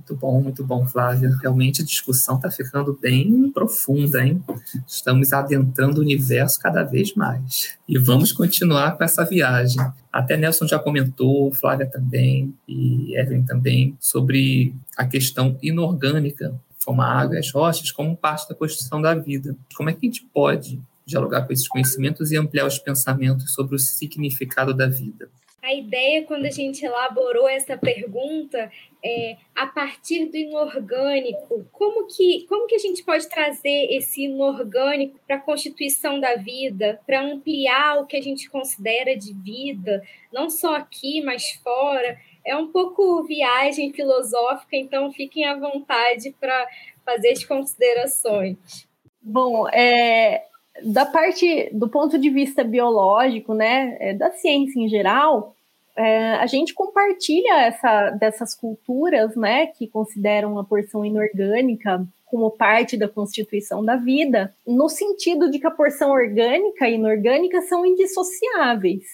Muito 0.00 0.16
bom, 0.16 0.40
muito 0.40 0.64
bom, 0.64 0.86
Flávia. 0.86 1.30
Realmente 1.42 1.82
a 1.82 1.84
discussão 1.84 2.36
está 2.36 2.50
ficando 2.50 2.98
bem 3.00 3.50
profunda, 3.50 4.24
hein? 4.24 4.42
Estamos 4.88 5.30
adentrando 5.32 5.98
o 5.98 6.02
universo 6.02 6.58
cada 6.58 6.82
vez 6.82 7.14
mais. 7.14 7.76
E 7.86 7.98
vamos 7.98 8.32
continuar 8.32 8.96
com 8.96 9.04
essa 9.04 9.26
viagem. 9.26 9.78
Até 10.10 10.38
Nelson 10.38 10.66
já 10.66 10.78
comentou, 10.78 11.52
Flávia 11.52 11.86
também, 11.86 12.54
e 12.66 13.14
Evelyn 13.14 13.44
também, 13.44 13.94
sobre 14.00 14.74
a 14.96 15.04
questão 15.04 15.58
inorgânica, 15.62 16.58
como 16.84 17.02
a 17.02 17.06
água 17.06 17.36
e 17.36 17.38
as 17.38 17.52
rochas, 17.52 17.92
como 17.92 18.16
parte 18.16 18.48
da 18.48 18.54
construção 18.54 19.02
da 19.02 19.14
vida. 19.14 19.54
Como 19.76 19.90
é 19.90 19.92
que 19.92 19.98
a 19.98 20.10
gente 20.10 20.26
pode 20.32 20.80
dialogar 21.04 21.42
com 21.42 21.52
esses 21.52 21.68
conhecimentos 21.68 22.30
e 22.30 22.38
ampliar 22.38 22.66
os 22.66 22.78
pensamentos 22.78 23.52
sobre 23.52 23.76
o 23.76 23.78
significado 23.78 24.72
da 24.72 24.88
vida? 24.88 25.28
A 25.62 25.74
ideia, 25.74 26.24
quando 26.24 26.46
a 26.46 26.50
gente 26.50 26.84
elaborou 26.84 27.46
essa 27.46 27.76
pergunta, 27.76 28.72
é 29.04 29.36
a 29.54 29.66
partir 29.66 30.26
do 30.26 30.36
inorgânico, 30.36 31.66
como 31.70 32.06
que, 32.06 32.46
como 32.48 32.66
que 32.66 32.74
a 32.74 32.78
gente 32.78 33.04
pode 33.04 33.28
trazer 33.28 33.88
esse 33.90 34.24
inorgânico 34.24 35.18
para 35.26 35.36
a 35.36 35.40
constituição 35.40 36.18
da 36.18 36.36
vida, 36.36 37.00
para 37.06 37.22
ampliar 37.22 38.00
o 38.00 38.06
que 38.06 38.16
a 38.16 38.22
gente 38.22 38.48
considera 38.48 39.16
de 39.16 39.34
vida, 39.34 40.02
não 40.32 40.48
só 40.48 40.76
aqui, 40.76 41.20
mas 41.22 41.50
fora? 41.62 42.18
É 42.44 42.56
um 42.56 42.68
pouco 42.68 43.22
viagem 43.24 43.92
filosófica, 43.92 44.76
então 44.76 45.12
fiquem 45.12 45.44
à 45.44 45.58
vontade 45.58 46.34
para 46.40 46.66
fazer 47.04 47.32
as 47.32 47.44
considerações. 47.44 48.88
Bom, 49.22 49.68
é, 49.68 50.46
da 50.82 51.04
parte 51.04 51.68
do 51.72 51.88
ponto 51.88 52.18
de 52.18 52.30
vista 52.30 52.64
biológico, 52.64 53.54
né, 53.54 53.96
é, 54.00 54.14
da 54.14 54.30
ciência 54.30 54.80
em 54.80 54.88
geral, 54.88 55.54
é, 55.96 56.34
a 56.34 56.46
gente 56.46 56.72
compartilha 56.72 57.62
essa, 57.62 58.10
dessas 58.10 58.54
culturas, 58.54 59.36
né, 59.36 59.66
que 59.66 59.86
consideram 59.86 60.58
a 60.58 60.64
porção 60.64 61.04
inorgânica 61.04 62.06
como 62.26 62.50
parte 62.50 62.96
da 62.96 63.08
constituição 63.08 63.84
da 63.84 63.96
vida, 63.96 64.54
no 64.64 64.88
sentido 64.88 65.50
de 65.50 65.58
que 65.58 65.66
a 65.66 65.70
porção 65.70 66.12
orgânica 66.12 66.88
e 66.88 66.94
inorgânica 66.94 67.60
são 67.62 67.84
indissociáveis. 67.84 69.04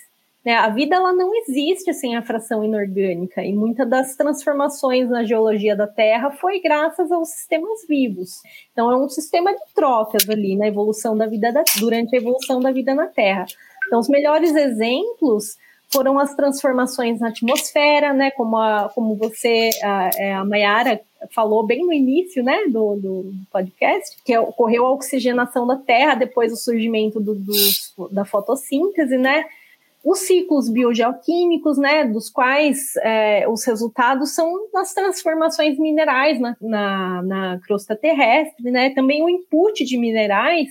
Né? 0.46 0.54
A 0.54 0.68
vida 0.68 0.94
ela 0.94 1.12
não 1.12 1.34
existe 1.34 1.92
sem 1.92 2.14
a 2.14 2.22
fração 2.22 2.64
inorgânica 2.64 3.42
e 3.42 3.52
muitas 3.52 3.88
das 3.90 4.14
transformações 4.14 5.10
na 5.10 5.24
geologia 5.24 5.74
da 5.74 5.88
Terra 5.88 6.30
foi 6.30 6.60
graças 6.60 7.10
aos 7.10 7.30
sistemas 7.30 7.84
vivos. 7.88 8.40
Então 8.72 8.92
é 8.92 8.96
um 8.96 9.08
sistema 9.08 9.52
de 9.52 9.60
trocas 9.74 10.30
ali 10.30 10.54
na 10.54 10.68
evolução 10.68 11.16
da 11.16 11.26
vida 11.26 11.52
da, 11.52 11.64
durante 11.80 12.14
a 12.14 12.18
evolução 12.18 12.60
da 12.60 12.70
vida 12.70 12.94
na 12.94 13.08
Terra. 13.08 13.44
Então 13.88 13.98
os 13.98 14.08
melhores 14.08 14.54
exemplos 14.54 15.58
foram 15.88 16.16
as 16.16 16.34
transformações 16.36 17.18
na 17.18 17.28
atmosfera, 17.28 18.12
né? 18.12 18.30
Como, 18.30 18.56
a, 18.56 18.90
como 18.94 19.16
você, 19.16 19.70
a, 19.82 20.10
é, 20.16 20.34
a 20.34 20.44
Mayara 20.44 21.00
falou 21.34 21.66
bem 21.66 21.84
no 21.84 21.92
início, 21.92 22.42
né, 22.42 22.66
do, 22.68 22.96
do 22.96 23.32
podcast, 23.50 24.16
que 24.24 24.36
ocorreu 24.38 24.86
a 24.86 24.92
oxigenação 24.92 25.66
da 25.66 25.76
Terra 25.76 26.14
depois 26.14 26.52
do 26.52 26.56
surgimento 26.56 27.18
do, 27.18 27.34
do, 27.34 28.08
da 28.10 28.24
fotossíntese, 28.24 29.16
né? 29.16 29.44
Os 30.06 30.20
ciclos 30.20 30.70
biogeoquímicos, 30.70 31.76
né, 31.76 32.04
dos 32.04 32.30
quais 32.30 32.94
é, 32.98 33.44
os 33.48 33.64
resultados 33.64 34.36
são 34.36 34.48
as 34.76 34.94
transformações 34.94 35.76
minerais 35.80 36.38
na, 36.38 36.56
na, 36.60 37.22
na, 37.22 37.60
crosta 37.66 37.96
terrestre, 37.96 38.70
né, 38.70 38.90
também 38.90 39.24
o 39.24 39.28
input 39.28 39.84
de 39.84 39.98
minerais 39.98 40.68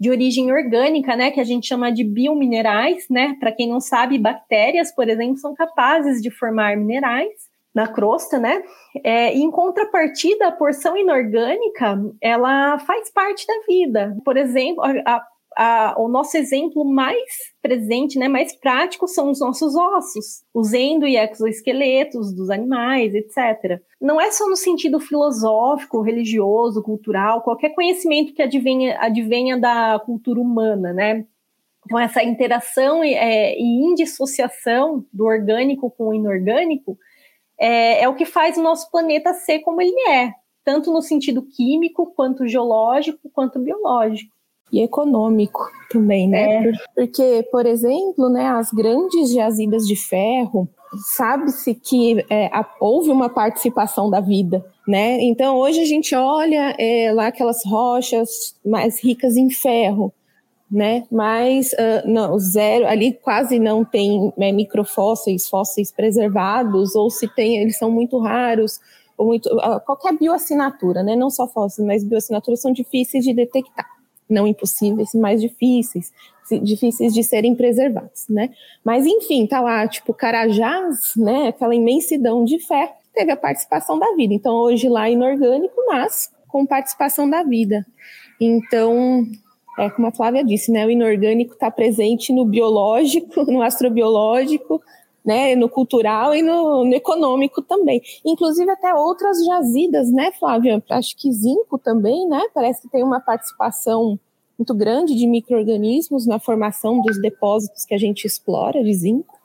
de 0.00 0.08
origem 0.08 0.50
orgânica, 0.50 1.14
né, 1.14 1.30
que 1.30 1.40
a 1.40 1.44
gente 1.44 1.68
chama 1.68 1.92
de 1.92 2.02
biominerais, 2.02 3.04
né, 3.10 3.36
para 3.38 3.52
quem 3.52 3.68
não 3.68 3.80
sabe, 3.80 4.16
bactérias, 4.16 4.94
por 4.94 5.10
exemplo, 5.10 5.36
são 5.36 5.54
capazes 5.54 6.22
de 6.22 6.30
formar 6.30 6.74
minerais 6.74 7.52
na 7.74 7.86
crosta, 7.86 8.38
né? 8.38 8.62
É, 9.02 9.34
em 9.34 9.50
contrapartida, 9.50 10.46
a 10.46 10.52
porção 10.52 10.96
inorgânica, 10.96 12.00
ela 12.22 12.78
faz 12.78 13.10
parte 13.10 13.44
da 13.46 13.54
vida. 13.68 14.16
Por 14.24 14.36
exemplo, 14.36 14.82
a, 14.84 15.26
a, 15.56 15.94
o 15.98 16.08
nosso 16.08 16.36
exemplo 16.36 16.84
mais 16.84 17.52
presente, 17.62 18.18
né, 18.18 18.28
mais 18.28 18.54
prático, 18.54 19.06
são 19.06 19.30
os 19.30 19.40
nossos 19.40 19.74
ossos, 19.74 20.44
os 20.52 20.72
endo 20.72 21.06
e 21.06 21.16
exoesqueletos 21.16 22.32
dos 22.32 22.50
animais, 22.50 23.14
etc. 23.14 23.80
Não 24.00 24.20
é 24.20 24.30
só 24.30 24.48
no 24.48 24.56
sentido 24.56 25.00
filosófico, 25.00 26.02
religioso, 26.02 26.82
cultural, 26.82 27.42
qualquer 27.42 27.70
conhecimento 27.70 28.34
que 28.34 28.42
advenha, 28.42 28.98
advenha 29.00 29.58
da 29.58 30.00
cultura 30.04 30.40
humana, 30.40 30.92
né? 30.92 31.24
Então, 31.84 31.98
essa 31.98 32.22
interação 32.22 33.04
e, 33.04 33.12
é, 33.14 33.58
e 33.58 33.62
indissociação 33.62 35.04
do 35.12 35.26
orgânico 35.26 35.90
com 35.90 36.08
o 36.08 36.14
inorgânico 36.14 36.98
é, 37.58 38.02
é 38.02 38.08
o 38.08 38.14
que 38.14 38.24
faz 38.24 38.56
o 38.56 38.62
nosso 38.62 38.90
planeta 38.90 39.34
ser 39.34 39.60
como 39.60 39.82
ele 39.82 40.08
é, 40.08 40.32
tanto 40.64 40.90
no 40.90 41.02
sentido 41.02 41.42
químico, 41.42 42.12
quanto 42.16 42.48
geológico, 42.48 43.30
quanto 43.30 43.58
biológico 43.58 44.33
e 44.74 44.82
econômico 44.82 45.70
também, 45.88 46.28
né? 46.28 46.68
É. 46.68 46.72
Porque, 46.94 47.48
por 47.50 47.64
exemplo, 47.64 48.28
né, 48.28 48.46
as 48.48 48.72
grandes 48.72 49.32
jazidas 49.32 49.86
de 49.86 49.94
ferro, 49.94 50.68
sabe-se 51.16 51.74
que 51.74 52.24
é, 52.28 52.50
houve 52.80 53.10
uma 53.10 53.28
participação 53.28 54.10
da 54.10 54.20
vida, 54.20 54.64
né? 54.86 55.20
Então, 55.20 55.56
hoje 55.56 55.80
a 55.80 55.84
gente 55.84 56.14
olha 56.14 56.74
é, 56.78 57.12
lá 57.12 57.28
aquelas 57.28 57.64
rochas 57.64 58.56
mais 58.64 59.02
ricas 59.02 59.36
em 59.36 59.48
ferro, 59.48 60.12
né? 60.70 61.04
Mas 61.10 61.72
uh, 61.72 62.08
não, 62.08 62.36
zero, 62.38 62.86
ali 62.88 63.12
quase 63.12 63.60
não 63.60 63.84
tem 63.84 64.32
é, 64.36 64.50
microfósseis, 64.50 65.48
fósseis 65.48 65.92
preservados, 65.92 66.96
ou 66.96 67.10
se 67.10 67.32
tem, 67.32 67.58
eles 67.58 67.78
são 67.78 67.90
muito 67.90 68.18
raros, 68.18 68.80
ou 69.16 69.26
muito, 69.26 69.46
uh, 69.54 69.80
qualquer 69.86 70.18
bioassinatura, 70.18 71.04
né? 71.04 71.14
Não 71.14 71.30
só 71.30 71.46
fósseis, 71.46 71.86
mas 71.86 72.02
bioassinaturas 72.02 72.60
são 72.60 72.72
difíceis 72.72 73.22
de 73.22 73.32
detectar 73.32 73.93
não 74.28 74.46
impossíveis, 74.46 75.14
mais 75.14 75.40
difíceis, 75.40 76.12
difíceis 76.62 77.12
de 77.12 77.22
serem 77.22 77.54
preservados, 77.54 78.26
né? 78.28 78.50
Mas 78.84 79.06
enfim, 79.06 79.46
tá 79.46 79.60
lá, 79.60 79.86
tipo, 79.88 80.12
Carajás, 80.12 81.12
né, 81.16 81.48
aquela 81.48 81.74
imensidão 81.74 82.44
de 82.44 82.58
fé, 82.58 82.94
teve 83.14 83.30
a 83.30 83.36
participação 83.36 83.98
da 83.98 84.14
vida. 84.14 84.34
Então, 84.34 84.54
hoje 84.54 84.88
lá 84.88 85.08
inorgânico 85.08 85.74
nasce 85.86 86.30
com 86.48 86.66
participação 86.66 87.28
da 87.28 87.42
vida. 87.42 87.86
Então, 88.40 89.26
é 89.78 89.90
como 89.90 90.06
a 90.06 90.12
Flávia 90.12 90.44
disse, 90.44 90.70
né? 90.70 90.84
O 90.86 90.90
inorgânico 90.90 91.54
está 91.54 91.70
presente 91.70 92.32
no 92.32 92.44
biológico, 92.44 93.44
no 93.50 93.62
astrobiológico, 93.62 94.82
né, 95.24 95.56
no 95.56 95.68
cultural 95.68 96.34
e 96.34 96.42
no, 96.42 96.84
no, 96.84 96.94
econômico 96.94 97.62
também. 97.62 98.02
Inclusive 98.24 98.70
até 98.70 98.92
outras 98.94 99.44
jazidas, 99.44 100.10
né, 100.12 100.30
Flávia? 100.32 100.82
Acho 100.90 101.16
que 101.16 101.32
zinco 101.32 101.78
também, 101.78 102.28
né? 102.28 102.42
Parece 102.52 102.82
que 102.82 102.88
tem 102.88 103.02
uma 103.02 103.20
participação 103.20 104.18
muito 104.58 104.74
grande 104.74 105.14
de 105.14 105.26
micro-organismos 105.26 106.26
na 106.26 106.38
formação 106.38 107.00
dos 107.00 107.20
depósitos 107.20 107.84
que 107.84 107.94
a 107.94 107.98
gente 107.98 108.26
explora 108.26 108.84
de 108.84 108.92
zinco. 108.94 109.38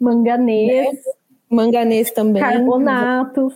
Manganês. 0.00 0.94
Né? 0.94 1.00
Manganês 1.48 2.10
também. 2.10 2.42
Carbonatos. 2.42 3.54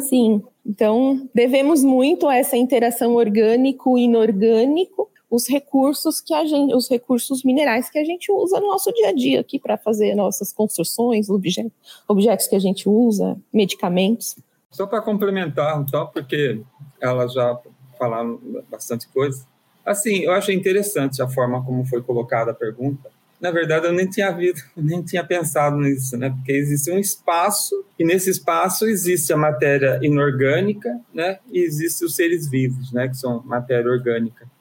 Sim. 0.00 0.42
Então, 0.66 1.28
devemos 1.34 1.84
muito 1.84 2.26
a 2.26 2.36
essa 2.36 2.56
interação 2.56 3.14
orgânico-inorgânico 3.14 5.10
os 5.34 5.48
recursos 5.48 6.20
que 6.20 6.32
a 6.32 6.44
gente, 6.44 6.72
os 6.74 6.88
recursos 6.88 7.42
minerais 7.42 7.90
que 7.90 7.98
a 7.98 8.04
gente 8.04 8.30
usa 8.30 8.60
no 8.60 8.68
nosso 8.68 8.92
dia 8.92 9.08
a 9.08 9.12
dia 9.12 9.40
aqui 9.40 9.58
para 9.58 9.76
fazer 9.76 10.14
nossas 10.14 10.52
construções, 10.52 11.28
objetos, 11.28 11.72
objetos 12.06 12.46
que 12.46 12.54
a 12.54 12.60
gente 12.60 12.88
usa, 12.88 13.36
medicamentos. 13.52 14.36
Só 14.70 14.86
para 14.86 15.02
complementar, 15.02 15.80
então, 15.80 16.06
porque 16.06 16.60
elas 17.00 17.32
já 17.32 17.58
falaram 17.98 18.40
bastante 18.70 19.08
coisa. 19.08 19.44
Assim, 19.84 20.20
eu 20.20 20.32
achei 20.32 20.54
interessante 20.54 21.20
a 21.20 21.28
forma 21.28 21.64
como 21.64 21.84
foi 21.84 22.00
colocada 22.00 22.52
a 22.52 22.54
pergunta. 22.54 23.10
Na 23.40 23.50
verdade, 23.50 23.86
eu 23.86 23.92
nem 23.92 24.08
tinha 24.08 24.30
visto, 24.30 24.64
nem 24.76 25.02
tinha 25.02 25.24
pensado 25.24 25.76
nisso, 25.76 26.16
né? 26.16 26.30
Porque 26.30 26.52
existe 26.52 26.92
um 26.92 26.98
espaço 26.98 27.84
e 27.98 28.04
nesse 28.04 28.30
espaço 28.30 28.86
existe 28.86 29.32
a 29.32 29.36
matéria 29.36 29.98
inorgânica, 30.00 30.96
né? 31.12 31.38
E 31.50 31.58
existe 31.58 32.04
os 32.04 32.14
seres 32.14 32.48
vivos, 32.48 32.92
né? 32.92 33.08
Que 33.08 33.16
são 33.16 33.42
matéria 33.44 33.90
orgânica. 33.90 34.53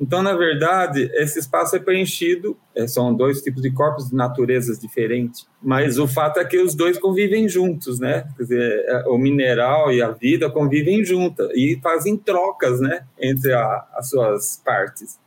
Então, 0.00 0.22
na 0.22 0.32
verdade, 0.32 1.10
esse 1.12 1.38
espaço 1.38 1.76
é 1.76 1.78
preenchido, 1.78 2.56
é, 2.74 2.86
são 2.86 3.14
dois 3.14 3.42
tipos 3.42 3.60
de 3.60 3.70
corpos 3.70 4.08
de 4.08 4.16
naturezas 4.16 4.78
diferentes, 4.78 5.46
mas 5.62 5.98
o 5.98 6.08
fato 6.08 6.40
é 6.40 6.44
que 6.44 6.58
os 6.58 6.74
dois 6.74 6.98
convivem 6.98 7.46
juntos, 7.46 8.00
né? 8.00 8.26
Quer 8.34 8.42
dizer, 8.44 8.84
é, 8.88 9.08
o 9.08 9.18
mineral 9.18 9.92
e 9.92 10.00
a 10.00 10.10
vida 10.10 10.48
convivem 10.48 11.04
juntas 11.04 11.50
e 11.54 11.78
fazem 11.82 12.16
trocas, 12.16 12.80
né, 12.80 13.04
entre 13.20 13.52
a, 13.52 13.86
as 13.94 14.08
suas 14.08 14.62
partes. 14.64 15.18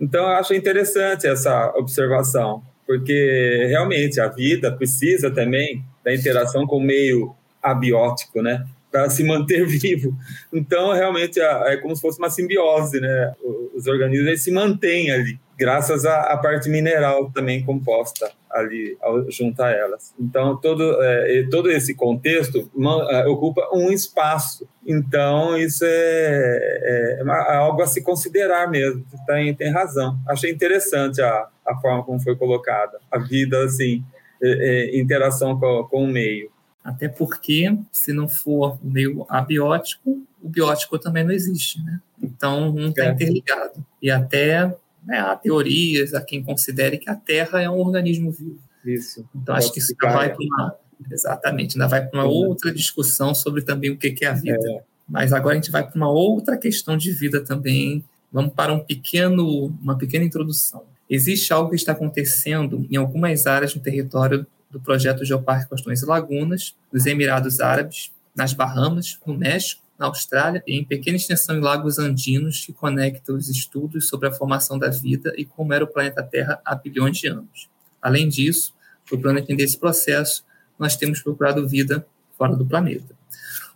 Então, 0.00 0.22
eu 0.22 0.30
acho 0.30 0.54
interessante 0.54 1.26
essa 1.26 1.70
observação, 1.76 2.62
porque 2.86 3.66
realmente 3.68 4.18
a 4.18 4.28
vida 4.28 4.72
precisa 4.72 5.30
também 5.30 5.84
da 6.02 6.14
interação 6.14 6.66
com 6.66 6.78
o 6.78 6.82
meio 6.82 7.34
abiótico, 7.62 8.40
né? 8.40 8.66
Para 8.92 9.08
se 9.08 9.24
manter 9.24 9.64
vivo. 9.66 10.14
Então, 10.52 10.92
realmente, 10.92 11.40
é 11.40 11.76
como 11.78 11.96
se 11.96 12.02
fosse 12.02 12.18
uma 12.18 12.30
simbiose, 12.30 13.00
né? 13.00 13.32
Os 13.74 13.86
organismos 13.86 14.42
se 14.42 14.52
mantêm 14.52 15.10
ali, 15.10 15.40
graças 15.58 16.04
à, 16.04 16.36
parte 16.36 16.68
mineral 16.68 17.30
também 17.32 17.64
composta 17.64 18.30
ali 18.50 18.98
junto 19.30 19.62
a 19.62 19.70
elas. 19.70 20.14
Então, 20.20 20.60
todo, 20.60 21.02
é, 21.02 21.46
todo 21.50 21.70
esse 21.70 21.94
contexto 21.94 22.70
é, 23.10 23.26
ocupa 23.26 23.66
um 23.72 23.90
espaço. 23.90 24.68
Então, 24.86 25.56
isso 25.56 25.84
é, 25.86 25.88
é, 25.88 27.22
é, 27.24 27.56
algo 27.56 27.80
a 27.80 27.86
se 27.86 28.02
considerar 28.02 28.68
mesmo. 28.68 29.04
Tem, 29.26 29.54
tem 29.54 29.70
razão. 29.70 30.18
Achei 30.28 30.50
interessante 30.50 31.22
a, 31.22 31.48
a 31.66 31.76
forma 31.80 32.04
como 32.04 32.20
foi 32.20 32.36
colocada. 32.36 33.00
A 33.10 33.18
vida, 33.18 33.64
assim, 33.64 34.04
é, 34.42 34.48
é, 34.50 35.00
interação 35.00 35.58
com, 35.58 35.84
com 35.84 36.04
o 36.04 36.08
meio. 36.08 36.51
Até 36.84 37.08
porque, 37.08 37.76
se 37.92 38.12
não 38.12 38.26
for 38.28 38.78
o 38.82 38.86
meio 38.88 39.24
abiótico, 39.28 40.26
o 40.42 40.48
biótico 40.48 40.98
também 40.98 41.22
não 41.22 41.32
existe, 41.32 41.82
né? 41.82 42.00
Então, 42.20 42.74
um 42.74 42.88
está 42.88 43.04
é. 43.04 43.12
interligado. 43.12 43.84
E 44.00 44.10
até 44.10 44.66
né, 45.04 45.18
há 45.18 45.36
teorias, 45.36 46.14
há 46.14 46.20
quem 46.20 46.42
considere 46.42 46.98
que 46.98 47.08
a 47.08 47.14
Terra 47.14 47.60
é 47.60 47.70
um 47.70 47.78
organismo 47.78 48.32
vivo. 48.32 48.58
Isso. 48.84 49.24
Então, 49.34 49.54
acho 49.54 49.72
que 49.72 49.78
isso 49.78 49.94
ainda 50.00 50.16
vai 50.16 50.34
para 50.34 50.44
uma... 50.44 50.76
Exatamente, 51.10 51.76
ainda 51.76 51.88
vai 51.88 52.06
para 52.06 52.20
uma 52.20 52.28
outra 52.28 52.72
discussão 52.72 53.34
sobre 53.34 53.62
também 53.62 53.90
o 53.90 53.96
que 53.96 54.24
é 54.24 54.28
a 54.28 54.32
vida. 54.32 54.70
É. 54.70 54.82
Mas 55.08 55.32
agora 55.32 55.54
a 55.54 55.60
gente 55.60 55.70
vai 55.70 55.84
para 55.84 55.96
uma 55.96 56.10
outra 56.10 56.56
questão 56.56 56.96
de 56.96 57.12
vida 57.12 57.40
também. 57.40 58.04
Vamos 58.32 58.54
para 58.54 58.72
um 58.72 58.80
pequeno, 58.80 59.66
uma 59.82 59.98
pequena 59.98 60.24
introdução. 60.24 60.84
Existe 61.10 61.52
algo 61.52 61.70
que 61.70 61.76
está 61.76 61.92
acontecendo 61.92 62.86
em 62.90 62.96
algumas 62.96 63.46
áreas 63.46 63.74
no 63.74 63.82
território 63.82 64.46
do 64.72 64.80
projeto 64.80 65.24
Geoparque 65.24 65.68
Costões 65.68 66.02
e 66.02 66.06
Lagunas, 66.06 66.74
nos 66.90 67.04
Emirados 67.06 67.60
Árabes, 67.60 68.10
nas 68.34 68.54
Bahamas, 68.54 69.18
no 69.26 69.36
México, 69.36 69.82
na 69.98 70.06
Austrália 70.06 70.62
e 70.66 70.76
em 70.76 70.84
pequena 70.84 71.16
extensão 71.16 71.56
em 71.56 71.60
lagos 71.60 71.98
andinos 71.98 72.64
que 72.64 72.72
conecta 72.72 73.32
os 73.32 73.48
estudos 73.48 74.08
sobre 74.08 74.28
a 74.28 74.32
formação 74.32 74.78
da 74.78 74.88
vida 74.88 75.32
e 75.36 75.44
como 75.44 75.72
era 75.72 75.84
o 75.84 75.86
planeta 75.86 76.22
Terra 76.22 76.60
há 76.64 76.74
bilhões 76.74 77.18
de 77.18 77.28
anos. 77.28 77.68
Além 78.00 78.28
disso, 78.28 78.74
procurando 79.06 79.38
entender 79.38 79.62
esse 79.62 79.78
processo, 79.78 80.44
nós 80.78 80.96
temos 80.96 81.20
procurado 81.20 81.68
vida 81.68 82.04
fora 82.36 82.56
do 82.56 82.66
planeta. 82.66 83.14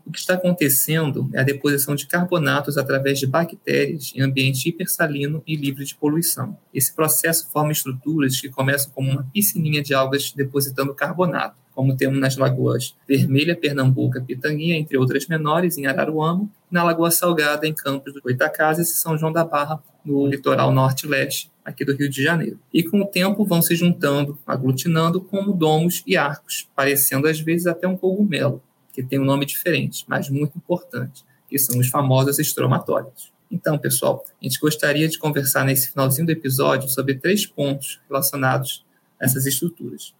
O 0.06 0.12
que 0.12 0.20
está 0.20 0.34
acontecendo 0.34 1.28
é 1.34 1.40
a 1.40 1.42
deposição 1.42 1.96
de 1.96 2.06
carbonatos 2.06 2.78
através 2.78 3.18
de 3.18 3.26
bactérias 3.26 4.12
em 4.14 4.22
ambiente 4.22 4.68
hipersalino 4.68 5.42
e 5.44 5.56
livre 5.56 5.84
de 5.84 5.96
poluição. 5.96 6.56
Esse 6.72 6.94
processo 6.94 7.50
forma 7.50 7.72
estruturas 7.72 8.40
que 8.40 8.48
começam 8.48 8.92
como 8.94 9.10
uma 9.10 9.26
piscininha 9.34 9.82
de 9.82 9.94
algas 9.94 10.30
depositando 10.30 10.94
carbonato, 10.94 11.56
como 11.74 11.96
temos 11.96 12.20
nas 12.20 12.36
lagoas 12.36 12.94
Vermelha, 13.06 13.56
Pernambuco, 13.56 14.22
Pitanguinha, 14.22 14.76
entre 14.76 14.96
outras 14.96 15.26
menores, 15.26 15.76
em 15.76 15.86
Araruama, 15.86 16.48
e 16.70 16.74
na 16.74 16.84
Lagoa 16.84 17.10
Salgada, 17.10 17.66
em 17.66 17.74
Campos 17.74 18.14
do 18.14 18.22
Goitacazes 18.22 18.88
e 18.88 18.96
São 18.96 19.18
João 19.18 19.32
da 19.32 19.44
Barra, 19.44 19.82
no 20.04 20.24
litoral 20.28 20.72
norte-leste, 20.72 21.50
aqui 21.64 21.84
do 21.84 21.96
Rio 21.96 22.08
de 22.08 22.22
Janeiro. 22.22 22.60
E 22.72 22.84
com 22.84 23.00
o 23.00 23.06
tempo 23.06 23.44
vão 23.44 23.60
se 23.60 23.74
juntando, 23.74 24.38
aglutinando 24.46 25.20
como 25.20 25.52
domos 25.52 26.04
e 26.06 26.16
arcos, 26.16 26.68
parecendo 26.76 27.26
às 27.26 27.40
vezes 27.40 27.66
até 27.66 27.88
um 27.88 27.96
cogumelo 27.96 28.62
que 28.96 29.02
tem 29.02 29.20
um 29.20 29.24
nome 29.24 29.44
diferente, 29.44 30.04
mas 30.08 30.30
muito 30.30 30.56
importante, 30.56 31.22
que 31.48 31.58
são 31.58 31.78
os 31.78 31.88
famosos 31.88 32.38
estromatólitos. 32.38 33.30
Então, 33.50 33.78
pessoal, 33.78 34.24
a 34.40 34.44
gente 34.44 34.58
gostaria 34.58 35.06
de 35.06 35.18
conversar 35.18 35.64
nesse 35.64 35.90
finalzinho 35.90 36.26
do 36.26 36.32
episódio 36.32 36.88
sobre 36.88 37.14
três 37.14 37.44
pontos 37.44 38.00
relacionados 38.08 38.84
a 39.20 39.26
essas 39.26 39.44
estruturas. 39.44 40.14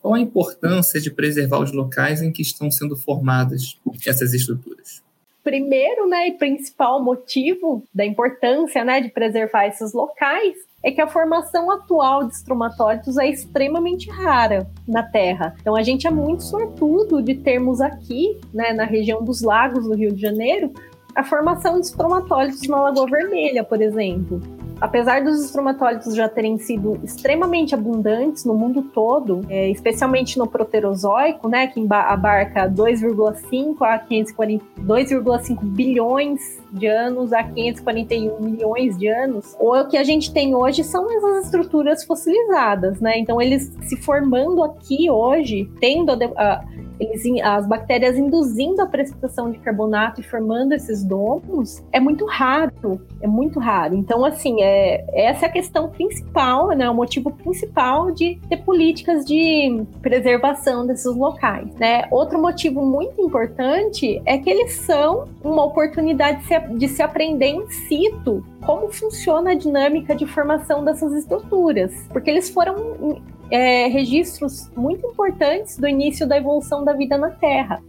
Qual 0.00 0.12
a 0.12 0.20
importância 0.20 1.00
de 1.00 1.10
preservar 1.10 1.58
os 1.58 1.72
locais 1.72 2.20
em 2.20 2.30
que 2.30 2.42
estão 2.42 2.70
sendo 2.70 2.96
formadas 2.96 3.78
essas 4.06 4.34
estruturas? 4.34 5.02
Primeiro, 5.42 6.06
né, 6.06 6.28
e 6.28 6.32
principal 6.32 7.02
motivo 7.02 7.82
da 7.92 8.04
importância, 8.04 8.84
né, 8.84 9.00
de 9.00 9.08
preservar 9.08 9.66
esses 9.66 9.94
locais 9.94 10.67
é 10.82 10.90
que 10.90 11.00
a 11.00 11.08
formação 11.08 11.70
atual 11.70 12.24
de 12.24 12.34
estromatólitos 12.34 13.18
é 13.18 13.28
extremamente 13.28 14.08
rara 14.10 14.68
na 14.86 15.02
Terra. 15.02 15.54
Então 15.60 15.74
a 15.74 15.82
gente 15.82 16.06
é 16.06 16.10
muito 16.10 16.44
sortudo 16.44 17.22
de 17.22 17.34
termos 17.34 17.80
aqui, 17.80 18.40
né, 18.52 18.72
na 18.72 18.84
região 18.84 19.22
dos 19.22 19.42
lagos 19.42 19.84
do 19.86 19.94
Rio 19.94 20.12
de 20.12 20.20
Janeiro, 20.20 20.72
a 21.14 21.24
formação 21.24 21.80
de 21.80 21.86
estromatólitos 21.86 22.66
na 22.68 22.80
Lagoa 22.80 23.06
Vermelha, 23.06 23.64
por 23.64 23.82
exemplo. 23.82 24.40
Apesar 24.80 25.24
dos 25.24 25.44
estromatólitos 25.44 26.14
já 26.14 26.28
terem 26.28 26.56
sido 26.58 27.00
extremamente 27.02 27.74
abundantes 27.74 28.44
no 28.44 28.54
mundo 28.54 28.82
todo, 28.82 29.44
é, 29.48 29.68
especialmente 29.70 30.38
no 30.38 30.46
Proterozoico, 30.46 31.48
né, 31.48 31.66
que 31.66 31.84
abarca 31.90 32.68
2,5 32.68 33.82
a 33.82 33.98
2,5 33.98 35.64
bilhões 35.64 36.40
de 36.72 36.86
anos 36.86 37.32
a 37.32 37.42
541 37.42 38.40
milhões 38.40 38.96
de 38.96 39.08
anos, 39.08 39.56
o 39.58 39.84
que 39.84 39.96
a 39.96 40.04
gente 40.04 40.32
tem 40.32 40.54
hoje 40.54 40.84
são 40.84 41.10
essas 41.10 41.46
estruturas 41.46 42.04
fossilizadas, 42.04 43.00
né? 43.00 43.18
Então 43.18 43.40
eles 43.40 43.72
se 43.82 43.96
formando 43.96 44.62
aqui 44.62 45.10
hoje, 45.10 45.70
tendo 45.80 46.12
a, 46.12 46.16
a 46.36 46.64
eles, 47.00 47.22
as 47.42 47.66
bactérias 47.66 48.16
induzindo 48.16 48.82
a 48.82 48.86
precipitação 48.86 49.50
de 49.50 49.58
carbonato 49.58 50.20
e 50.20 50.24
formando 50.24 50.72
esses 50.72 51.04
domos, 51.04 51.82
é 51.92 52.00
muito 52.00 52.24
raro, 52.26 53.00
é 53.20 53.26
muito 53.26 53.58
raro. 53.58 53.94
Então, 53.94 54.24
assim, 54.24 54.62
é, 54.62 55.04
essa 55.12 55.46
é 55.46 55.48
a 55.48 55.52
questão 55.52 55.88
principal, 55.88 56.68
né, 56.68 56.88
o 56.88 56.94
motivo 56.94 57.30
principal 57.30 58.10
de 58.10 58.38
ter 58.48 58.58
políticas 58.58 59.24
de 59.24 59.82
preservação 60.00 60.86
desses 60.86 61.14
locais, 61.14 61.74
né? 61.76 62.04
Outro 62.10 62.40
motivo 62.40 62.84
muito 62.84 63.20
importante 63.20 64.20
é 64.24 64.38
que 64.38 64.48
eles 64.48 64.72
são 64.72 65.28
uma 65.42 65.64
oportunidade 65.64 66.40
de 66.40 66.46
se, 66.46 66.60
de 66.60 66.88
se 66.88 67.02
aprender 67.02 67.46
em 67.46 67.68
situ 67.70 68.44
como 68.64 68.90
funciona 68.90 69.52
a 69.52 69.54
dinâmica 69.54 70.14
de 70.14 70.26
formação 70.26 70.84
dessas 70.84 71.12
estruturas, 71.14 71.92
porque 72.12 72.30
eles 72.30 72.50
foram 72.50 73.20
é, 73.50 73.86
registros 73.88 74.70
muito 74.76 75.06
importantes 75.06 75.76
do 75.76 75.88
início 75.88 76.26
da 76.26 76.36
evolução 76.36 76.84
da 76.84 76.92
vida 76.92 77.16
na 77.16 77.30
Terra. 77.30 77.82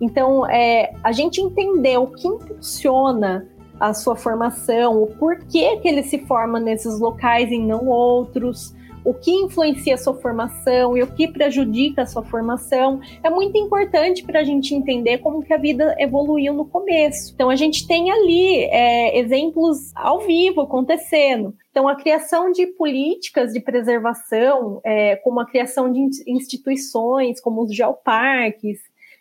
Então, 0.00 0.44
é, 0.50 0.92
a 1.02 1.12
gente 1.12 1.40
entender 1.40 1.96
o 1.98 2.08
que 2.08 2.26
impulsiona 2.26 3.48
a 3.78 3.94
sua 3.94 4.16
formação, 4.16 5.02
o 5.02 5.06
porquê 5.06 5.76
que 5.76 5.88
ele 5.88 6.02
se 6.02 6.18
forma 6.18 6.60
nesses 6.60 6.98
locais 6.98 7.50
e 7.50 7.58
não 7.58 7.88
outros, 7.88 8.74
o 9.04 9.12
que 9.12 9.30
influencia 9.30 9.94
a 9.94 9.98
sua 9.98 10.14
formação 10.14 10.96
e 10.96 11.02
o 11.02 11.06
que 11.06 11.26
prejudica 11.26 12.02
a 12.02 12.06
sua 12.06 12.22
formação, 12.22 13.00
é 13.22 13.28
muito 13.28 13.58
importante 13.58 14.22
para 14.22 14.40
a 14.40 14.44
gente 14.44 14.74
entender 14.74 15.18
como 15.18 15.42
que 15.42 15.52
a 15.52 15.56
vida 15.56 15.94
evoluiu 15.98 16.54
no 16.54 16.64
começo. 16.64 17.32
Então 17.34 17.50
a 17.50 17.56
gente 17.56 17.86
tem 17.86 18.10
ali 18.10 18.64
é, 18.64 19.18
exemplos 19.18 19.92
ao 19.94 20.20
vivo 20.20 20.60
acontecendo. 20.60 21.54
Então, 21.72 21.88
a 21.88 21.96
criação 21.96 22.52
de 22.52 22.66
políticas 22.66 23.50
de 23.52 23.58
preservação, 23.58 24.80
é, 24.84 25.16
como 25.16 25.40
a 25.40 25.46
criação 25.46 25.90
de 25.90 26.00
instituições, 26.28 27.40
como 27.40 27.62
os 27.62 27.74
geoparques, 27.74 28.78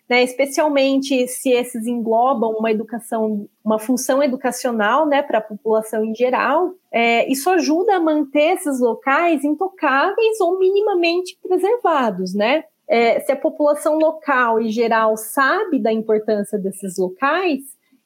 né, 0.09 0.21
especialmente 0.21 1.25
se 1.29 1.49
esses 1.51 1.87
englobam 1.87 2.51
uma 2.51 2.69
educação, 2.69 3.47
uma 3.63 3.79
função 3.79 4.21
educacional 4.21 5.07
né, 5.07 5.21
para 5.23 5.37
a 5.37 5.41
população 5.41 6.03
em 6.03 6.13
geral, 6.13 6.73
é, 6.91 7.25
isso 7.31 7.49
ajuda 7.49 7.95
a 7.95 7.99
manter 8.01 8.55
esses 8.55 8.81
locais 8.81 9.45
intocáveis 9.45 10.41
ou 10.41 10.59
minimamente 10.59 11.37
preservados, 11.41 12.35
né? 12.35 12.65
É, 12.89 13.21
se 13.21 13.31
a 13.31 13.37
população 13.37 13.97
local 13.97 14.59
e 14.59 14.69
geral 14.69 15.15
sabe 15.15 15.79
da 15.79 15.93
importância 15.93 16.59
desses 16.59 16.97
locais, 16.97 17.61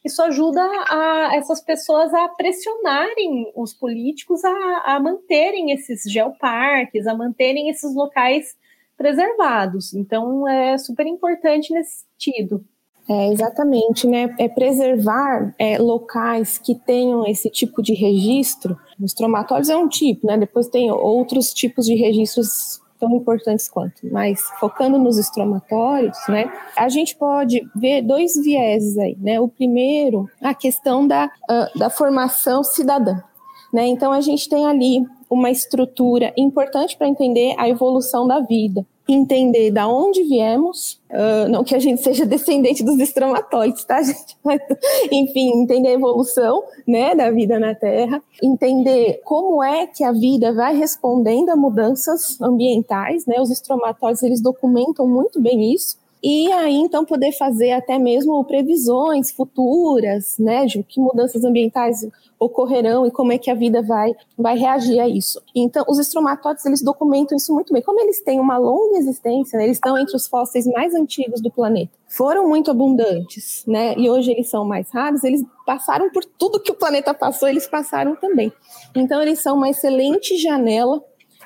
isso 0.05 0.21
ajuda 0.21 0.61
a, 0.61 1.35
essas 1.35 1.59
pessoas 1.61 2.13
a 2.13 2.29
pressionarem 2.29 3.51
os 3.55 3.73
políticos 3.73 4.45
a, 4.45 4.83
a 4.85 4.99
manterem 4.99 5.71
esses 5.71 6.03
geoparques, 6.03 7.07
a 7.07 7.15
manterem 7.15 7.69
esses 7.69 7.93
locais 7.95 8.55
preservados. 8.95 9.93
Então, 9.93 10.47
é 10.47 10.77
super 10.77 11.07
importante 11.07 11.73
nesse 11.73 12.05
sentido. 12.05 12.63
É, 13.07 13.31
exatamente, 13.31 14.07
né? 14.07 14.33
É 14.39 14.47
preservar 14.47 15.53
é, 15.59 15.77
locais 15.77 16.57
que 16.57 16.73
tenham 16.73 17.25
esse 17.27 17.49
tipo 17.49 17.81
de 17.81 17.93
registro. 17.93 18.77
Os 18.99 19.13
tromatórios 19.13 19.69
é 19.69 19.75
um 19.75 19.87
tipo, 19.87 20.25
né? 20.25 20.37
Depois 20.37 20.67
tem 20.67 20.91
outros 20.91 21.53
tipos 21.53 21.85
de 21.85 21.95
registros 21.95 22.81
tão 23.05 23.15
importantes 23.15 23.69
quanto. 23.69 24.01
Mas 24.11 24.41
focando 24.59 24.97
nos 24.97 25.17
estromatórios, 25.17 26.17
né? 26.27 26.51
A 26.77 26.89
gente 26.89 27.15
pode 27.15 27.61
ver 27.75 28.01
dois 28.01 28.33
vieses 28.35 28.97
aí, 28.97 29.17
né? 29.19 29.39
O 29.39 29.47
primeiro, 29.47 30.29
a 30.41 30.53
questão 30.53 31.07
da, 31.07 31.25
uh, 31.25 31.77
da 31.77 31.89
formação 31.89 32.63
cidadã. 32.63 33.21
Né? 33.71 33.87
Então, 33.87 34.11
a 34.11 34.21
gente 34.21 34.47
tem 34.47 34.65
ali 34.65 35.05
uma 35.29 35.49
estrutura 35.49 36.33
importante 36.37 36.95
para 36.95 37.07
entender 37.07 37.55
a 37.57 37.67
evolução 37.67 38.25
da 38.25 38.39
vida, 38.39 38.85
entender 39.07 39.71
da 39.71 39.87
onde 39.87 40.23
viemos, 40.23 40.99
uh, 41.11 41.47
não 41.49 41.63
que 41.63 41.75
a 41.75 41.79
gente 41.79 42.01
seja 42.01 42.25
descendente 42.27 42.83
dos 42.83 42.99
estromatóides, 42.99 43.83
tá, 43.83 44.01
gente? 44.01 44.37
Enfim, 45.11 45.61
entender 45.61 45.89
a 45.89 45.93
evolução, 45.93 46.63
né, 46.87 47.13
da 47.13 47.29
vida 47.31 47.59
na 47.59 47.75
Terra, 47.75 48.21
entender 48.41 49.21
como 49.23 49.63
é 49.63 49.85
que 49.87 50.03
a 50.03 50.11
vida 50.11 50.53
vai 50.53 50.75
respondendo 50.75 51.49
a 51.49 51.55
mudanças 51.55 52.39
ambientais, 52.41 53.25
né? 53.25 53.39
Os 53.39 53.51
estromatóides 53.51 54.23
eles 54.23 54.41
documentam 54.41 55.07
muito 55.07 55.39
bem 55.41 55.73
isso 55.73 55.97
e 56.23 56.51
aí 56.51 56.75
então 56.75 57.05
poder 57.05 57.31
fazer 57.31 57.71
até 57.71 57.99
mesmo 57.99 58.43
previsões 58.43 59.31
futuras, 59.31 60.35
né, 60.39 60.65
de 60.65 60.83
que 60.83 60.99
mudanças 60.99 61.43
ambientais 61.43 62.05
ocorrerão 62.39 63.05
e 63.05 63.11
como 63.11 63.31
é 63.31 63.37
que 63.37 63.49
a 63.49 63.55
vida 63.55 63.81
vai 63.81 64.13
vai 64.37 64.57
reagir 64.57 64.99
a 64.99 65.07
isso. 65.07 65.41
Então, 65.55 65.85
os 65.87 65.99
estromatóides 65.99 66.65
eles 66.65 66.81
documentam 66.81 67.37
isso 67.37 67.53
muito 67.53 67.73
bem. 67.73 67.81
Como 67.81 67.99
eles 67.99 68.21
têm 68.21 68.39
uma 68.39 68.57
longa 68.57 68.97
existência, 68.97 69.57
né, 69.57 69.65
eles 69.65 69.77
estão 69.77 69.97
entre 69.97 70.15
os 70.15 70.27
fósseis 70.27 70.65
mais 70.67 70.93
antigos 70.93 71.41
do 71.41 71.49
planeta. 71.49 71.91
Foram 72.07 72.47
muito 72.47 72.71
abundantes, 72.71 73.63
né? 73.67 73.93
E 73.97 74.09
hoje 74.09 74.31
eles 74.31 74.49
são 74.49 74.63
mais 74.63 74.89
raros. 74.89 75.23
Eles 75.23 75.43
passaram 75.65 76.09
por 76.09 76.23
tudo 76.23 76.61
que 76.61 76.71
o 76.71 76.75
planeta 76.75 77.13
passou, 77.13 77.47
eles 77.47 77.67
passaram 77.67 78.15
também. 78.15 78.53
Então, 78.95 79.21
eles 79.21 79.39
são 79.39 79.57
uma 79.57 79.69
excelente 79.69 80.37
janela 80.37 81.03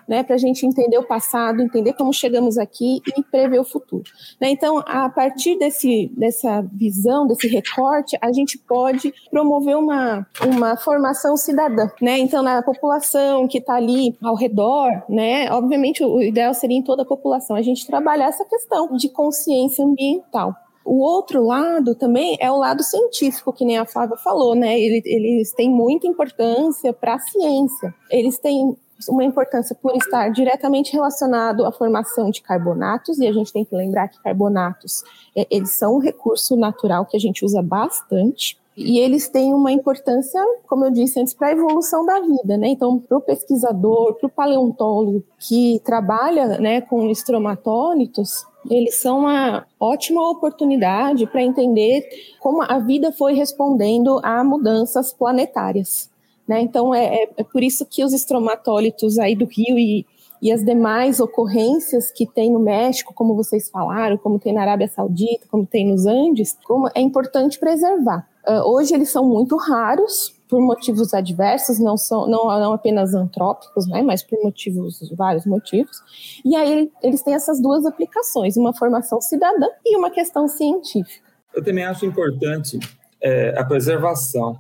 né, 0.10 0.24
para 0.24 0.34
a 0.34 0.39
gente 0.39 0.66
entender 0.66 0.97
o 0.97 1.03
passado, 1.03 1.62
entender 1.62 1.93
como 1.93 2.12
chegamos 2.12 2.57
aqui 2.57 2.99
e 3.16 3.22
prever 3.22 3.60
o 3.60 3.64
futuro. 3.64 4.03
Né? 4.41 4.49
Então, 4.49 4.80
a 4.80 5.07
partir 5.07 5.55
desse, 5.60 6.12
dessa 6.18 6.62
visão, 6.74 7.28
desse 7.28 7.47
recorte, 7.47 8.18
a 8.20 8.32
gente 8.32 8.57
pode 8.57 9.14
promover 9.30 9.78
uma, 9.78 10.26
uma 10.43 10.76
formação 10.76 11.38
cidadã. 11.38 11.88
Né? 12.01 12.18
Então, 12.18 12.41
na 12.41 12.64
população 12.64 13.47
que 13.47 13.60
está 13.60 13.76
ali 13.76 14.18
ao 14.20 14.34
redor, 14.34 14.89
né, 15.07 15.51
obviamente 15.51 16.03
o 16.03 16.20
ideal 16.20 16.55
seria 16.55 16.78
em 16.78 16.84
toda 16.84 17.03
a 17.03 17.05
população, 17.05 17.55
a 17.55 17.62
gente 17.62 17.86
trabalhar 17.86 18.30
essa 18.30 18.43
questão 18.45 18.95
de 18.97 19.10
consciência 19.10 19.86
ambiental. 19.86 20.55
O 20.84 21.03
outro 21.03 21.45
lado 21.45 21.93
também 21.93 22.36
é 22.39 22.49
o 22.49 22.57
lado 22.57 22.82
científico, 22.82 23.53
que 23.53 23.64
nem 23.64 23.78
a 23.78 23.86
Flávia 23.86 24.18
falou, 24.18 24.55
né? 24.55 24.80
Eles, 24.80 25.05
eles 25.05 25.53
têm 25.53 25.70
muita 25.70 26.07
importância 26.07 26.91
para 26.91 27.14
a 27.14 27.20
ciência. 27.20 27.93
Eles 28.10 28.39
têm 28.39 28.76
uma 29.07 29.23
importância 29.23 29.75
por 29.75 29.95
estar 29.95 30.29
diretamente 30.29 30.91
relacionado 30.91 31.65
à 31.65 31.71
formação 31.71 32.29
de 32.29 32.41
carbonatos, 32.41 33.19
e 33.19 33.27
a 33.27 33.31
gente 33.31 33.53
tem 33.53 33.63
que 33.63 33.75
lembrar 33.75 34.07
que 34.07 34.21
carbonatos, 34.21 35.03
é, 35.35 35.47
eles 35.49 35.73
são 35.75 35.95
um 35.95 35.99
recurso 35.99 36.55
natural 36.55 37.05
que 37.05 37.15
a 37.15 37.19
gente 37.19 37.45
usa 37.45 37.61
bastante, 37.61 38.57
e 38.75 38.97
eles 38.99 39.27
têm 39.27 39.53
uma 39.53 39.73
importância, 39.73 40.41
como 40.65 40.85
eu 40.85 40.91
disse 40.91 41.19
antes, 41.19 41.33
para 41.33 41.49
a 41.49 41.51
evolução 41.51 42.05
da 42.05 42.21
vida, 42.21 42.57
né? 42.57 42.69
Então, 42.69 42.97
para 42.97 43.17
o 43.17 43.21
pesquisador, 43.21 44.13
para 44.15 44.27
o 44.27 44.29
paleontólogo 44.29 45.21
que 45.37 45.81
trabalha 45.83 46.57
né, 46.59 46.79
com 46.79 47.09
estromatólitos, 47.09 48.45
eles 48.69 49.01
são 49.01 49.19
uma 49.19 49.65
ótima 49.79 50.29
oportunidade 50.29 51.27
para 51.27 51.41
entender 51.41 52.07
como 52.39 52.61
a 52.61 52.79
vida 52.79 53.11
foi 53.11 53.33
respondendo 53.33 54.19
a 54.23 54.43
mudanças 54.45 55.13
planetárias. 55.13 56.09
Né? 56.49 56.61
Então, 56.61 56.95
é, 56.95 57.05
é, 57.05 57.29
é, 57.37 57.43
por 57.43 57.61
isso 57.61 57.85
que 57.85 58.03
os 58.03 58.11
estromatólitos 58.11 59.19
aí 59.19 59.35
do 59.35 59.45
Rio 59.45 59.77
e, 59.77 60.03
e 60.41 60.51
as 60.51 60.65
demais 60.65 61.19
ocorrências 61.19 62.09
que 62.09 62.25
tem 62.25 62.51
no 62.51 62.59
México, 62.59 63.13
como 63.13 63.35
vocês 63.35 63.69
falaram, 63.69 64.17
como 64.17 64.39
tem 64.39 64.51
na 64.51 64.61
Arábia 64.61 64.87
Saudita, 64.87 65.45
como 65.47 65.63
tem 65.63 65.87
nos 65.87 66.07
Andes, 66.07 66.57
como 66.65 66.89
é 66.95 67.01
importante 67.01 67.59
preservar. 67.59 68.27
Uh, 68.47 68.67
hoje 68.67 68.95
eles 68.95 69.11
são 69.11 69.23
muito 69.23 69.55
raros, 69.57 70.33
por 70.49 70.59
motivos 70.59 71.13
adversos, 71.13 71.77
não 71.77 71.95
são 71.95 72.25
não, 72.25 72.45
não 72.45 72.73
apenas 72.73 73.13
antrópicos, 73.13 73.87
né, 73.87 74.01
mas 74.01 74.23
por 74.23 74.43
motivos 74.43 75.07
vários 75.15 75.45
motivos. 75.45 76.01
E 76.43 76.55
aí 76.55 76.91
eles 77.03 77.21
têm 77.21 77.35
essas 77.35 77.61
duas 77.61 77.85
aplicações, 77.85 78.57
uma 78.57 78.73
formação 78.73 79.21
cidadã 79.21 79.67
e 79.85 79.95
uma 79.95 80.09
questão 80.09 80.47
científica. 80.47 81.29
Eu 81.53 81.63
também 81.63 81.83
acho 81.83 82.07
importante 82.07 82.79
é, 83.21 83.53
a 83.55 83.63
preservação 83.63 84.57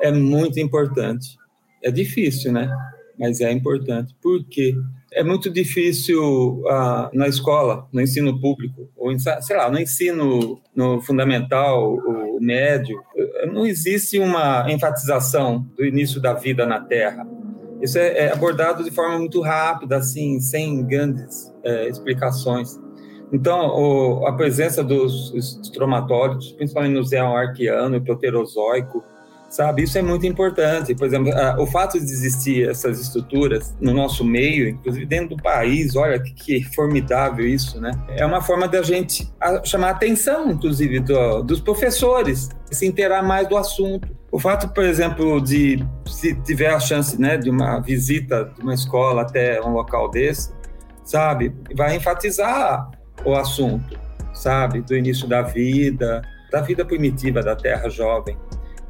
é 0.00 0.12
muito 0.12 0.58
importante. 0.60 1.36
É 1.82 1.90
difícil, 1.90 2.52
né? 2.52 2.70
Mas 3.18 3.40
é 3.40 3.50
importante. 3.50 4.14
Por 4.20 4.44
quê? 4.44 4.74
É 5.12 5.22
muito 5.22 5.48
difícil 5.50 6.62
uh, 6.64 7.08
na 7.14 7.26
escola, 7.26 7.86
no 7.92 8.00
ensino 8.00 8.38
público, 8.40 8.88
ou 8.96 9.16
sei 9.18 9.56
lá, 9.56 9.70
no 9.70 9.78
ensino 9.78 10.60
no 10.74 11.00
fundamental, 11.00 11.94
o 11.94 12.38
médio, 12.40 13.00
não 13.52 13.64
existe 13.64 14.18
uma 14.18 14.70
enfatização 14.70 15.66
do 15.76 15.84
início 15.86 16.20
da 16.20 16.34
vida 16.34 16.66
na 16.66 16.80
Terra. 16.80 17.26
Isso 17.80 17.98
é, 17.98 18.26
é 18.26 18.32
abordado 18.32 18.84
de 18.84 18.90
forma 18.90 19.18
muito 19.18 19.40
rápida, 19.40 19.96
assim, 19.96 20.40
sem 20.40 20.84
grandes 20.84 21.52
é, 21.62 21.88
explicações. 21.88 22.78
Então, 23.32 23.68
o, 23.68 24.26
a 24.26 24.32
presença 24.32 24.84
dos 24.84 25.34
estromatólitos, 25.34 26.52
principalmente 26.52 26.94
no 26.94 27.04
Zéon 27.04 27.34
arqueano 27.34 27.96
e 27.96 28.00
proterozoico, 28.00 29.04
sabe? 29.48 29.82
Isso 29.82 29.98
é 29.98 30.02
muito 30.02 30.26
importante. 30.26 30.94
Por 30.94 31.06
exemplo, 31.06 31.32
o 31.58 31.66
fato 31.66 31.98
de 31.98 32.04
existir 32.04 32.68
essas 32.68 33.00
estruturas 33.00 33.74
no 33.80 33.92
nosso 33.92 34.24
meio, 34.24 34.68
inclusive 34.68 35.06
dentro 35.06 35.36
do 35.36 35.42
país, 35.42 35.96
olha 35.96 36.18
que, 36.18 36.32
que 36.32 36.64
formidável 36.74 37.46
isso, 37.46 37.80
né? 37.80 37.92
É 38.10 38.24
uma 38.24 38.40
forma 38.40 38.68
da 38.68 38.82
gente 38.82 39.32
chamar 39.64 39.88
a 39.88 39.90
atenção, 39.90 40.50
inclusive, 40.50 41.00
do, 41.00 41.42
dos 41.42 41.60
professores, 41.60 42.48
se 42.70 42.86
inteirar 42.86 43.22
mais 43.22 43.48
do 43.48 43.56
assunto. 43.56 44.08
O 44.30 44.38
fato, 44.38 44.68
por 44.68 44.84
exemplo, 44.84 45.40
de 45.40 45.84
se 46.06 46.34
tiver 46.42 46.70
a 46.70 46.80
chance, 46.80 47.20
né, 47.20 47.36
de 47.36 47.48
uma 47.48 47.80
visita 47.80 48.52
de 48.54 48.62
uma 48.62 48.74
escola 48.74 49.22
até 49.22 49.62
um 49.62 49.70
local 49.70 50.10
desse, 50.10 50.50
sabe, 51.04 51.54
vai 51.74 51.96
enfatizar 51.96 52.90
o 53.24 53.34
assunto, 53.34 53.98
sabe, 54.34 54.82
do 54.82 54.94
início 54.94 55.26
da 55.26 55.40
vida, 55.42 56.20
da 56.50 56.60
vida 56.60 56.84
primitiva 56.84 57.42
da 57.42 57.56
Terra 57.56 57.88
jovem. 57.88 58.36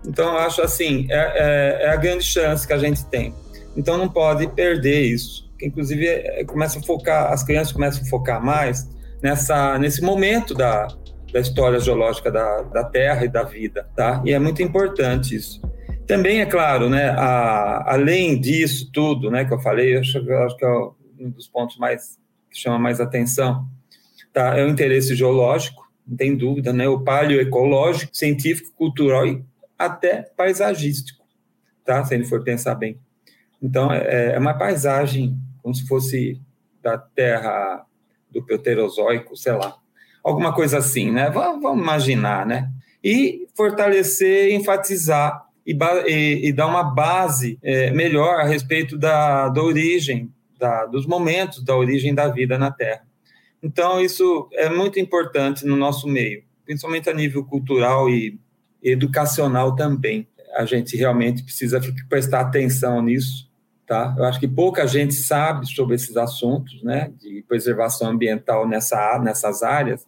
Então, 0.07 0.37
acho 0.37 0.63
assim, 0.63 1.07
é, 1.11 1.17
é, 1.17 1.85
é, 1.85 1.89
a 1.91 1.97
grande 1.97 2.25
chance 2.25 2.67
que 2.67 2.73
a 2.73 2.79
gente 2.79 3.05
tem. 3.07 3.35
Então, 3.77 3.99
não 3.99 4.09
pode 4.09 4.47
perder 4.49 5.03
isso. 5.03 5.51
Inclusive, 5.61 6.07
é, 6.07 6.45
começa 6.45 6.79
a 6.79 6.83
focar, 6.83 7.33
as 7.33 7.43
crianças 7.43 7.73
começam 7.73 8.03
a 8.03 8.07
focar 8.07 8.45
mais 8.45 8.89
nessa, 9.23 9.79
nesse 9.79 10.03
momento 10.03 10.55
da, 10.55 10.89
da 11.33 11.41
história 11.41 11.79
geológica 11.81 12.31
da, 12.31 12.63
da 12.63 12.85
Terra 12.85 13.25
e 13.25 13.29
da 13.29 13.43
vida, 13.43 13.89
tá? 13.97 14.23
E 14.25 14.33
é 14.33 14.39
muito 14.39 14.63
importante 14.63 15.35
isso. 15.35 15.61
Também, 16.07 16.41
é 16.41 16.47
claro, 16.47 16.89
né, 16.89 17.09
a, 17.11 17.95
além 17.95 18.41
disso 18.41 18.91
tudo, 18.93 19.29
né, 19.29 19.45
que 19.45 19.53
eu 19.53 19.59
falei, 19.59 19.97
eu 19.97 20.01
acho, 20.01 20.19
eu 20.19 20.43
acho 20.45 20.57
que 20.57 20.65
é 20.65 20.69
um 21.19 21.31
dos 21.31 21.49
pontos 21.49 21.77
mais 21.79 22.17
que 22.49 22.59
chama 22.59 22.79
mais 22.79 23.01
atenção, 23.01 23.67
tá? 24.33 24.57
É 24.57 24.65
o 24.65 24.69
interesse 24.69 25.15
geológico, 25.17 25.85
não 26.07 26.17
tem 26.17 26.37
dúvida, 26.37 26.73
né? 26.73 26.89
O 26.89 27.01
paleoecológico, 27.01 28.17
científico, 28.17 28.73
cultural 28.77 29.27
e 29.27 29.43
até 29.79 30.23
paisagístico, 30.37 31.25
tá? 31.85 32.05
Se 32.05 32.15
ele 32.15 32.25
for 32.25 32.43
pensar 32.43 32.75
bem. 32.75 32.99
Então, 33.63 33.93
é, 33.93 34.35
é 34.35 34.39
uma 34.39 34.55
paisagem 34.55 35.39
como 35.63 35.75
se 35.75 35.87
fosse 35.87 36.41
da 36.83 36.97
Terra 36.97 37.85
do 38.31 38.41
Pterozoico, 38.45 39.37
sei 39.37 39.53
lá, 39.53 39.77
alguma 40.23 40.55
coisa 40.55 40.79
assim, 40.79 41.11
né? 41.11 41.31
Vamos, 41.31 41.63
vamos 41.63 41.83
imaginar, 41.83 42.47
né? 42.47 42.71
E 43.03 43.49
fortalecer, 43.57 44.53
enfatizar 44.53 45.45
e, 45.67 45.77
e, 46.07 46.49
e 46.49 46.53
dar 46.53 46.67
uma 46.67 46.85
base 46.85 47.59
é, 47.63 47.91
melhor 47.91 48.41
a 48.41 48.45
respeito 48.45 48.97
da, 48.97 49.49
da 49.49 49.63
origem, 49.63 50.33
da, 50.59 50.87
dos 50.87 51.07
momentos 51.07 51.65
da 51.65 51.77
origem 51.77 52.15
da 52.15 52.29
vida 52.29 52.59
na 52.59 52.71
Terra. 52.71 53.03
Então, 53.63 54.01
isso 54.01 54.49
é 54.53 54.69
muito 54.69 55.01
importante 55.01 55.67
no 55.67 55.77
nosso 55.77 56.07
meio, 56.07 56.45
principalmente 56.65 57.11
a 57.11 57.15
nível 57.15 57.45
cultural 57.45 58.09
e 58.09 58.39
educacional 58.91 59.75
também. 59.75 60.27
A 60.57 60.65
gente 60.65 60.97
realmente 60.97 61.43
precisa 61.43 61.81
prestar 62.09 62.41
atenção 62.41 63.03
nisso, 63.03 63.51
tá? 63.87 64.15
Eu 64.17 64.25
acho 64.25 64.41
que 64.41 64.49
pouca 64.49 64.87
gente 64.87 65.15
sabe 65.15 65.67
sobre 65.67 65.95
esses 65.95 66.17
assuntos, 66.17 66.83
né, 66.83 67.13
de 67.21 67.45
preservação 67.47 68.09
ambiental 68.09 68.67
nessa, 68.67 69.19
nessas 69.19 69.63
áreas. 69.63 70.07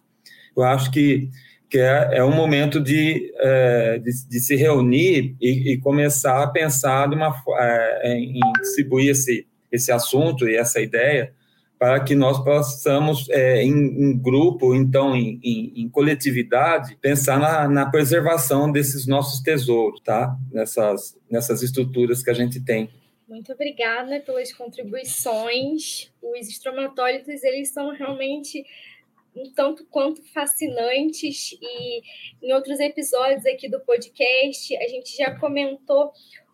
Eu 0.55 0.63
acho 0.63 0.91
que 0.91 1.29
que 1.69 1.77
é, 1.77 2.09
é 2.13 2.23
um 2.23 2.33
momento 2.33 2.81
de, 2.81 3.31
é, 3.37 3.99
de, 3.99 4.27
de, 4.27 4.39
se 4.39 4.55
reunir 4.55 5.35
e, 5.39 5.73
e, 5.73 5.77
começar 5.77 6.41
a 6.41 6.47
pensar 6.47 7.07
uma, 7.13 7.31
é, 7.59 8.17
em 8.17 8.39
distribuir 8.59 9.11
esse, 9.11 9.45
esse 9.71 9.91
assunto 9.91 10.49
e 10.49 10.55
essa 10.55 10.81
ideia 10.81 11.31
para 11.79 12.03
que 12.03 12.13
nós 12.13 12.43
possamos, 12.43 13.29
é, 13.29 13.63
em, 13.63 13.71
em, 13.71 14.17
grupo, 14.17 14.75
então 14.75 15.15
em, 15.15 15.39
em, 15.41 15.83
em 15.83 15.89
coletividade, 15.89 16.97
pensar 16.97 17.39
na, 17.39 17.69
na, 17.69 17.89
preservação 17.89 18.69
desses 18.69 19.07
nossos 19.07 19.39
tesouros, 19.39 20.01
tá? 20.01 20.37
Nessas, 20.51 21.17
nessas 21.31 21.63
estruturas 21.63 22.21
que 22.21 22.29
a 22.29 22.33
gente 22.33 22.59
tem. 22.59 22.89
Muito 23.29 23.53
obrigada 23.53 24.19
pelas 24.19 24.51
contribuições. 24.51 26.11
Os 26.21 26.49
estromatólitos, 26.49 27.41
eles 27.43 27.69
são 27.69 27.91
realmente 27.95 28.65
um 29.33 29.49
tanto 29.53 29.85
quanto 29.85 30.21
fascinantes 30.33 31.53
e 31.61 32.01
em 32.41 32.53
outros 32.53 32.79
episódios 32.79 33.45
aqui 33.45 33.69
do 33.69 33.79
podcast 33.81 34.75
a 34.75 34.87
gente 34.87 35.15
já 35.15 35.39
comentou 35.39 36.11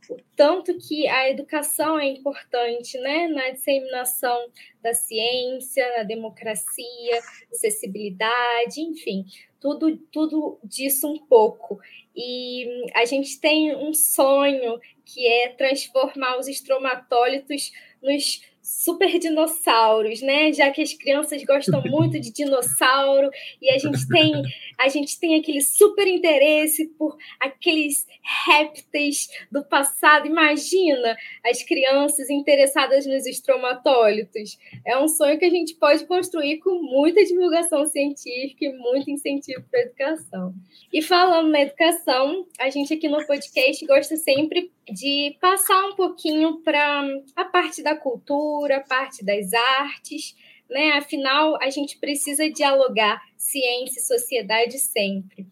o 0.10 0.18
tanto 0.36 0.78
que 0.78 1.08
a 1.08 1.30
educação 1.30 2.00
é 2.00 2.08
importante, 2.08 2.98
né, 3.00 3.28
na 3.28 3.52
disseminação 3.52 4.50
da 4.82 4.94
ciência, 4.94 5.98
na 5.98 6.04
democracia, 6.04 7.20
acessibilidade, 7.52 8.82
enfim, 8.82 9.26
tudo, 9.60 9.98
tudo 10.12 10.60
disso 10.64 11.08
um 11.08 11.18
pouco. 11.18 11.80
E 12.16 12.86
a 12.94 13.06
gente 13.06 13.40
tem 13.40 13.76
um 13.76 13.94
sonho 13.94 14.80
que 15.04 15.26
é 15.28 15.50
transformar 15.50 16.38
os 16.38 16.48
estromatólitos 16.48 17.72
nos 18.02 18.42
super 18.66 19.20
dinossauros, 19.20 20.22
né? 20.24 20.52
Já 20.52 20.72
que 20.72 20.82
as 20.82 20.92
crianças 20.94 21.44
gostam 21.44 21.84
muito 21.86 22.20
de 22.20 22.34
dinossauro 22.34 23.30
e 23.62 23.70
a 23.70 23.78
gente 23.78 24.08
tem 24.08 24.42
a 24.80 24.90
gente 24.90 25.20
tem 25.20 25.40
aquele 25.40 25.62
super 25.62 26.08
interesse 26.08 26.88
por 26.98 27.16
aqueles 27.40 28.08
répteis 28.48 29.30
do 29.52 29.64
passado. 29.64 30.28
Imagina 30.28 31.16
as 31.46 31.62
crianças 31.62 32.30
interessadas 32.30 33.06
nos 33.06 33.26
estromatólitos. 33.26 34.58
É 34.86 34.98
um 34.98 35.08
sonho 35.08 35.38
que 35.38 35.46
a 35.46 35.50
gente 35.50 35.76
pode 35.76 36.06
construir 36.06 36.58
com 36.58 36.82
muita 36.82 37.24
divulgação 37.24 37.86
científica 37.86 38.66
e 38.66 38.74
muito 38.74 39.12
incentivo 39.12 39.64
para 39.70 39.80
a 39.80 39.84
educação. 39.84 40.54
E 40.92 41.02
falando 41.02 41.50
na 41.50 41.62
educação, 41.62 42.46
a 42.60 42.70
gente 42.70 42.94
aqui 42.94 43.08
no 43.08 43.26
podcast 43.26 43.86
gosta 43.86 44.18
sempre 44.18 44.72
de 44.92 45.36
passar 45.42 45.86
um 45.86 45.96
pouquinho 45.96 46.62
para 46.62 47.08
a 47.36 47.46
parte 47.46 47.82
da 47.82 47.96
cultura, 47.96 48.78
a 48.78 48.82
parte 48.82 49.24
das 49.24 49.54
artes, 49.54 50.36
né? 50.70 50.92
Afinal, 50.92 51.58
a 51.62 51.70
gente 51.70 51.98
precisa 51.98 52.50
dialogar 52.50 53.22
ciência 53.38 54.00
e 54.00 54.04
sociedade 54.04 54.80
sempre. 54.80 55.48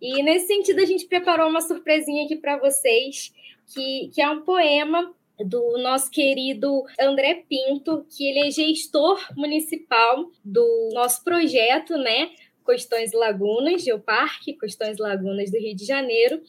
E 0.00 0.22
nesse 0.22 0.46
sentido, 0.46 0.80
a 0.80 0.84
gente 0.84 1.06
preparou 1.06 1.48
uma 1.48 1.60
surpresinha 1.60 2.24
aqui 2.24 2.36
para 2.36 2.58
vocês, 2.58 3.32
que, 3.72 4.10
que 4.14 4.20
é 4.20 4.28
um 4.28 4.42
poema 4.42 5.14
do 5.38 5.78
nosso 5.78 6.10
querido 6.10 6.84
André 6.98 7.44
Pinto, 7.48 8.06
que 8.08 8.28
ele 8.28 8.48
é 8.48 8.50
gestor 8.50 9.20
municipal 9.36 10.30
do 10.44 10.90
nosso 10.92 11.22
projeto, 11.22 11.96
né? 11.98 12.30
Costões 12.66 13.12
Lagunas, 13.12 13.84
Geoparque, 13.84 14.58
Costões 14.58 14.98
Lagunas 14.98 15.50
do 15.52 15.56
Rio 15.56 15.76
de 15.76 15.86
Janeiro 15.86 16.42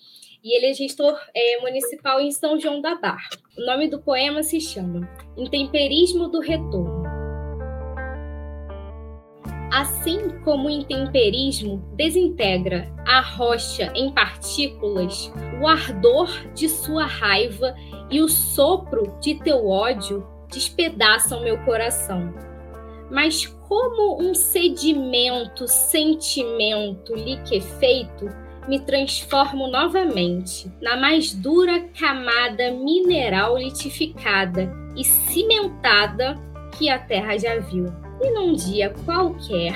e 0.43 0.57
ele 0.57 0.65
é 0.65 0.73
gestor 0.73 1.19
é, 1.35 1.61
municipal 1.61 2.19
em 2.19 2.31
São 2.31 2.59
João 2.59 2.81
da 2.81 2.95
Barra. 2.95 3.29
O 3.55 3.65
nome 3.65 3.87
do 3.87 4.01
poema 4.01 4.41
se 4.41 4.59
chama 4.59 5.07
Intemperismo 5.37 6.27
do 6.27 6.39
Retorno. 6.39 7.03
Assim 9.71 10.39
como 10.43 10.67
o 10.67 10.71
intemperismo 10.71 11.83
desintegra 11.95 12.91
a 13.05 13.19
rocha 13.19 13.91
em 13.93 14.11
partículas, 14.11 15.31
o 15.61 15.67
ardor 15.67 16.29
de 16.53 16.67
sua 16.67 17.05
raiva 17.05 17.75
e 18.09 18.21
o 18.21 18.29
sopro 18.29 19.19
de 19.19 19.35
teu 19.43 19.67
ódio 19.67 20.25
despedaçam 20.49 21.43
meu 21.43 21.63
coração. 21.65 22.46
Mas 23.09 23.45
como 23.45 24.21
um 24.21 24.33
sedimento 24.33 25.67
sentimento 25.67 27.15
liquefeito, 27.15 28.29
me 28.67 28.79
transformo 28.79 29.67
novamente 29.67 30.69
na 30.81 30.97
mais 30.97 31.33
dura 31.33 31.87
camada 31.97 32.71
mineral 32.71 33.57
litificada 33.57 34.71
e 34.95 35.03
cimentada 35.03 36.37
que 36.77 36.89
a 36.89 36.99
terra 36.99 37.37
já 37.37 37.59
viu. 37.59 37.85
E 38.21 38.31
num 38.31 38.53
dia 38.53 38.93
qualquer, 39.05 39.73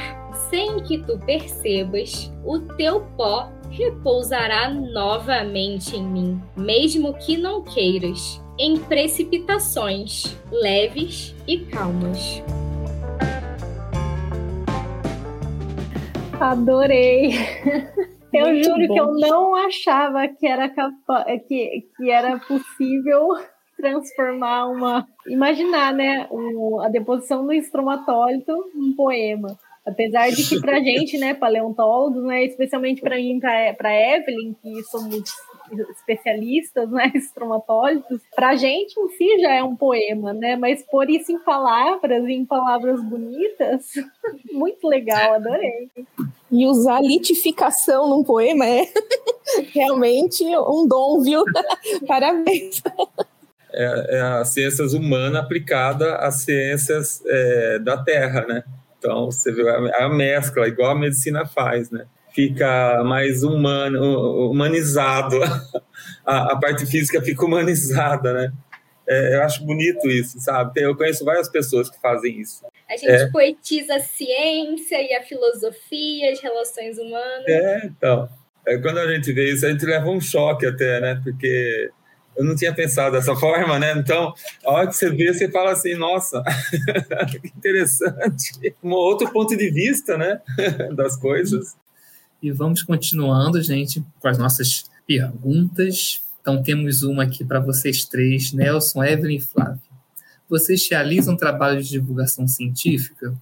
sem 0.49 0.81
que 0.83 0.97
tu 0.99 1.17
percebas, 1.19 2.31
o 2.43 2.59
teu 2.59 3.01
pó 3.15 3.49
repousará 3.69 4.69
novamente 4.69 5.95
em 5.95 6.03
mim, 6.03 6.41
mesmo 6.57 7.13
que 7.13 7.37
não 7.37 7.63
queiras, 7.63 8.41
em 8.59 8.77
precipitações 8.77 10.35
leves 10.51 11.33
e 11.47 11.59
calmas. 11.59 12.43
Adorei! 16.41 17.31
Eu 18.33 18.47
Muito 18.47 18.63
juro 18.63 18.87
bom. 18.87 18.93
que 18.93 18.99
eu 18.99 19.13
não 19.13 19.55
achava 19.55 20.25
que 20.25 20.47
era 20.47 20.69
capa 20.69 21.25
que, 21.49 21.85
que 21.97 22.09
era 22.09 22.39
possível 22.39 23.27
transformar 23.75 24.67
uma. 24.67 25.05
Imaginar, 25.27 25.93
né? 25.93 26.29
A 26.81 26.87
deposição 26.87 27.45
do 27.45 27.51
estromatólito 27.51 28.53
em 28.73 28.93
poema. 28.93 29.59
Apesar 29.85 30.29
de 30.29 30.47
que 30.47 30.61
para 30.61 30.79
gente, 30.81 31.17
né, 31.17 31.33
paleontólogos, 31.33 32.23
né, 32.23 32.45
especialmente 32.45 33.01
para 33.01 33.17
mim, 33.17 33.37
para 33.39 33.93
Evelyn, 33.93 34.53
que 34.61 34.81
somos 34.83 35.23
especialistas, 35.79 36.89
né, 36.89 37.11
estromatólitos, 37.15 38.21
para 38.35 38.49
a 38.49 38.55
gente 38.55 38.99
em 38.99 39.09
si 39.09 39.41
já 39.41 39.53
é 39.53 39.63
um 39.63 39.75
poema, 39.75 40.33
né, 40.33 40.55
mas 40.55 40.83
por 40.83 41.09
isso 41.09 41.31
em 41.31 41.39
palavras, 41.39 42.23
em 42.27 42.45
palavras 42.45 43.01
bonitas, 43.03 43.91
muito 44.51 44.87
legal, 44.87 45.35
adorei. 45.35 45.89
E 46.51 46.65
usar 46.65 47.01
litificação 47.01 48.09
num 48.09 48.23
poema 48.23 48.65
é 48.65 48.87
realmente 49.73 50.43
um 50.45 50.87
dom, 50.87 51.21
viu? 51.21 51.43
Parabéns. 52.05 52.81
É, 53.73 54.17
é 54.17 54.21
a 54.21 54.43
ciências 54.43 54.93
humanas 54.93 55.41
aplicada 55.41 56.17
às 56.17 56.41
ciências 56.41 57.23
é, 57.25 57.79
da 57.79 57.97
Terra, 58.03 58.45
né? 58.45 58.63
Então, 58.97 59.31
você 59.31 59.51
vê 59.51 59.67
a, 59.67 60.05
a 60.05 60.09
mescla, 60.09 60.67
igual 60.67 60.91
a 60.91 60.99
medicina 60.99 61.45
faz, 61.45 61.89
né? 61.89 62.05
Fica 62.33 63.03
mais 63.03 63.43
humano, 63.43 64.49
humanizado, 64.49 65.37
a, 66.25 66.53
a 66.53 66.59
parte 66.59 66.85
física 66.85 67.21
fica 67.21 67.45
humanizada, 67.45 68.33
né? 68.33 68.53
É, 69.07 69.35
eu 69.35 69.43
acho 69.43 69.65
bonito 69.65 70.07
isso, 70.07 70.39
sabe? 70.39 70.81
Eu 70.81 70.95
conheço 70.95 71.25
várias 71.25 71.49
pessoas 71.49 71.89
que 71.89 71.99
fazem 71.99 72.39
isso. 72.39 72.63
A 72.89 72.95
gente 72.95 73.09
é. 73.09 73.29
poetiza 73.29 73.95
a 73.95 73.99
ciência 73.99 75.01
e 75.01 75.13
a 75.13 75.23
filosofia, 75.23 76.31
as 76.31 76.39
relações 76.39 76.97
humanas. 76.97 77.47
É, 77.47 77.85
então. 77.85 78.29
É, 78.65 78.77
quando 78.77 78.99
a 78.99 79.13
gente 79.13 79.33
vê 79.33 79.51
isso, 79.51 79.65
a 79.65 79.69
gente 79.69 79.85
leva 79.85 80.09
um 80.09 80.21
choque 80.21 80.65
até, 80.65 81.01
né? 81.01 81.21
Porque 81.23 81.89
eu 82.37 82.45
não 82.45 82.55
tinha 82.55 82.73
pensado 82.73 83.15
dessa 83.15 83.35
forma, 83.35 83.77
né? 83.79 83.93
Então, 83.97 84.33
a 84.65 84.71
hora 84.71 84.87
que 84.87 84.95
você 84.95 85.09
vê, 85.09 85.33
você 85.33 85.49
fala 85.49 85.71
assim, 85.71 85.95
nossa, 85.95 86.41
que 87.29 87.47
interessante. 87.47 88.75
Um 88.83 88.91
outro 88.91 89.31
ponto 89.31 89.55
de 89.57 89.69
vista, 89.71 90.17
né? 90.17 90.41
Das 90.95 91.17
coisas. 91.17 91.75
E 92.41 92.51
vamos 92.51 92.81
continuando, 92.81 93.61
gente, 93.61 94.03
com 94.19 94.27
as 94.27 94.37
nossas 94.37 94.89
perguntas. 95.05 96.21
Então, 96.41 96.63
temos 96.63 97.03
uma 97.03 97.23
aqui 97.23 97.45
para 97.45 97.59
vocês 97.59 98.03
três, 98.05 98.51
Nelson, 98.51 99.03
Evelyn 99.03 99.37
e 99.37 99.41
Flávio. 99.41 99.81
Vocês 100.49 100.87
realizam 100.89 101.37
trabalho 101.37 101.81
de 101.81 101.89
divulgação 101.89 102.47
científica? 102.47 103.33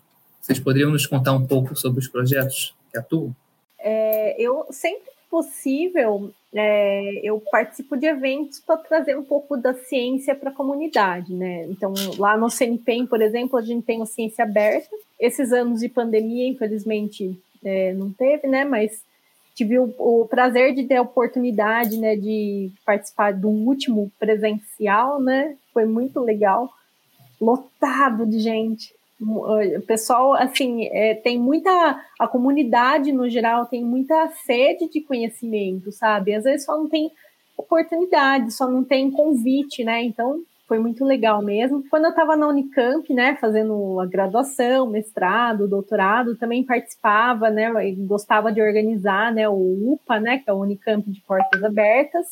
Vocês 0.41 0.60
poderiam 0.60 0.91
nos 0.91 1.06
contar 1.06 1.34
um 1.34 1.45
pouco 1.45 1.76
sobre 1.76 2.00
os 2.00 2.08
projetos 2.08 2.76
que 2.91 2.97
atuam? 2.97 3.34
É, 3.80 4.36
eu 4.41 4.66
sempre 4.70 5.10
possível, 5.30 6.32
é, 6.54 7.20
eu 7.24 7.39
participo 7.52 7.95
de 7.95 8.08
eventos 8.08 8.60
para 8.60 8.78
trazer 8.78 9.16
um 9.16 9.24
pouco 9.24 9.56
da 9.56 9.74
ciência 9.74 10.34
para 10.34 10.50
a 10.50 10.54
comunidade, 10.54 11.34
né? 11.34 11.66
Então, 11.70 11.93
lá 12.18 12.36
no 12.36 12.50
CNPEM, 12.50 13.06
por 13.06 13.22
exemplo, 13.22 13.58
a 13.58 13.62
gente 13.62 13.86
tem 13.86 14.02
o 14.02 14.06
Ciência 14.06 14.43
Aberta. 14.43 14.89
Esses 15.20 15.54
anos 15.54 15.82
de 15.82 15.89
pandemia, 15.89 16.47
infelizmente, 16.47 17.39
é, 17.64 17.93
não 17.93 18.12
teve, 18.12 18.47
né? 18.47 18.64
Mas 18.64 19.03
tive 19.55 19.78
o, 19.78 19.93
o, 19.97 20.26
prazer 20.28 20.74
de 20.74 20.86
ter 20.86 20.95
a 20.95 21.01
oportunidade, 21.01 21.97
né, 21.97 22.16
de 22.16 22.72
participar 22.86 23.34
do 23.34 23.49
último 23.49 24.10
presencial, 24.18 25.22
né? 25.22 25.55
Foi 25.74 25.86
muito 25.86 26.20
legal, 26.22 26.70
lotado 27.41 28.26
de 28.26 28.39
gente. 28.39 28.93
O 29.22 29.82
pessoal, 29.86 30.34
assim, 30.34 30.88
é, 30.88 31.14
tem 31.14 31.38
muita. 31.38 31.70
A 32.18 32.26
comunidade, 32.26 33.12
no 33.12 33.30
geral, 33.30 33.66
tem 33.66 33.84
muita 33.84 34.30
sede 34.45 34.89
de 34.89 35.01
conhecimento, 35.01 35.91
sabe? 35.91 36.34
Às 36.34 36.45
vezes 36.45 36.66
só 36.66 36.78
não 36.78 36.88
tem 36.88 37.12
oportunidade, 37.57 38.53
só 38.53 38.70
não 38.70 38.82
tem 38.82 39.12
convite, 39.12 39.84
né? 39.84 40.01
Então, 40.03 40.41
foi 40.70 40.78
muito 40.78 41.04
legal 41.04 41.42
mesmo. 41.42 41.84
Quando 41.90 42.06
eu 42.06 42.12
estava 42.12 42.38
na 42.38 42.48
Unicamp, 42.48 43.12
né, 43.12 43.36
fazendo 43.42 44.00
a 44.00 44.06
graduação, 44.06 44.88
mestrado, 44.88 45.68
doutorado, 45.68 46.36
também 46.36 46.64
participava, 46.64 47.50
né, 47.50 47.72
gostava 47.98 48.52
de 48.52 48.62
organizar, 48.62 49.34
né, 49.34 49.50
o 49.50 49.94
UPA, 49.94 50.20
né, 50.20 50.38
que 50.38 50.48
é 50.48 50.54
o 50.54 50.62
Unicamp 50.62 51.10
de 51.10 51.20
Portas 51.22 51.64
Abertas, 51.64 52.28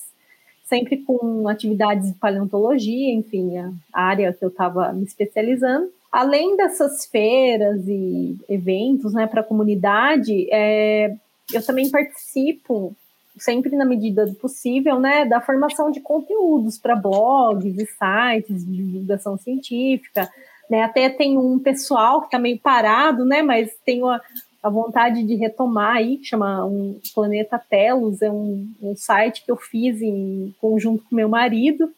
sempre 0.63 0.97
com 0.97 1.47
atividades 1.47 2.13
de 2.13 2.19
paleontologia, 2.19 3.11
enfim, 3.11 3.57
a 3.57 3.73
área 3.91 4.31
que 4.31 4.45
eu 4.45 4.49
estava 4.49 4.93
me 4.93 5.03
especializando. 5.03 5.89
Além 6.11 6.55
dessas 6.55 7.07
feiras 7.07 7.87
e 7.87 8.37
eventos, 8.47 9.13
né, 9.13 9.25
para 9.25 9.41
a 9.41 9.45
comunidade, 9.45 10.47
é, 10.51 11.15
eu 11.51 11.65
também 11.65 11.89
participo 11.89 12.95
sempre 13.37 13.75
na 13.75 13.85
medida 13.85 14.25
do 14.25 14.35
possível, 14.35 14.99
né, 14.99 15.25
da 15.25 15.41
formação 15.41 15.91
de 15.91 15.99
conteúdos 15.99 16.77
para 16.77 16.95
blogs 16.95 17.77
e 17.77 17.85
sites 17.85 18.65
de 18.65 18.83
divulgação 18.83 19.37
científica, 19.37 20.29
né, 20.69 20.83
até 20.83 21.09
tem 21.09 21.37
um 21.37 21.59
pessoal 21.59 22.21
que 22.21 22.27
está 22.27 22.39
meio 22.39 22.59
parado, 22.59 23.25
né, 23.25 23.41
mas 23.41 23.71
tenho 23.85 24.07
a, 24.07 24.21
vontade 24.69 25.23
de 25.23 25.35
retomar 25.35 25.97
aí, 25.97 26.17
que 26.17 26.25
chama 26.25 26.65
um 26.65 26.99
Planeta 27.15 27.57
Telos, 27.57 28.21
é 28.21 28.29
um, 28.29 28.69
um 28.81 28.95
site 28.95 29.45
que 29.45 29.51
eu 29.51 29.55
fiz 29.55 30.01
em 30.01 30.53
conjunto 30.59 31.05
com 31.09 31.15
meu 31.15 31.29
marido, 31.29 31.89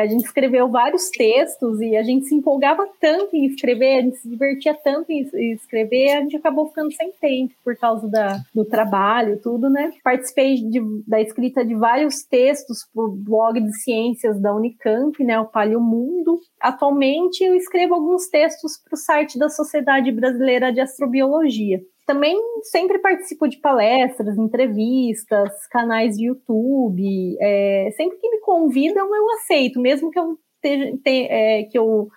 a 0.00 0.06
gente 0.06 0.24
escreveu 0.24 0.68
vários 0.68 1.10
textos 1.10 1.80
e 1.80 1.96
a 1.96 2.02
gente 2.02 2.26
se 2.26 2.34
empolgava 2.34 2.88
tanto 3.00 3.36
em 3.36 3.46
escrever, 3.46 3.98
a 3.98 4.02
gente 4.02 4.16
se 4.16 4.28
divertia 4.28 4.74
tanto 4.74 5.10
em 5.10 5.52
escrever, 5.52 6.12
a 6.12 6.20
gente 6.20 6.36
acabou 6.36 6.68
ficando 6.68 6.92
sem 6.92 7.12
tempo 7.12 7.54
por 7.64 7.76
causa 7.76 8.08
da, 8.08 8.38
do 8.54 8.64
trabalho, 8.64 9.40
tudo, 9.40 9.68
né? 9.68 9.92
Participei 10.02 10.56
de, 10.56 10.80
da 11.06 11.20
escrita 11.20 11.64
de 11.64 11.74
vários 11.74 12.22
textos 12.22 12.86
para 12.92 13.04
o 13.04 13.08
blog 13.08 13.60
de 13.60 13.72
ciências 13.82 14.40
da 14.40 14.54
Unicamp, 14.54 15.22
né? 15.24 15.38
O 15.38 15.46
Palio 15.46 15.80
Mundo. 15.80 16.38
Atualmente 16.60 17.42
eu 17.42 17.54
escrevo 17.54 17.94
alguns 17.94 18.28
textos 18.28 18.78
para 18.78 18.94
o 18.94 18.98
site 18.98 19.38
da 19.38 19.48
Sociedade 19.48 20.10
Brasileira 20.12 20.72
de 20.72 20.80
Astrobiologia 20.80 21.80
também 22.06 22.36
sempre 22.62 22.98
participo 22.98 23.48
de 23.48 23.58
palestras, 23.58 24.36
entrevistas, 24.36 25.66
canais 25.68 26.16
de 26.16 26.26
YouTube. 26.26 27.36
É, 27.40 27.90
sempre 27.96 28.18
que 28.18 28.28
me 28.28 28.40
convidam, 28.40 29.14
eu 29.14 29.30
aceito, 29.32 29.80
mesmo 29.80 30.10
que 30.10 30.18
eu 30.18 30.36
esteja, 30.56 30.96
te, 31.02 31.26
é, 31.28 31.64
que 31.64 31.78
eu 31.78 32.08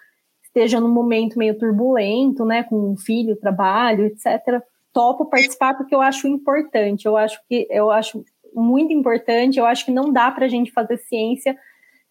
esteja 0.44 0.80
num 0.80 0.94
momento 0.94 1.38
meio 1.38 1.58
turbulento, 1.58 2.46
né, 2.46 2.64
com 2.64 2.94
um 2.94 2.98
filho, 2.98 3.36
trabalho, 3.36 4.06
etc. 4.06 4.62
Topo 4.94 5.26
participar 5.26 5.76
porque 5.76 5.94
eu 5.94 6.02
acho 6.02 6.28
importante. 6.28 7.06
Eu 7.06 7.18
acho 7.18 7.40
que 7.48 7.68
eu 7.70 7.92
acho 7.92 8.24
muito 8.54 8.94
importante. 8.94 9.60
Eu 9.60 9.66
acho 9.66 9.86
que 9.86 9.92
não 9.92 10.12
dá 10.12 10.32
para 10.32 10.46
a 10.46 10.50
gente 10.50 10.72
fazer 10.72 10.98
ciência 10.98 11.56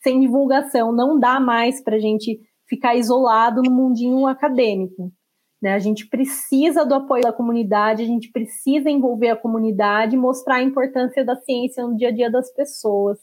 sem 0.02 0.20
divulgação. 0.20 0.92
Não 0.92 1.18
dá 1.18 1.40
mais 1.40 1.82
para 1.82 1.96
a 1.96 2.00
gente 2.00 2.38
ficar 2.68 2.94
isolado 2.94 3.62
no 3.62 3.70
mundinho 3.70 4.26
acadêmico. 4.26 5.10
Né? 5.64 5.72
A 5.72 5.78
gente 5.78 6.06
precisa 6.06 6.84
do 6.84 6.94
apoio 6.94 7.22
da 7.22 7.32
comunidade, 7.32 8.02
a 8.02 8.06
gente 8.06 8.30
precisa 8.30 8.90
envolver 8.90 9.30
a 9.30 9.36
comunidade, 9.36 10.14
mostrar 10.14 10.56
a 10.56 10.62
importância 10.62 11.24
da 11.24 11.36
ciência 11.36 11.82
no 11.86 11.96
dia 11.96 12.08
a 12.08 12.12
dia 12.12 12.30
das 12.30 12.52
pessoas. 12.52 13.18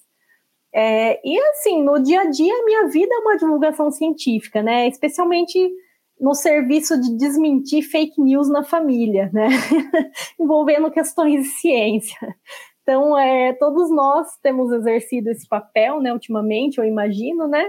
É, 0.73 1.21
e 1.23 1.39
assim, 1.51 1.83
no 1.83 2.01
dia 2.01 2.21
a 2.21 2.25
dia, 2.31 2.51
a 2.51 2.65
minha 2.65 2.87
vida 2.87 3.13
é 3.13 3.19
uma 3.19 3.37
divulgação 3.37 3.91
científica, 3.91 4.63
né? 4.63 4.87
Especialmente 4.87 5.71
no 6.19 6.33
serviço 6.33 6.99
de 6.99 7.15
desmentir 7.15 7.83
fake 7.83 8.19
news 8.19 8.49
na 8.49 8.63
família, 8.63 9.29
né? 9.31 9.49
Envolvendo 10.39 10.89
questões 10.89 11.43
de 11.43 11.47
ciência. 11.47 12.35
Então, 12.81 13.15
é, 13.15 13.53
todos 13.53 13.91
nós 13.91 14.35
temos 14.41 14.71
exercido 14.71 15.29
esse 15.29 15.47
papel, 15.47 16.01
né, 16.01 16.11
ultimamente, 16.11 16.79
eu 16.79 16.85
imagino, 16.85 17.47
né? 17.47 17.63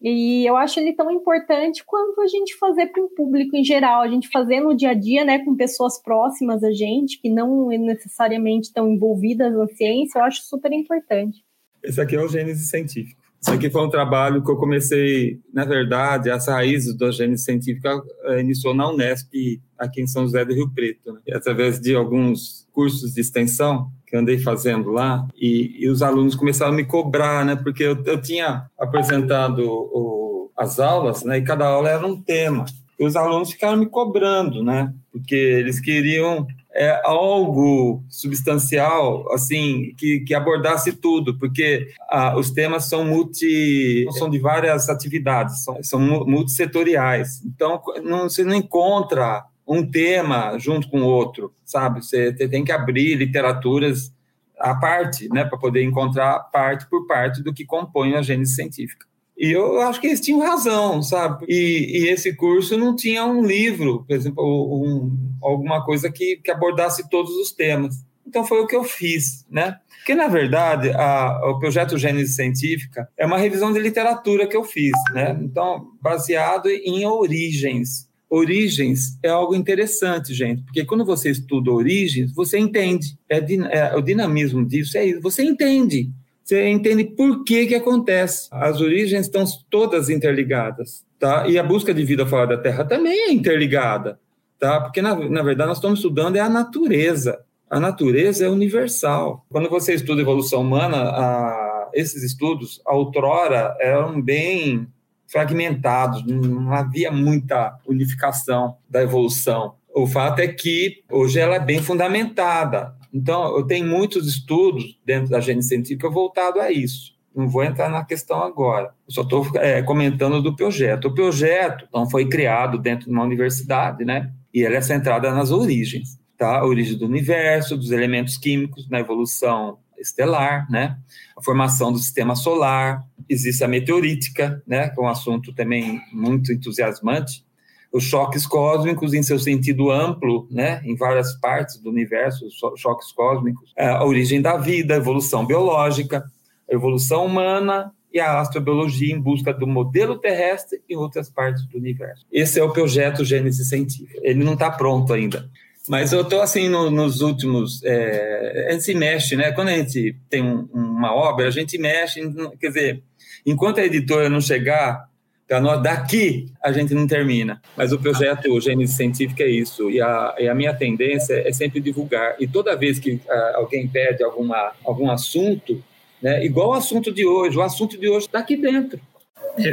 E 0.00 0.44
eu 0.46 0.56
acho 0.56 0.78
ele 0.78 0.92
tão 0.92 1.10
importante 1.10 1.82
quanto 1.84 2.20
a 2.20 2.26
gente 2.26 2.56
fazer 2.58 2.86
para 2.88 3.02
o 3.02 3.08
público 3.08 3.56
em 3.56 3.64
geral, 3.64 4.02
a 4.02 4.08
gente 4.08 4.28
fazer 4.28 4.60
no 4.60 4.76
dia 4.76 4.90
a 4.90 4.94
dia, 4.94 5.24
né, 5.24 5.42
com 5.44 5.56
pessoas 5.56 6.00
próximas 6.02 6.62
a 6.62 6.70
gente, 6.70 7.20
que 7.20 7.30
não 7.30 7.68
necessariamente 7.68 8.68
estão 8.68 8.88
envolvidas 8.88 9.54
na 9.56 9.66
ciência, 9.68 10.18
eu 10.18 10.24
acho 10.24 10.42
super 10.42 10.72
importante. 10.72 11.42
Esse 11.82 12.00
aqui 12.00 12.14
é 12.14 12.20
o 12.20 12.28
Gênesis 12.28 12.68
Científico. 12.68 13.25
Isso 13.46 13.54
aqui 13.54 13.70
foi 13.70 13.86
um 13.86 13.88
trabalho 13.88 14.42
que 14.42 14.50
eu 14.50 14.56
comecei, 14.56 15.38
na 15.54 15.64
verdade, 15.64 16.28
as 16.28 16.48
raízes 16.48 16.96
da 16.96 17.12
Gênesis 17.12 17.44
Científica 17.44 18.02
eh, 18.24 18.40
iniciou 18.40 18.74
na 18.74 18.90
Unesp, 18.90 19.30
aqui 19.78 20.02
em 20.02 20.06
São 20.08 20.24
José 20.24 20.44
do 20.44 20.52
Rio 20.52 20.68
Preto, 20.74 21.12
né? 21.12 21.20
através 21.32 21.78
de 21.78 21.94
alguns 21.94 22.66
cursos 22.72 23.14
de 23.14 23.20
extensão 23.20 23.88
que 24.04 24.16
andei 24.16 24.40
fazendo 24.40 24.90
lá, 24.90 25.28
e, 25.36 25.76
e, 25.78 25.88
os 25.88 26.02
alunos 26.02 26.34
começaram 26.34 26.72
a 26.72 26.76
me 26.76 26.84
cobrar, 26.84 27.44
né? 27.44 27.54
Porque 27.54 27.84
eu, 27.84 28.02
eu 28.04 28.20
tinha 28.20 28.66
apresentado 28.76 29.60
o, 29.60 30.50
as 30.56 30.80
aulas, 30.80 31.22
né? 31.22 31.38
E 31.38 31.42
cada 31.42 31.66
aula 31.66 31.88
era 31.88 32.04
um 32.04 32.20
tema. 32.20 32.64
E 32.98 33.06
os 33.06 33.14
alunos 33.14 33.52
ficaram 33.52 33.76
me 33.76 33.86
cobrando, 33.86 34.60
né? 34.64 34.92
Porque 35.12 35.36
eles 35.36 35.78
queriam 35.78 36.48
é, 36.76 37.00
algo 37.04 38.04
substancial, 38.08 39.32
assim, 39.32 39.94
que, 39.96 40.20
que 40.20 40.34
abordasse 40.34 40.92
tudo, 40.92 41.38
porque 41.38 41.88
ah, 42.10 42.36
os 42.36 42.50
temas 42.50 42.84
são 42.84 43.04
multi, 43.04 44.06
são 44.12 44.28
de 44.28 44.38
várias 44.38 44.88
atividades, 44.90 45.64
são, 45.64 45.82
são 45.82 46.00
multissetoriais. 46.00 47.42
Então, 47.44 47.82
não, 48.04 48.28
você 48.28 48.44
não 48.44 48.54
encontra 48.54 49.44
um 49.66 49.84
tema 49.90 50.58
junto 50.58 50.88
com 50.90 51.02
outro, 51.02 51.52
sabe? 51.64 52.04
Você 52.04 52.32
tem 52.32 52.62
que 52.62 52.70
abrir 52.70 53.16
literaturas 53.16 54.12
à 54.58 54.74
parte, 54.74 55.28
né, 55.28 55.44
para 55.44 55.58
poder 55.58 55.82
encontrar 55.82 56.38
parte 56.52 56.88
por 56.88 57.06
parte 57.06 57.42
do 57.42 57.52
que 57.52 57.64
compõe 57.64 58.14
a 58.14 58.22
gênese 58.22 58.54
científica. 58.54 59.06
E 59.36 59.52
eu 59.52 59.80
acho 59.82 60.00
que 60.00 60.06
eles 60.06 60.20
tinham 60.20 60.40
razão, 60.40 61.02
sabe? 61.02 61.44
E, 61.48 62.04
e 62.04 62.08
esse 62.08 62.34
curso 62.34 62.76
não 62.76 62.96
tinha 62.96 63.24
um 63.24 63.44
livro, 63.44 64.04
por 64.06 64.14
exemplo, 64.14 64.42
um, 64.44 65.16
alguma 65.42 65.84
coisa 65.84 66.10
que, 66.10 66.36
que 66.36 66.50
abordasse 66.50 67.08
todos 67.10 67.32
os 67.36 67.52
temas. 67.52 67.96
Então 68.26 68.44
foi 68.44 68.60
o 68.60 68.66
que 68.66 68.74
eu 68.74 68.82
fiz, 68.82 69.44
né? 69.50 69.76
Porque, 69.98 70.14
na 70.14 70.28
verdade, 70.28 70.90
a, 70.90 71.40
o 71.50 71.58
projeto 71.58 71.98
Gênese 71.98 72.32
Científica 72.32 73.08
é 73.16 73.26
uma 73.26 73.38
revisão 73.38 73.72
de 73.72 73.78
literatura 73.78 74.46
que 74.46 74.56
eu 74.56 74.64
fiz, 74.64 74.92
né? 75.12 75.36
Então, 75.40 75.88
baseado 76.00 76.68
em 76.68 77.04
origens 77.04 78.06
Origens 78.28 79.18
é 79.22 79.28
algo 79.28 79.54
interessante, 79.54 80.34
gente, 80.34 80.62
porque 80.62 80.84
quando 80.84 81.04
você 81.04 81.30
estuda 81.30 81.70
origens, 81.70 82.32
você 82.32 82.58
entende. 82.58 83.16
É, 83.28 83.38
é, 83.70 83.96
o 83.96 84.02
dinamismo 84.02 84.66
disso 84.66 84.98
é 84.98 85.06
isso. 85.06 85.20
Você 85.20 85.44
entende. 85.44 86.10
Você 86.46 86.68
entende 86.68 87.02
por 87.02 87.42
que 87.42 87.66
que 87.66 87.74
acontece. 87.74 88.46
As 88.52 88.80
origens 88.80 89.26
estão 89.26 89.44
todas 89.68 90.08
interligadas, 90.08 91.04
tá? 91.18 91.48
E 91.48 91.58
a 91.58 91.62
busca 91.64 91.92
de 91.92 92.04
vida 92.04 92.24
fora 92.24 92.46
da 92.56 92.62
Terra 92.62 92.84
também 92.84 93.18
é 93.18 93.32
interligada, 93.32 94.20
tá? 94.56 94.80
Porque, 94.80 95.02
na, 95.02 95.16
na 95.28 95.42
verdade, 95.42 95.70
nós 95.70 95.78
estamos 95.78 95.98
estudando 95.98 96.36
é 96.36 96.40
a 96.40 96.48
natureza. 96.48 97.40
A 97.68 97.80
natureza 97.80 98.46
é 98.46 98.48
universal. 98.48 99.44
Quando 99.50 99.68
você 99.68 99.94
estuda 99.94 100.22
evolução 100.22 100.60
humana, 100.60 100.98
a, 100.98 101.90
esses 101.92 102.22
estudos, 102.22 102.80
outrora, 102.86 103.76
eram 103.80 104.22
bem 104.22 104.86
fragmentados, 105.26 106.24
não 106.24 106.72
havia 106.72 107.10
muita 107.10 107.76
unificação 107.84 108.76
da 108.88 109.02
evolução. 109.02 109.74
O 109.92 110.06
fato 110.06 110.38
é 110.38 110.46
que 110.46 111.02
hoje 111.10 111.40
ela 111.40 111.56
é 111.56 111.60
bem 111.60 111.82
fundamentada. 111.82 112.94
Então, 113.12 113.56
eu 113.56 113.66
tenho 113.66 113.86
muitos 113.86 114.26
estudos 114.26 114.98
dentro 115.04 115.30
da 115.30 115.40
gênese 115.40 115.68
científica 115.68 116.10
voltado 116.10 116.60
a 116.60 116.70
isso. 116.70 117.16
Não 117.34 117.48
vou 117.48 117.62
entrar 117.62 117.90
na 117.90 118.04
questão 118.04 118.42
agora. 118.42 118.94
Eu 119.06 119.12
só 119.12 119.22
estou 119.22 119.46
é, 119.56 119.82
comentando 119.82 120.40
do 120.40 120.56
projeto. 120.56 121.08
O 121.08 121.14
projeto 121.14 121.84
então, 121.88 122.08
foi 122.08 122.26
criado 122.26 122.78
dentro 122.78 123.06
de 123.06 123.12
uma 123.12 123.24
universidade, 123.24 124.04
né? 124.04 124.32
E 124.54 124.62
ele 124.62 124.74
é 124.74 124.80
centrada 124.80 125.30
nas 125.32 125.50
origens, 125.50 126.18
tá? 126.38 126.60
A 126.60 126.66
origem 126.66 126.96
do 126.96 127.04
universo, 127.04 127.76
dos 127.76 127.90
elementos 127.90 128.38
químicos, 128.38 128.88
na 128.88 129.00
evolução 129.00 129.78
estelar, 129.98 130.66
né? 130.70 130.96
A 131.36 131.42
formação 131.42 131.92
do 131.92 131.98
sistema 131.98 132.34
solar, 132.34 133.02
existe 133.28 133.62
a 133.62 133.68
meteorítica, 133.68 134.62
né? 134.66 134.88
Que 134.88 134.98
é 134.98 135.02
um 135.02 135.08
assunto 135.08 135.52
também 135.54 136.00
muito 136.12 136.52
entusiasmante, 136.52 137.44
os 137.92 138.04
choques 138.04 138.46
cósmicos 138.46 139.14
em 139.14 139.22
seu 139.22 139.38
sentido 139.38 139.90
amplo, 139.90 140.46
né, 140.50 140.80
em 140.84 140.94
várias 140.94 141.34
partes 141.40 141.78
do 141.78 141.90
universo, 141.90 142.46
choques 142.76 143.12
cósmicos, 143.12 143.72
a 143.76 144.04
origem 144.04 144.42
da 144.42 144.56
vida, 144.56 144.94
a 144.94 144.98
evolução 144.98 145.46
biológica, 145.46 146.24
a 146.70 146.74
evolução 146.74 147.26
humana 147.26 147.92
e 148.12 148.20
a 148.20 148.40
astrobiologia 148.40 149.14
em 149.14 149.20
busca 149.20 149.52
do 149.52 149.66
modelo 149.66 150.18
terrestre 150.18 150.80
em 150.88 150.96
outras 150.96 151.28
partes 151.28 151.66
do 151.66 151.78
universo. 151.78 152.24
Esse 152.32 152.58
é 152.58 152.62
o 152.62 152.72
projeto 152.72 153.24
Gênesis 153.24 153.68
Científica. 153.68 154.20
Ele 154.22 154.42
não 154.42 154.54
está 154.54 154.70
pronto 154.70 155.12
ainda. 155.12 155.48
Mas 155.88 156.12
eu 156.12 156.22
estou 156.22 156.40
assim 156.40 156.68
no, 156.68 156.90
nos 156.90 157.20
últimos. 157.20 157.82
É, 157.84 158.68
a 158.68 158.72
gente 158.72 158.84
se 158.84 158.94
mexe, 158.94 159.36
né? 159.36 159.52
Quando 159.52 159.68
a 159.68 159.76
gente 159.76 160.16
tem 160.28 160.42
um, 160.42 160.68
uma 160.72 161.14
obra, 161.14 161.46
a 161.46 161.50
gente 161.50 161.78
mexe. 161.78 162.20
Quer 162.60 162.68
dizer, 162.68 163.02
enquanto 163.44 163.78
a 163.78 163.84
editora 163.84 164.28
não 164.28 164.40
chegar 164.40 165.05
para 165.46 165.60
nós, 165.60 165.80
daqui 165.82 166.52
a 166.62 166.72
gente 166.72 166.92
não 166.92 167.06
termina. 167.06 167.60
Mas 167.76 167.92
o 167.92 167.98
projeto 167.98 168.60
Gênesis 168.60 168.96
Científica 168.96 169.44
é 169.44 169.48
isso. 169.48 169.88
E 169.90 170.00
a, 170.00 170.34
e 170.38 170.48
a 170.48 170.54
minha 170.54 170.74
tendência 170.74 171.34
é 171.46 171.52
sempre 171.52 171.80
divulgar. 171.80 172.34
E 172.40 172.48
toda 172.48 172.76
vez 172.76 172.98
que 172.98 173.14
uh, 173.14 173.56
alguém 173.56 173.86
pede 173.86 174.24
alguma, 174.24 174.72
algum 174.84 175.10
assunto, 175.10 175.80
né, 176.20 176.44
igual 176.44 176.70
o 176.70 176.74
assunto 176.74 177.12
de 177.12 177.24
hoje, 177.24 177.56
o 177.56 177.62
assunto 177.62 177.96
de 177.96 178.08
hoje 178.08 178.26
está 178.26 178.40
aqui 178.40 178.56
dentro. 178.56 178.98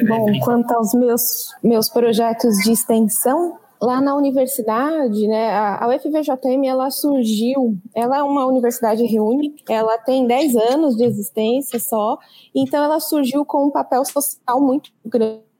Bom, 0.08 0.40
quanto 0.42 0.72
aos 0.74 0.94
meus, 0.94 1.54
meus 1.64 1.90
projetos 1.90 2.56
de 2.64 2.72
extensão, 2.72 3.58
lá 3.82 4.00
na 4.00 4.16
universidade, 4.16 5.28
né, 5.28 5.50
a 5.52 5.88
UFVJM, 5.90 6.66
ela 6.66 6.90
surgiu, 6.90 7.78
ela 7.94 8.20
é 8.20 8.24
uma 8.24 8.46
universidade 8.46 9.04
reúne, 9.04 9.56
ela 9.68 9.98
tem 9.98 10.26
10 10.26 10.56
anos 10.56 10.96
de 10.96 11.04
existência 11.04 11.80
só, 11.80 12.18
então 12.56 12.82
ela 12.82 13.00
surgiu 13.00 13.44
com 13.44 13.66
um 13.66 13.72
papel 13.72 14.06
social 14.06 14.62
muito 14.62 14.90
grande. 15.06 15.53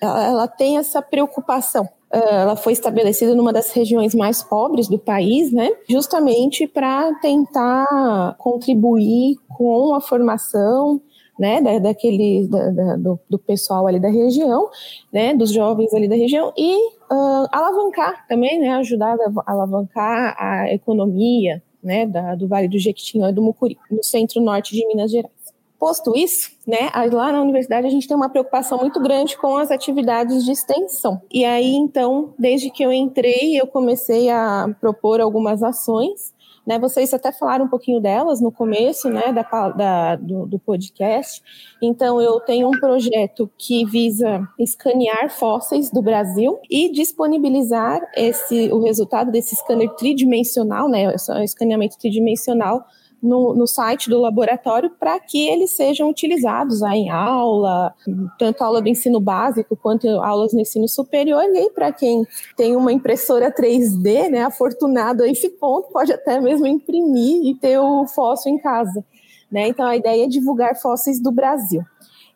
Ela, 0.00 0.26
ela 0.26 0.48
tem 0.48 0.78
essa 0.78 1.00
preocupação. 1.00 1.88
Ah, 2.14 2.42
ela 2.42 2.56
foi 2.56 2.72
estabelecida 2.72 3.34
numa 3.34 3.52
das 3.52 3.72
regiões 3.72 4.14
mais 4.14 4.40
pobres 4.42 4.88
do 4.88 4.98
país, 4.98 5.52
né, 5.52 5.70
justamente 5.88 6.66
para 6.66 7.12
tentar 7.20 8.36
contribuir 8.38 9.36
com 9.48 9.94
a 9.94 10.00
formação 10.00 11.00
né, 11.36 11.60
da, 11.60 11.80
daquele, 11.80 12.46
da, 12.46 12.70
da, 12.70 12.96
do, 12.96 13.18
do, 13.28 13.36
pessoal 13.36 13.88
ali 13.88 13.98
da 13.98 14.08
região, 14.08 14.68
né, 15.12 15.34
dos 15.34 15.50
jovens 15.50 15.92
ali 15.92 16.06
da 16.06 16.14
região, 16.14 16.52
e 16.56 16.76
uh, 16.76 17.48
alavancar 17.50 18.24
também, 18.28 18.60
né, 18.60 18.70
ajudar 18.76 19.16
a 19.16 19.52
alavancar 19.52 20.36
a 20.38 20.72
economia, 20.72 21.60
né, 21.82 22.06
da, 22.06 22.36
do 22.36 22.46
Vale 22.46 22.68
do 22.68 22.78
Jequitinhonha 22.78 23.32
e 23.32 23.34
do 23.34 23.42
Mucuri, 23.42 23.76
no 23.90 24.04
centro-norte 24.04 24.72
de 24.72 24.86
Minas 24.86 25.10
Gerais. 25.10 25.34
Posto 25.78 26.16
isso, 26.16 26.50
né, 26.66 26.90
lá 27.12 27.32
na 27.32 27.42
universidade 27.42 27.86
a 27.86 27.90
gente 27.90 28.08
tem 28.08 28.16
uma 28.16 28.30
preocupação 28.30 28.78
muito 28.78 29.00
grande 29.00 29.36
com 29.36 29.56
as 29.56 29.70
atividades 29.70 30.44
de 30.44 30.52
extensão. 30.52 31.20
E 31.30 31.44
aí, 31.44 31.74
então, 31.74 32.32
desde 32.38 32.70
que 32.70 32.82
eu 32.82 32.92
entrei, 32.92 33.60
eu 33.60 33.66
comecei 33.66 34.30
a 34.30 34.74
propor 34.80 35.20
algumas 35.20 35.62
ações 35.62 36.34
né, 36.66 36.78
vocês 36.78 37.12
até 37.12 37.30
falaram 37.30 37.66
um 37.66 37.68
pouquinho 37.68 38.00
delas 38.00 38.40
no 38.40 38.50
começo 38.50 39.08
né, 39.10 39.32
da, 39.32 39.68
da 39.68 40.16
do, 40.16 40.46
do, 40.46 40.58
podcast. 40.58 41.42
Então, 41.82 42.20
eu 42.20 42.40
tenho 42.40 42.68
um 42.68 42.70
projeto 42.70 43.50
que 43.58 43.84
visa 43.84 44.48
escanear 44.58 45.30
fósseis 45.30 45.90
do 45.90 46.00
Brasil 46.00 46.58
e 46.70 46.90
disponibilizar 46.90 48.00
esse, 48.16 48.72
o 48.72 48.82
resultado 48.82 49.30
desse 49.30 49.54
scanner 49.56 49.90
tridimensional, 49.94 50.88
né, 50.88 51.14
escaneamento 51.42 51.98
tridimensional, 51.98 52.84
no, 53.24 53.54
no 53.54 53.66
site 53.66 54.10
do 54.10 54.20
laboratório 54.20 54.90
para 54.90 55.18
que 55.18 55.48
eles 55.48 55.70
sejam 55.70 56.10
utilizados 56.10 56.82
aí 56.82 57.00
em 57.00 57.10
aula, 57.10 57.94
tanto 58.38 58.62
aula 58.62 58.82
do 58.82 58.88
ensino 58.88 59.18
básico 59.18 59.76
quanto 59.76 60.06
aulas 60.06 60.52
no 60.52 60.60
ensino 60.60 60.86
superior. 60.86 61.42
E 61.42 61.70
para 61.70 61.90
quem 61.90 62.26
tem 62.56 62.76
uma 62.76 62.92
impressora 62.92 63.50
3D, 63.50 64.28
né, 64.28 64.42
afortunado 64.44 65.22
a 65.22 65.28
esse 65.28 65.48
ponto, 65.48 65.90
pode 65.90 66.12
até 66.12 66.38
mesmo 66.38 66.66
imprimir 66.66 67.46
e 67.46 67.54
ter 67.54 67.78
o 67.78 68.06
fóssil 68.06 68.52
em 68.52 68.58
casa. 68.58 69.04
Né? 69.50 69.68
Então, 69.68 69.86
a 69.86 69.96
ideia 69.96 70.24
é 70.24 70.28
divulgar 70.28 70.76
fósseis 70.76 71.20
do 71.20 71.32
Brasil. 71.32 71.82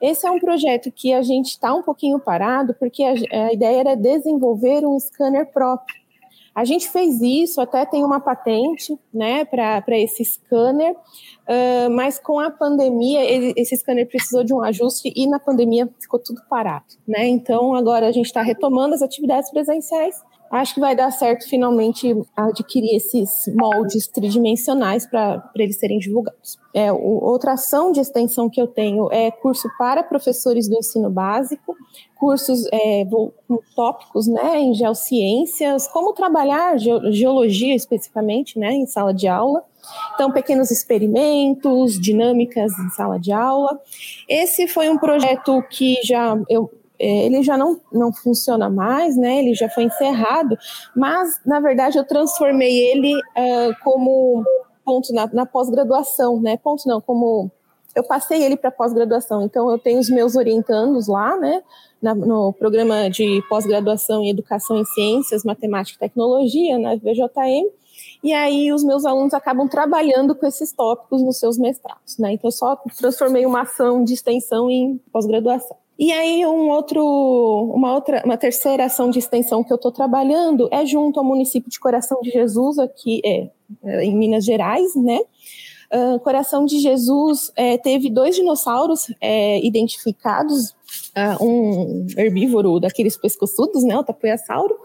Esse 0.01 0.27
é 0.27 0.31
um 0.31 0.39
projeto 0.39 0.91
que 0.93 1.13
a 1.13 1.23
gente 1.23 1.49
está 1.49 1.75
um 1.75 1.83
pouquinho 1.83 2.19
parado, 2.19 2.75
porque 2.79 3.03
a, 3.03 3.13
a 3.47 3.53
ideia 3.53 3.81
era 3.81 3.97
desenvolver 3.97 4.87
um 4.87 4.99
scanner 4.99 5.47
próprio 5.53 5.99
a 6.59 6.65
gente 6.65 6.91
fez 6.91 7.21
isso, 7.23 7.61
até 7.61 7.87
tem 7.87 8.03
uma 8.03 8.19
patente 8.19 8.99
né, 9.15 9.45
para 9.45 9.97
esse 9.97 10.25
scanner, 10.25 10.93
uh, 10.93 11.89
mas 11.89 12.19
com 12.19 12.41
a 12.41 12.51
pandemia, 12.51 13.23
ele, 13.23 13.55
esse 13.57 13.77
scanner 13.77 14.09
precisou 14.09 14.43
de 14.43 14.53
um 14.53 14.61
ajuste 14.61 15.13
e 15.15 15.29
na 15.29 15.39
pandemia 15.39 15.89
ficou 16.01 16.19
tudo 16.19 16.41
parado. 16.51 16.97
Né? 17.07 17.29
Então, 17.29 17.77
agora 17.77 18.09
a 18.09 18.11
gente 18.11 18.27
está 18.27 18.43
retomando 18.43 18.93
as 18.93 19.03
atividades 19.03 19.53
presenciais 19.53 20.21
acho 20.51 20.75
que 20.75 20.81
vai 20.81 20.97
dar 20.97 21.11
certo 21.11 21.49
finalmente 21.49 22.15
adquirir 22.37 22.97
esses 22.97 23.53
moldes 23.55 24.07
tridimensionais 24.07 25.07
para 25.07 25.43
eles 25.57 25.79
serem 25.79 25.99
divulgados. 25.99 26.59
É, 26.75 26.93
o, 26.93 26.97
outra 26.97 27.53
ação 27.53 27.93
de 27.93 28.01
extensão 28.01 28.49
que 28.49 28.61
eu 28.61 28.67
tenho 28.67 29.13
é 29.13 29.31
curso 29.31 29.69
para 29.79 30.03
professores 30.03 30.69
do 30.69 30.77
ensino 30.77 31.11
básico, 31.11 31.77
cursos 32.17 32.67
é, 32.73 33.07
tópicos 33.75 34.27
né, 34.27 34.61
em 34.61 34.75
geociências, 34.75 35.87
como 35.89 36.13
trabalhar 36.13 36.79
geologia 36.79 37.75
especificamente 37.75 38.59
né, 38.59 38.73
em 38.73 38.87
sala 38.87 39.13
de 39.13 39.29
aula. 39.29 39.65
Então, 40.15 40.31
pequenos 40.33 40.71
experimentos, 40.71 41.99
dinâmicas 41.99 42.73
em 42.79 42.91
sala 42.91 43.19
de 43.19 43.33
aula. 43.33 43.81
Esse 44.29 44.67
foi 44.67 44.89
um 44.91 44.99
projeto 44.99 45.63
que 45.71 45.97
já 46.03 46.37
eu 46.49 46.71
ele 46.99 47.43
já 47.43 47.57
não, 47.57 47.81
não 47.93 48.13
funciona 48.13 48.69
mais, 48.69 49.17
né? 49.17 49.39
Ele 49.39 49.55
já 49.55 49.69
foi 49.69 49.85
encerrado, 49.85 50.57
mas 50.97 51.41
na 51.47 51.61
verdade 51.61 51.99
eu 51.99 52.05
transformei 52.05 52.91
ele 52.91 53.15
uh, 53.15 53.75
como 53.85 54.45
ponto 54.85 55.13
na, 55.13 55.27
na 55.33 55.47
pós-graduação, 55.47 56.41
né? 56.41 56.57
Ponto 56.57 56.89
não, 56.89 57.01
como 57.01 57.51
eu 57.95 58.03
passei 58.03 58.43
ele 58.43 58.57
para 58.57 58.71
pós-graduação. 58.71 59.43
Então 59.43 59.71
eu 59.71 59.79
tenho 59.79 59.99
os 59.99 60.09
meus 60.09 60.35
orientandos 60.35 61.09
lá, 61.09 61.37
né? 61.37 61.63
Na, 62.01 62.15
no 62.15 62.53
programa 62.53 63.09
de 63.11 63.43
pós-graduação 63.49 64.23
em 64.23 64.31
Educação 64.31 64.79
em 64.79 64.85
Ciências, 64.85 65.45
Matemática 65.45 65.97
e 65.97 66.09
Tecnologia, 66.09 66.79
na 66.79 66.95
VJM. 66.95 67.69
E 68.23 68.33
aí 68.33 68.73
os 68.73 68.85
meus 68.85 69.05
alunos 69.05 69.35
acabam 69.35 69.69
trabalhando 69.69 70.35
com 70.35 70.47
esses 70.47 70.73
tópicos 70.73 71.23
nos 71.23 71.39
seus 71.39 71.59
mestrados, 71.59 72.19
né? 72.19 72.33
Então 72.33 72.49
eu 72.49 72.53
só 72.53 72.77
transformei 72.97 73.47
uma 73.47 73.63
ação 73.63 74.03
de 74.03 74.15
extensão 74.15 74.71
em 74.71 74.99
pós-graduação. 75.13 75.77
E 75.99 76.13
aí 76.13 76.47
um 76.47 76.69
outro, 76.69 77.03
uma 77.75 77.93
outra, 77.93 78.23
uma 78.25 78.37
terceira 78.37 78.85
ação 78.85 79.11
de 79.11 79.19
extensão 79.19 79.65
que 79.65 79.73
eu 79.73 79.77
estou 79.77 79.91
trabalhando 79.91 80.69
é 80.71 80.87
junto 80.87 81.19
ao 81.19 81.27
município 81.27 81.69
de 81.69 81.81
Coração 81.81 82.21
de 82.21 82.31
Jesus 82.31 82.79
aqui 82.79 83.21
é, 83.25 83.49
é 83.83 84.05
em 84.05 84.17
Minas 84.17 84.45
Gerais, 84.45 84.95
né? 84.95 85.19
Uh, 85.91 86.21
Coração 86.21 86.67
de 86.67 86.79
Jesus 86.79 87.51
é, 87.57 87.79
teve 87.79 88.11
dois 88.11 88.37
dinossauros 88.37 89.07
é, 89.23 89.59
identificados, 89.67 90.71
uh, 91.17 91.43
um 91.43 92.07
herbívoro 92.17 92.79
daqueles 92.79 93.17
pescoçudos, 93.17 93.83
né, 93.83 93.97
o 93.97 94.05
tapuiasauro, 94.05 94.77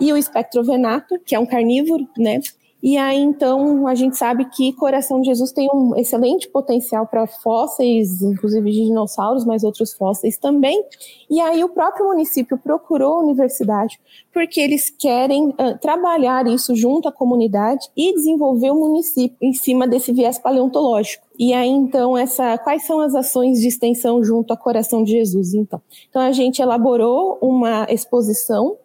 e 0.00 0.12
o 0.12 0.16
espectrovenato, 0.16 1.18
que 1.26 1.34
é 1.34 1.38
um 1.38 1.46
carnívoro, 1.46 2.08
né, 2.16 2.40
e 2.82 2.96
aí, 2.96 3.20
então, 3.20 3.86
a 3.86 3.94
gente 3.94 4.16
sabe 4.16 4.44
que 4.46 4.72
Coração 4.72 5.20
de 5.20 5.28
Jesus 5.28 5.52
tem 5.52 5.68
um 5.72 5.94
excelente 5.94 6.48
potencial 6.48 7.06
para 7.06 7.28
fósseis, 7.28 8.20
inclusive 8.20 8.72
de 8.72 8.86
dinossauros, 8.86 9.44
mas 9.44 9.62
outros 9.62 9.92
fósseis 9.92 10.36
também. 10.36 10.84
E 11.30 11.40
aí, 11.40 11.62
o 11.62 11.68
próprio 11.68 12.06
município 12.06 12.58
procurou 12.58 13.14
a 13.14 13.20
universidade, 13.20 14.00
porque 14.34 14.60
eles 14.60 14.90
querem 14.90 15.50
uh, 15.50 15.78
trabalhar 15.80 16.44
isso 16.48 16.74
junto 16.74 17.08
à 17.08 17.12
comunidade 17.12 17.88
e 17.96 18.12
desenvolver 18.14 18.72
o 18.72 18.80
município 18.80 19.36
em 19.40 19.52
cima 19.52 19.86
desse 19.86 20.12
viés 20.12 20.40
paleontológico. 20.40 21.24
E 21.38 21.54
aí, 21.54 21.68
então, 21.68 22.18
essa, 22.18 22.58
quais 22.58 22.84
são 22.84 22.98
as 22.98 23.14
ações 23.14 23.60
de 23.60 23.68
extensão 23.68 24.24
junto 24.24 24.52
a 24.52 24.56
Coração 24.56 25.04
de 25.04 25.12
Jesus, 25.12 25.54
então? 25.54 25.80
Então, 26.10 26.20
a 26.20 26.32
gente 26.32 26.60
elaborou 26.60 27.38
uma 27.40 27.86
exposição 27.88 28.76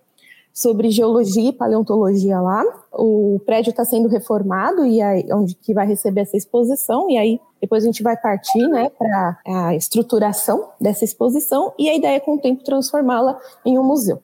sobre 0.58 0.90
geologia 0.90 1.50
e 1.50 1.54
paleontologia 1.54 2.42
lá. 2.42 2.64
O 2.92 3.40
prédio 3.46 3.70
está 3.70 3.86
sendo 3.86 4.08
reformado 4.08 4.84
e 4.88 5.00
aí 5.00 5.24
onde 5.32 5.54
que 5.54 5.72
vai 5.72 5.86
receber 5.86 6.22
essa 6.22 6.36
exposição 6.36 7.08
e 7.12 7.16
aí 7.16 7.40
depois 7.62 7.84
a 7.84 7.86
gente 7.86 8.02
vai 8.02 8.18
partir, 8.18 8.68
né, 8.68 8.90
para 8.90 9.38
a 9.46 9.76
estruturação 9.76 10.70
dessa 10.82 11.06
exposição 11.06 11.74
e 11.78 11.88
a 11.88 11.96
ideia 11.96 12.16
é 12.16 12.20
com 12.20 12.36
o 12.36 12.40
tempo 12.40 12.64
transformá-la 12.64 13.40
em 13.64 13.78
um 13.78 13.84
museu. 13.84 14.20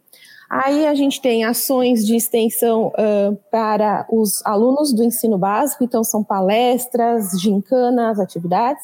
Aí 0.50 0.88
a 0.88 0.96
gente 0.96 1.22
tem 1.22 1.44
ações 1.44 2.04
de 2.04 2.16
extensão 2.16 2.88
uh, 2.88 3.38
para 3.52 4.06
os 4.10 4.44
alunos 4.44 4.92
do 4.92 5.04
ensino 5.04 5.38
básico, 5.38 5.84
então 5.84 6.04
são 6.04 6.24
palestras, 6.24 7.40
gincanas, 7.40 8.20
atividades. 8.20 8.84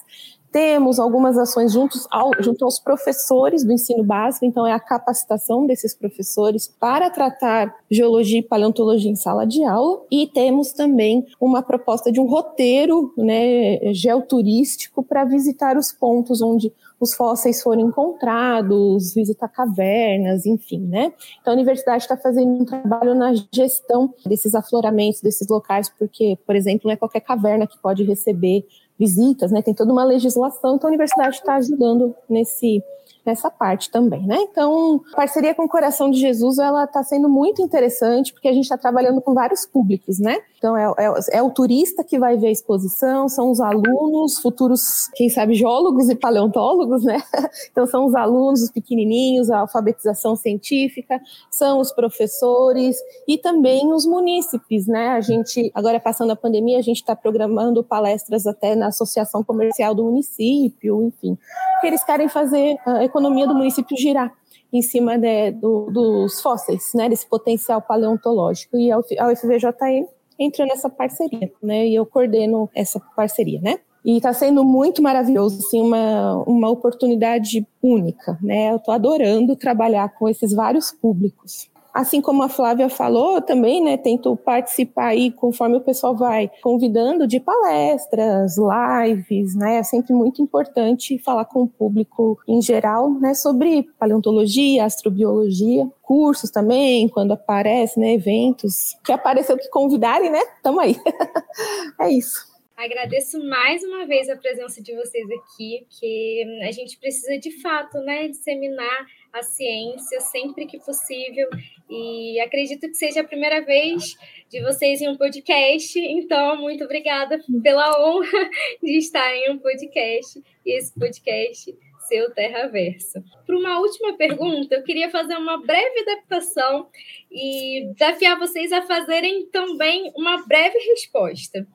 Temos 0.51 0.99
algumas 0.99 1.37
ações 1.37 1.71
juntos 1.71 2.07
ao, 2.09 2.31
junto 2.39 2.65
aos 2.65 2.79
professores 2.79 3.63
do 3.63 3.71
ensino 3.71 4.03
básico, 4.03 4.45
então 4.45 4.65
é 4.65 4.73
a 4.73 4.79
capacitação 4.79 5.67
desses 5.67 5.95
professores 5.95 6.67
para 6.79 7.09
tratar 7.09 7.75
geologia 7.89 8.39
e 8.39 8.43
paleontologia 8.43 9.11
em 9.11 9.15
sala 9.15 9.45
de 9.45 9.63
aula. 9.63 10.01
E 10.09 10.27
temos 10.27 10.73
também 10.73 11.25
uma 11.39 11.61
proposta 11.61 12.11
de 12.11 12.19
um 12.19 12.25
roteiro 12.25 13.13
né, 13.15 13.93
geoturístico 13.93 15.03
para 15.03 15.23
visitar 15.23 15.77
os 15.77 15.91
pontos 15.91 16.41
onde 16.41 16.73
os 16.99 17.13
fósseis 17.13 17.61
foram 17.61 17.81
encontrados, 17.81 19.13
visitar 19.13 19.47
cavernas, 19.47 20.45
enfim, 20.45 20.79
né? 20.79 21.13
Então 21.39 21.53
a 21.53 21.55
universidade 21.55 22.03
está 22.03 22.17
fazendo 22.17 22.61
um 22.61 22.65
trabalho 22.65 23.15
na 23.15 23.33
gestão 23.53 24.13
desses 24.25 24.53
afloramentos, 24.53 25.21
desses 25.21 25.47
locais, 25.47 25.89
porque, 25.97 26.37
por 26.45 26.55
exemplo, 26.55 26.81
não 26.85 26.91
é 26.93 26.97
qualquer 26.97 27.21
caverna 27.21 27.65
que 27.65 27.79
pode 27.79 28.03
receber 28.03 28.65
visitas, 28.99 29.51
né? 29.51 29.61
Tem 29.61 29.73
toda 29.73 29.91
uma 29.93 30.03
legislação, 30.03 30.75
então 30.75 30.89
a 30.89 30.91
universidade 30.91 31.37
está 31.37 31.55
ajudando 31.55 32.13
nesse 32.29 32.83
nessa 33.25 33.51
parte 33.51 33.91
também, 33.91 34.25
né? 34.25 34.37
Então, 34.41 35.01
parceria 35.13 35.53
com 35.53 35.63
o 35.63 35.69
Coração 35.69 36.09
de 36.09 36.19
Jesus, 36.19 36.57
ela 36.57 36.85
está 36.85 37.03
sendo 37.03 37.29
muito 37.29 37.61
interessante, 37.61 38.33
porque 38.33 38.47
a 38.47 38.53
gente 38.53 38.63
está 38.63 38.77
trabalhando 38.77 39.21
com 39.21 39.33
vários 39.33 39.65
públicos, 39.65 40.19
né? 40.19 40.37
Então, 40.59 40.75
é, 40.75 40.93
é, 40.97 41.37
é, 41.37 41.41
o 41.41 41.49
turista 41.49 42.03
que 42.03 42.19
vai 42.19 42.37
ver 42.37 42.47
a 42.47 42.51
exposição, 42.51 43.29
são 43.29 43.49
os 43.49 43.61
alunos, 43.61 44.39
futuros, 44.39 45.07
quem 45.15 45.29
sabe, 45.29 45.53
geólogos 45.53 46.09
e 46.09 46.15
paleontólogos, 46.15 47.03
né? 47.03 47.17
Então, 47.71 47.87
são 47.87 48.05
os 48.05 48.13
alunos, 48.13 48.61
os 48.61 48.71
pequenininhos, 48.71 49.49
a 49.49 49.59
alfabetização 49.59 50.35
científica, 50.35 51.19
são 51.49 51.79
os 51.79 51.91
professores 51.91 52.97
e 53.27 53.37
também 53.37 53.91
os 53.93 54.05
munícipes, 54.05 54.85
né? 54.85 55.09
A 55.09 55.21
gente, 55.21 55.71
agora 55.73 55.99
passando 55.99 56.31
a 56.31 56.35
pandemia, 56.35 56.77
a 56.77 56.81
gente 56.81 56.97
está 56.97 57.15
programando 57.15 57.83
palestras 57.83 58.45
até 58.45 58.75
na 58.75 58.87
Associação 58.87 59.43
Comercial 59.43 59.95
do 59.95 60.03
município, 60.03 61.01
enfim, 61.03 61.37
porque 61.73 61.87
eles 61.87 62.03
querem 62.03 62.27
fazer 62.27 62.75
a 62.85 63.03
economia 63.03 63.47
do 63.47 63.55
município 63.55 63.95
girar 63.97 64.33
em 64.73 64.81
cima 64.81 65.17
do, 65.59 65.89
dos 65.89 66.41
fósseis, 66.41 66.91
né, 66.93 67.07
desse 67.07 67.27
potencial 67.27 67.81
paleontológico. 67.81 68.77
E 68.77 68.91
a 68.91 68.97
UFVJM 68.99 70.18
entrou 70.39 70.67
nessa 70.67 70.89
parceria, 70.89 71.51
né, 71.61 71.87
e 71.87 71.95
eu 71.95 72.05
coordeno 72.05 72.69
essa 72.73 72.99
parceria, 73.15 73.59
né. 73.61 73.79
E 74.05 74.15
está 74.15 74.31
sendo 74.31 74.63
muito 74.63 75.01
maravilhoso, 75.01 75.59
assim, 75.59 75.81
uma, 75.81 76.41
uma 76.47 76.69
oportunidade 76.69 77.67
única, 77.83 78.39
né. 78.41 78.71
Eu 78.71 78.77
estou 78.77 78.93
adorando 78.93 79.55
trabalhar 79.55 80.07
com 80.17 80.29
esses 80.29 80.53
vários 80.53 80.91
públicos 80.91 81.69
assim 81.93 82.21
como 82.21 82.43
a 82.43 82.49
Flávia 82.49 82.89
falou, 82.89 83.41
também, 83.41 83.83
né, 83.83 83.97
tento 83.97 84.35
participar 84.35 85.07
aí 85.07 85.31
conforme 85.31 85.77
o 85.77 85.81
pessoal 85.81 86.15
vai 86.15 86.49
convidando 86.61 87.27
de 87.27 87.39
palestras, 87.39 88.55
lives, 88.57 89.55
né, 89.55 89.77
é 89.77 89.83
sempre 89.83 90.13
muito 90.13 90.41
importante 90.41 91.17
falar 91.19 91.45
com 91.45 91.63
o 91.63 91.67
público 91.67 92.39
em 92.47 92.61
geral, 92.61 93.11
né, 93.11 93.33
sobre 93.33 93.87
paleontologia, 93.97 94.85
astrobiologia, 94.85 95.87
cursos 96.01 96.49
também, 96.49 97.07
quando 97.09 97.33
aparece, 97.33 97.99
né, 97.99 98.13
eventos, 98.13 98.97
que 99.03 99.11
apareceu 99.11 99.57
que 99.57 99.69
convidarem, 99.69 100.29
né, 100.29 100.41
tamo 100.63 100.79
aí. 100.79 100.95
é 101.99 102.11
isso. 102.11 102.49
Agradeço 102.79 103.37
mais 103.43 103.83
uma 103.83 104.05
vez 104.05 104.29
a 104.29 104.37
presença 104.37 104.81
de 104.81 104.95
vocês 104.95 105.27
aqui, 105.31 105.85
que 105.99 106.61
a 106.65 106.71
gente 106.71 106.97
precisa 106.97 107.37
de 107.37 107.51
fato, 107.61 107.97
né, 107.99 108.29
disseminar 108.29 109.05
a 109.33 109.41
ciência 109.43 110.19
sempre 110.21 110.65
que 110.65 110.79
possível. 110.79 111.47
E 111.89 112.39
acredito 112.39 112.81
que 112.81 112.93
seja 112.93 113.21
a 113.21 113.27
primeira 113.27 113.61
vez 113.61 114.15
de 114.49 114.61
vocês 114.61 115.01
em 115.01 115.09
um 115.09 115.17
podcast. 115.17 115.99
Então, 115.99 116.57
muito 116.57 116.83
obrigada 116.83 117.39
pela 117.63 117.99
honra 118.05 118.49
de 118.81 118.97
estar 118.97 119.35
em 119.35 119.51
um 119.51 119.59
podcast. 119.59 120.41
E 120.65 120.77
esse 120.77 120.93
podcast 120.97 121.75
seu 122.09 122.31
Terraverso. 122.31 123.23
Para 123.45 123.55
uma 123.55 123.79
última 123.79 124.17
pergunta, 124.17 124.75
eu 124.75 124.83
queria 124.83 125.11
fazer 125.11 125.35
uma 125.35 125.61
breve 125.61 125.99
adaptação 126.01 126.87
e 127.31 127.91
desafiar 127.93 128.37
vocês 128.39 128.71
a 128.71 128.81
fazerem 128.81 129.45
também 129.47 130.11
uma 130.15 130.43
breve 130.47 130.77
resposta. 130.79 131.67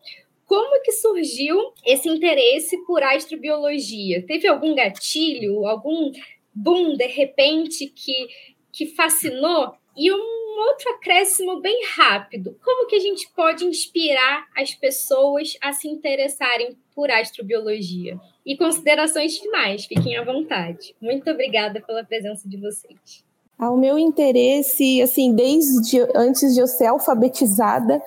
Como 0.44 0.82
que 0.82 0.92
surgiu 0.92 1.56
esse 1.86 2.08
interesse 2.08 2.76
por 2.84 3.02
astrobiologia? 3.02 4.26
Teve 4.26 4.48
algum 4.48 4.74
gatilho, 4.74 5.66
algum 5.66 6.10
boom 6.54 6.96
de 6.96 7.06
repente 7.06 7.86
que, 7.86 8.28
que 8.72 8.86
fascinou? 8.86 9.74
E 9.96 10.10
um 10.12 10.44
outro 10.68 10.90
acréscimo 10.90 11.60
bem 11.60 11.80
rápido: 11.96 12.56
como 12.64 12.88
que 12.88 12.96
a 12.96 13.00
gente 13.00 13.28
pode 13.34 13.64
inspirar 13.64 14.46
as 14.56 14.74
pessoas 14.74 15.56
a 15.60 15.72
se 15.72 15.88
interessarem 15.88 16.76
por 16.94 17.10
astrobiologia? 17.10 18.18
E 18.44 18.56
considerações 18.56 19.38
finais, 19.38 19.86
fiquem 19.86 20.16
à 20.16 20.24
vontade. 20.24 20.94
Muito 21.00 21.30
obrigada 21.30 21.80
pela 21.80 22.04
presença 22.04 22.48
de 22.48 22.56
vocês. 22.56 23.24
Ao 23.58 23.76
meu 23.76 23.98
interesse, 23.98 25.00
assim, 25.00 25.34
desde 25.34 26.00
antes 26.14 26.54
de 26.54 26.60
eu 26.60 26.66
ser 26.66 26.86
alfabetizada, 26.86 28.02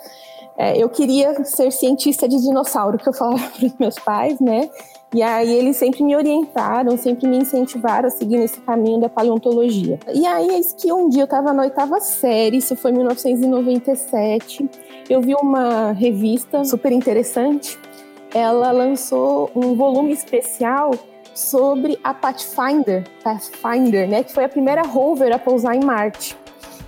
é, 0.58 0.78
eu 0.78 0.90
queria 0.90 1.44
ser 1.46 1.72
cientista 1.72 2.28
de 2.28 2.38
dinossauro, 2.42 2.98
que 2.98 3.08
eu 3.08 3.14
falava 3.14 3.48
para 3.58 3.66
os 3.66 3.78
meus 3.78 3.96
pais, 3.96 4.40
né? 4.40 4.70
E 5.14 5.24
aí 5.24 5.54
eles 5.54 5.78
sempre 5.78 6.04
me 6.04 6.16
orientaram, 6.16 6.98
sempre 6.98 7.28
me 7.28 7.38
incentivaram 7.38 8.08
a 8.08 8.12
seguir 8.12 8.38
nesse 8.38 8.60
caminho 8.60 9.00
da 9.00 9.08
paleontologia. 9.08 9.98
E 10.14 10.26
aí 10.26 10.50
é 10.50 10.62
que 10.78 10.92
um 10.92 11.08
dia 11.08 11.22
eu 11.22 11.26
estava 11.26 11.54
na 11.54 11.64
oitava 11.64 12.00
série, 12.02 12.58
isso 12.58 12.76
foi 12.76 12.92
em 12.92 12.96
1997, 12.96 14.70
eu 15.10 15.22
vi 15.22 15.34
uma 15.36 15.94
revista 15.94 16.64
super 16.66 16.92
interessante. 16.92 17.80
Ela 18.34 18.72
lançou 18.72 19.50
um 19.56 19.76
volume 19.76 20.12
especial 20.12 20.92
sobre 21.34 21.98
a 22.04 22.14
Pathfinder, 22.14 23.06
Pathfinder, 23.24 24.10
né, 24.10 24.24
que 24.24 24.34
foi 24.34 24.44
a 24.44 24.50
primeira 24.50 24.82
rover 24.82 25.34
a 25.34 25.40
pousar 25.40 25.76
em 25.76 25.84
Marte. 25.84 26.36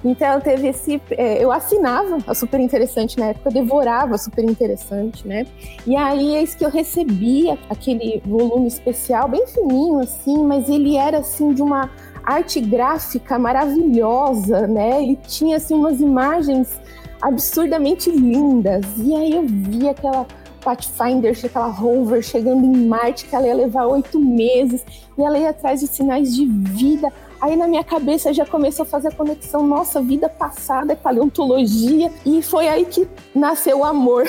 Então 0.04 0.40
teve 0.40 0.68
esse. 0.68 1.02
É, 1.12 1.44
eu 1.44 1.52
assinava 1.52 2.20
a 2.26 2.34
Super 2.34 2.60
Interessante 2.60 3.18
na 3.18 3.28
época, 3.28 3.50
eu 3.50 3.54
devorava 3.54 4.16
a 4.16 4.18
Super 4.18 4.46
Interessante, 4.46 5.28
né? 5.28 5.46
E 5.86 5.96
aí 5.96 6.36
é 6.36 6.44
isso 6.44 6.58
que 6.58 6.66
eu 6.66 6.70
recebia 6.70 7.58
aquele 7.70 8.22
volume 8.26 8.68
especial, 8.68 9.28
bem 9.28 9.46
fininho, 9.48 10.00
assim, 10.00 10.44
mas 10.46 10.70
ele 10.70 10.96
era 10.96 11.20
assim 11.20 11.54
de 11.54 11.62
uma 11.62 11.90
arte 12.24 12.62
gráfica 12.62 13.38
maravilhosa, 13.38 14.68
né? 14.68 15.04
Ele 15.04 15.18
tinha 15.28 15.58
assim 15.58 15.74
umas 15.74 16.00
imagens 16.00 16.80
absurdamente 17.22 18.10
lindas. 18.10 18.86
E 18.98 19.14
aí 19.16 19.36
eu 19.36 19.46
via 19.46 19.92
aquela 19.92 20.26
Pathfinder, 20.62 21.38
aquela 21.44 21.68
rover 21.68 22.22
chegando 22.22 22.66
em 22.66 22.88
Marte, 22.88 23.26
que 23.26 23.36
ela 23.36 23.48
ia 23.48 23.56
levar 23.56 23.86
oito 23.88 24.20
meses, 24.20 24.86
e 25.18 25.24
ela 25.24 25.38
ia 25.38 25.50
atrás 25.50 25.80
de 25.80 25.88
sinais 25.88 26.36
de 26.36 26.46
vida. 26.46 27.12
Aí 27.42 27.56
na 27.56 27.68
minha 27.68 27.84
cabeça 27.84 28.34
já 28.34 28.46
começou 28.46 28.84
a 28.84 28.86
fazer 28.86 29.10
a 29.10 29.12
conexão, 29.12 29.66
nossa, 29.66 30.02
vida 30.02 30.28
passada 30.28 30.96
paleontologia, 30.96 32.12
e 32.26 32.42
foi 32.42 32.68
aí 32.68 32.86
que 32.86 33.08
nasceu 33.34 33.80
o 33.80 33.86
amor 33.86 34.26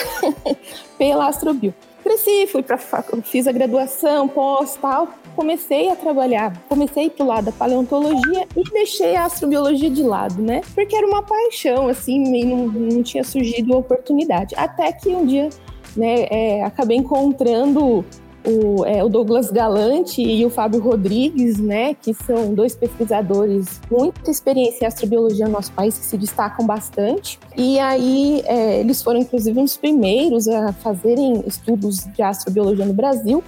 pela 0.96 1.26
astrobio. 1.26 1.74
Cresci, 2.02 2.46
fui 2.46 2.62
para 2.62 2.78
fiz 3.22 3.46
a 3.46 3.52
graduação, 3.52 4.26
pós, 4.26 4.76
tal, 4.80 5.08
comecei 5.36 5.90
a 5.90 5.96
trabalhar, 5.96 6.56
comecei 6.68 7.11
pro 7.11 7.26
lado 7.26 7.46
da 7.46 7.52
paleontologia 7.52 8.46
e 8.56 8.62
deixei 8.70 9.16
a 9.16 9.26
astrobiologia 9.26 9.90
de 9.90 10.02
lado, 10.02 10.40
né? 10.40 10.62
Porque 10.74 10.96
era 10.96 11.06
uma 11.06 11.22
paixão, 11.22 11.88
assim, 11.88 12.22
e 12.34 12.44
não, 12.44 12.66
não 12.68 13.02
tinha 13.02 13.22
surgido 13.22 13.76
oportunidade. 13.76 14.54
Até 14.56 14.92
que 14.92 15.11
um 15.11 15.26
dia, 15.26 15.50
né, 15.96 16.26
é, 16.30 16.64
acabei 16.64 16.96
encontrando 16.96 18.04
o, 18.45 18.84
é, 18.84 19.03
o, 19.03 19.09
Douglas 19.09 19.51
Galante 19.51 20.22
e 20.22 20.45
o 20.45 20.51
Fábio 20.51 20.80
Rodrigues, 20.80 21.59
né, 21.59 21.95
que 21.95 22.14
são 22.14 22.55
dois 22.55 22.74
pesquisadores 22.74 23.80
com 23.88 24.01
muita 24.01 24.30
experiência 24.30 24.84
em 24.84 24.86
astrobiologia 24.86 25.47
no 25.47 25.53
nosso 25.53 25.72
país, 25.72 25.99
que 25.99 26.05
se 26.05 26.16
destacam 26.16 26.66
bastante. 26.66 27.38
E 27.57 27.78
aí 27.78 28.43
é, 28.47 28.80
eles 28.80 29.03
foram, 29.03 29.20
inclusive, 29.20 29.59
um 29.59 29.64
dos 29.64 29.76
primeiros 29.76 30.49
a 30.49 30.72
fazerem 30.72 31.43
estudos 31.47 32.05
de 32.14 32.22
astrobiologia 32.22 32.84
no 32.84 32.95
Brasil. 32.95 33.43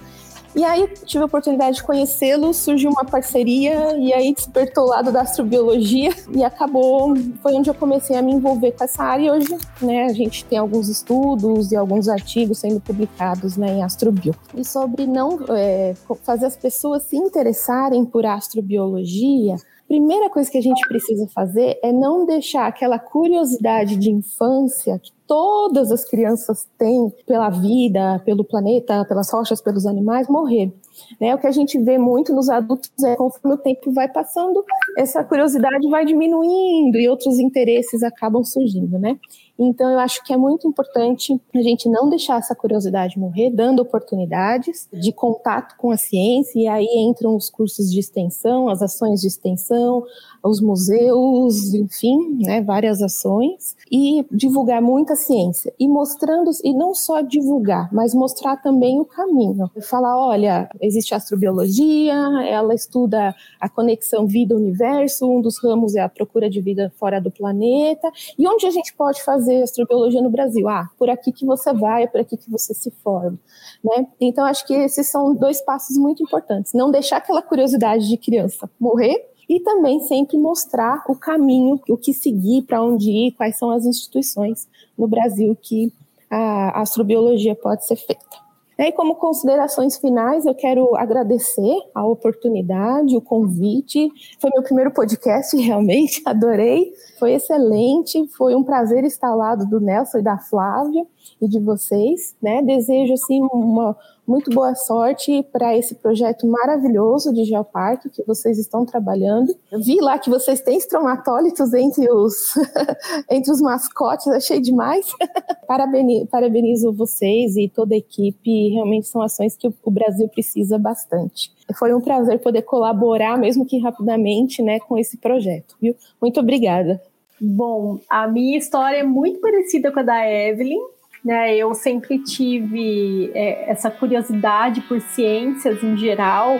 E 0.55 0.63
aí 0.63 0.87
tive 1.05 1.23
a 1.23 1.25
oportunidade 1.25 1.77
de 1.77 1.83
conhecê-lo, 1.83 2.53
surgiu 2.53 2.91
uma 2.91 3.03
parceria 3.03 3.97
e 3.97 4.13
aí 4.13 4.33
despertou 4.33 4.85
o 4.85 4.87
lado 4.87 5.11
da 5.11 5.21
astrobiologia 5.21 6.11
e 6.29 6.43
acabou, 6.43 7.15
foi 7.41 7.53
onde 7.53 7.69
eu 7.69 7.73
comecei 7.73 8.15
a 8.15 8.21
me 8.21 8.33
envolver 8.33 8.71
com 8.73 8.83
essa 8.83 9.03
área 9.03 9.23
e 9.25 9.31
hoje, 9.31 9.57
né, 9.81 10.05
a 10.05 10.13
gente 10.13 10.45
tem 10.45 10.57
alguns 10.57 10.89
estudos 10.89 11.71
e 11.71 11.75
alguns 11.75 12.07
artigos 12.07 12.59
sendo 12.59 12.79
publicados, 12.79 13.57
né, 13.57 13.77
em 13.77 13.83
astrobio. 13.83 14.35
E 14.55 14.63
sobre 14.63 15.07
não 15.07 15.39
é, 15.49 15.95
fazer 16.23 16.45
as 16.45 16.55
pessoas 16.55 17.03
se 17.03 17.17
interessarem 17.17 18.05
por 18.05 18.25
astrobiologia, 18.25 19.55
primeira 19.87 20.29
coisa 20.29 20.49
que 20.49 20.57
a 20.57 20.61
gente 20.61 20.87
precisa 20.87 21.27
fazer 21.27 21.79
é 21.83 21.91
não 21.91 22.25
deixar 22.25 22.67
aquela 22.67 22.97
curiosidade 22.97 23.95
de 23.95 24.09
infância 24.09 24.99
que 24.99 25.11
todas 25.33 25.91
as 25.91 26.05
crianças 26.05 26.67
têm 26.77 27.11
pela 27.25 27.49
vida, 27.49 28.21
pelo 28.23 28.43
planeta, 28.43 29.03
pelas 29.05 29.31
rochas, 29.33 29.59
pelos 29.59 29.87
animais, 29.87 30.27
morrer. 30.27 30.71
Né? 31.19 31.33
O 31.33 31.37
que 31.37 31.47
a 31.47 31.51
gente 31.51 31.77
vê 31.79 31.97
muito 31.97 32.33
nos 32.33 32.49
adultos 32.49 32.91
é 33.03 33.15
conforme 33.15 33.55
o 33.55 33.57
tempo 33.57 33.91
vai 33.91 34.07
passando, 34.07 34.63
essa 34.97 35.23
curiosidade 35.23 35.89
vai 35.89 36.05
diminuindo 36.05 36.97
e 36.97 37.09
outros 37.09 37.39
interesses 37.39 38.03
acabam 38.03 38.43
surgindo, 38.43 38.97
né? 38.99 39.17
Então, 39.57 39.91
eu 39.91 39.99
acho 39.99 40.23
que 40.23 40.33
é 40.33 40.37
muito 40.37 40.67
importante 40.67 41.39
a 41.53 41.61
gente 41.61 41.87
não 41.87 42.09
deixar 42.09 42.39
essa 42.39 42.55
curiosidade 42.55 43.19
morrer, 43.19 43.51
dando 43.51 43.81
oportunidades 43.81 44.89
de 44.91 45.11
contato 45.11 45.75
com 45.77 45.91
a 45.91 45.97
ciência, 45.97 46.59
e 46.59 46.67
aí 46.67 46.87
entram 46.97 47.35
os 47.35 47.49
cursos 47.51 47.91
de 47.91 47.99
extensão, 47.99 48.67
as 48.67 48.81
ações 48.81 49.21
de 49.21 49.27
extensão, 49.27 50.03
os 50.43 50.59
museus, 50.59 51.73
enfim, 51.73 52.39
né, 52.39 52.61
várias 52.61 53.01
ações, 53.01 53.75
e 53.91 54.25
divulgar 54.31 54.81
muita 54.81 55.15
ciência 55.15 55.71
e 55.79 55.87
mostrando, 55.87 56.49
e 56.63 56.73
não 56.73 56.95
só 56.95 57.21
divulgar, 57.21 57.93
mas 57.93 58.13
mostrar 58.13 58.57
também 58.57 58.99
o 58.99 59.05
caminho. 59.05 59.69
Falar, 59.81 60.17
olha, 60.17 60.67
existe 60.93 61.13
astrobiologia, 61.13 62.13
ela 62.47 62.73
estuda 62.73 63.35
a 63.59 63.67
conexão 63.67 64.27
vida-universo, 64.27 65.29
um 65.29 65.41
dos 65.41 65.57
ramos 65.61 65.95
é 65.95 66.01
a 66.01 66.09
procura 66.09 66.49
de 66.49 66.61
vida 66.61 66.91
fora 66.97 67.19
do 67.19 67.31
planeta, 67.31 68.09
e 68.37 68.47
onde 68.47 68.65
a 68.65 68.71
gente 68.71 68.93
pode 68.93 69.23
fazer 69.23 69.63
astrobiologia 69.63 70.21
no 70.21 70.29
Brasil? 70.29 70.69
Ah, 70.69 70.89
por 70.97 71.09
aqui 71.09 71.31
que 71.31 71.45
você 71.45 71.73
vai, 71.73 72.03
é 72.03 72.07
por 72.07 72.21
aqui 72.21 72.37
que 72.37 72.49
você 72.49 72.73
se 72.73 72.91
forma. 73.03 73.39
Né? 73.83 74.07
Então, 74.21 74.45
acho 74.45 74.65
que 74.65 74.73
esses 74.73 75.09
são 75.09 75.33
dois 75.35 75.61
passos 75.61 75.97
muito 75.97 76.23
importantes. 76.23 76.73
Não 76.73 76.91
deixar 76.91 77.17
aquela 77.17 77.41
curiosidade 77.41 78.07
de 78.07 78.17
criança 78.17 78.69
morrer, 78.79 79.29
e 79.49 79.59
também 79.59 79.99
sempre 79.99 80.37
mostrar 80.37 81.03
o 81.07 81.15
caminho, 81.15 81.79
o 81.89 81.97
que 81.97 82.13
seguir, 82.13 82.61
para 82.63 82.81
onde 82.81 83.11
ir, 83.11 83.31
quais 83.33 83.57
são 83.57 83.71
as 83.71 83.85
instituições 83.85 84.69
no 84.97 85.05
Brasil 85.05 85.55
que 85.61 85.91
a 86.29 86.81
astrobiologia 86.81 87.53
pode 87.53 87.85
ser 87.85 87.97
feita. 87.97 88.42
E 88.77 88.91
como 88.91 89.15
considerações 89.15 89.97
finais, 89.97 90.45
eu 90.45 90.55
quero 90.55 90.95
agradecer 90.95 91.75
a 91.93 92.05
oportunidade, 92.05 93.15
o 93.15 93.21
convite. 93.21 94.09
Foi 94.39 94.49
meu 94.51 94.63
primeiro 94.63 94.91
podcast, 94.91 95.55
realmente 95.61 96.21
adorei. 96.25 96.91
Foi 97.19 97.33
excelente, 97.33 98.27
foi 98.35 98.55
um 98.55 98.63
prazer 98.63 99.03
estar 99.03 99.29
ao 99.29 99.37
lado 99.37 99.65
do 99.67 99.79
Nelson 99.79 100.19
e 100.19 100.23
da 100.23 100.37
Flávia 100.37 101.05
e 101.41 101.47
de 101.47 101.59
vocês. 101.59 102.35
Né? 102.41 102.61
Desejo 102.63 103.13
assim 103.13 103.41
uma 103.51 103.95
muito 104.27 104.49
boa 104.51 104.73
sorte 104.73 105.43
para 105.51 105.77
esse 105.77 105.95
projeto 105.95 106.47
maravilhoso 106.47 107.33
de 107.33 107.43
Geoparque 107.43 108.09
que 108.09 108.23
vocês 108.23 108.57
estão 108.57 108.85
trabalhando. 108.85 109.53
Eu 109.71 109.81
vi 109.81 109.99
lá 109.99 110.17
que 110.17 110.29
vocês 110.29 110.61
têm 110.61 110.77
estromatólitos 110.77 111.73
entre 111.73 112.09
os, 112.11 112.53
entre 113.29 113.51
os 113.51 113.61
mascotes, 113.61 114.27
achei 114.27 114.59
demais. 114.59 115.07
Parabenizo, 115.67 116.27
parabenizo 116.27 116.93
vocês 116.93 117.55
e 117.57 117.67
toda 117.67 117.95
a 117.95 117.97
equipe, 117.97 118.69
realmente 118.69 119.07
são 119.07 119.21
ações 119.21 119.55
que 119.55 119.67
o 119.67 119.91
Brasil 119.91 120.27
precisa 120.29 120.77
bastante. 120.77 121.51
Foi 121.75 121.93
um 121.93 122.01
prazer 122.01 122.39
poder 122.39 122.61
colaborar, 122.63 123.37
mesmo 123.37 123.65
que 123.65 123.79
rapidamente, 123.79 124.61
né, 124.61 124.79
com 124.79 124.97
esse 124.97 125.17
projeto. 125.17 125.75
Viu? 125.81 125.95
Muito 126.21 126.39
obrigada. 126.39 127.01
Bom, 127.39 127.99
a 128.09 128.27
minha 128.27 128.57
história 128.57 128.97
é 128.97 129.03
muito 129.03 129.39
parecida 129.39 129.91
com 129.91 129.99
a 129.99 130.03
da 130.03 130.29
Evelyn. 130.29 130.79
Né, 131.23 131.55
eu 131.55 131.73
sempre 131.73 132.19
tive 132.19 133.31
é, 133.33 133.71
essa 133.71 133.89
curiosidade 133.89 134.81
por 134.81 134.99
ciências 134.99 135.81
em 135.81 135.95
geral, 135.95 136.59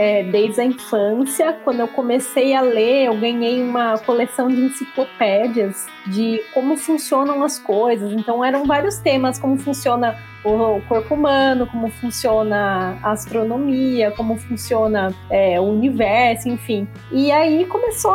é, 0.00 0.22
desde 0.22 0.62
a 0.62 0.64
infância. 0.64 1.52
Quando 1.62 1.80
eu 1.80 1.88
comecei 1.88 2.54
a 2.54 2.62
ler, 2.62 3.04
eu 3.04 3.20
ganhei 3.20 3.62
uma 3.62 3.98
coleção 3.98 4.48
de 4.48 4.58
enciclopédias 4.58 5.86
de 6.06 6.42
como 6.54 6.74
funcionam 6.78 7.42
as 7.42 7.58
coisas. 7.58 8.10
Então, 8.14 8.42
eram 8.42 8.64
vários 8.64 8.96
temas: 8.96 9.38
como 9.38 9.58
funciona 9.58 10.16
o 10.42 10.80
corpo 10.88 11.14
humano, 11.14 11.66
como 11.66 11.90
funciona 11.90 12.98
a 13.02 13.10
astronomia, 13.10 14.10
como 14.12 14.38
funciona 14.38 15.14
é, 15.28 15.60
o 15.60 15.64
universo, 15.64 16.48
enfim. 16.48 16.88
E 17.12 17.30
aí 17.30 17.66
começou 17.66 18.10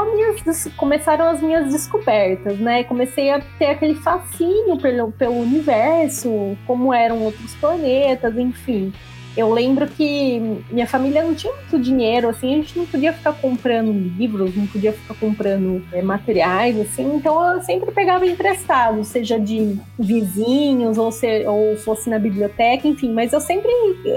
começaram 0.76 1.30
as 1.30 1.40
minhas 1.40 1.72
descobertas, 1.72 2.58
né? 2.58 2.84
Comecei 2.86 3.30
a 3.30 3.40
ter 3.60 3.68
aquele 3.68 3.94
fascínio 3.94 4.76
pelo, 4.78 5.12
pelo 5.12 5.36
universo, 5.36 6.58
como 6.66 6.92
eram 6.92 7.22
outros 7.22 7.54
planetas, 7.56 8.36
enfim. 8.36 8.92
Eu 9.36 9.52
lembro 9.52 9.88
que 9.88 10.40
minha 10.72 10.88
família 10.88 11.24
não 11.24 11.36
tinha 11.36 11.54
muito 11.54 11.80
dinheiro, 11.80 12.30
assim, 12.30 12.54
a 12.54 12.58
gente 12.58 12.78
não 12.78 12.86
podia 12.86 13.14
ficar 13.14 13.34
comprando 13.34 13.92
livros, 13.92 14.56
não 14.56 14.66
podia 14.68 14.94
ficar 14.94 15.14
comprando 15.16 15.84
é, 15.92 16.02
materiais, 16.02 16.80
assim, 16.80 17.16
então 17.16 17.56
eu 17.56 17.62
sempre 17.62 17.92
pegava 17.92 18.26
emprestado, 18.26 19.04
seja 19.04 19.40
de 19.40 19.78
vizinhos 20.00 20.98
ou, 20.98 21.12
se, 21.12 21.46
ou 21.46 21.76
fosse 21.78 22.10
na 22.10 22.20
biblioteca, 22.20 22.88
enfim, 22.88 23.12
mas 23.12 23.34
eu 23.34 23.42
sempre 23.42 23.72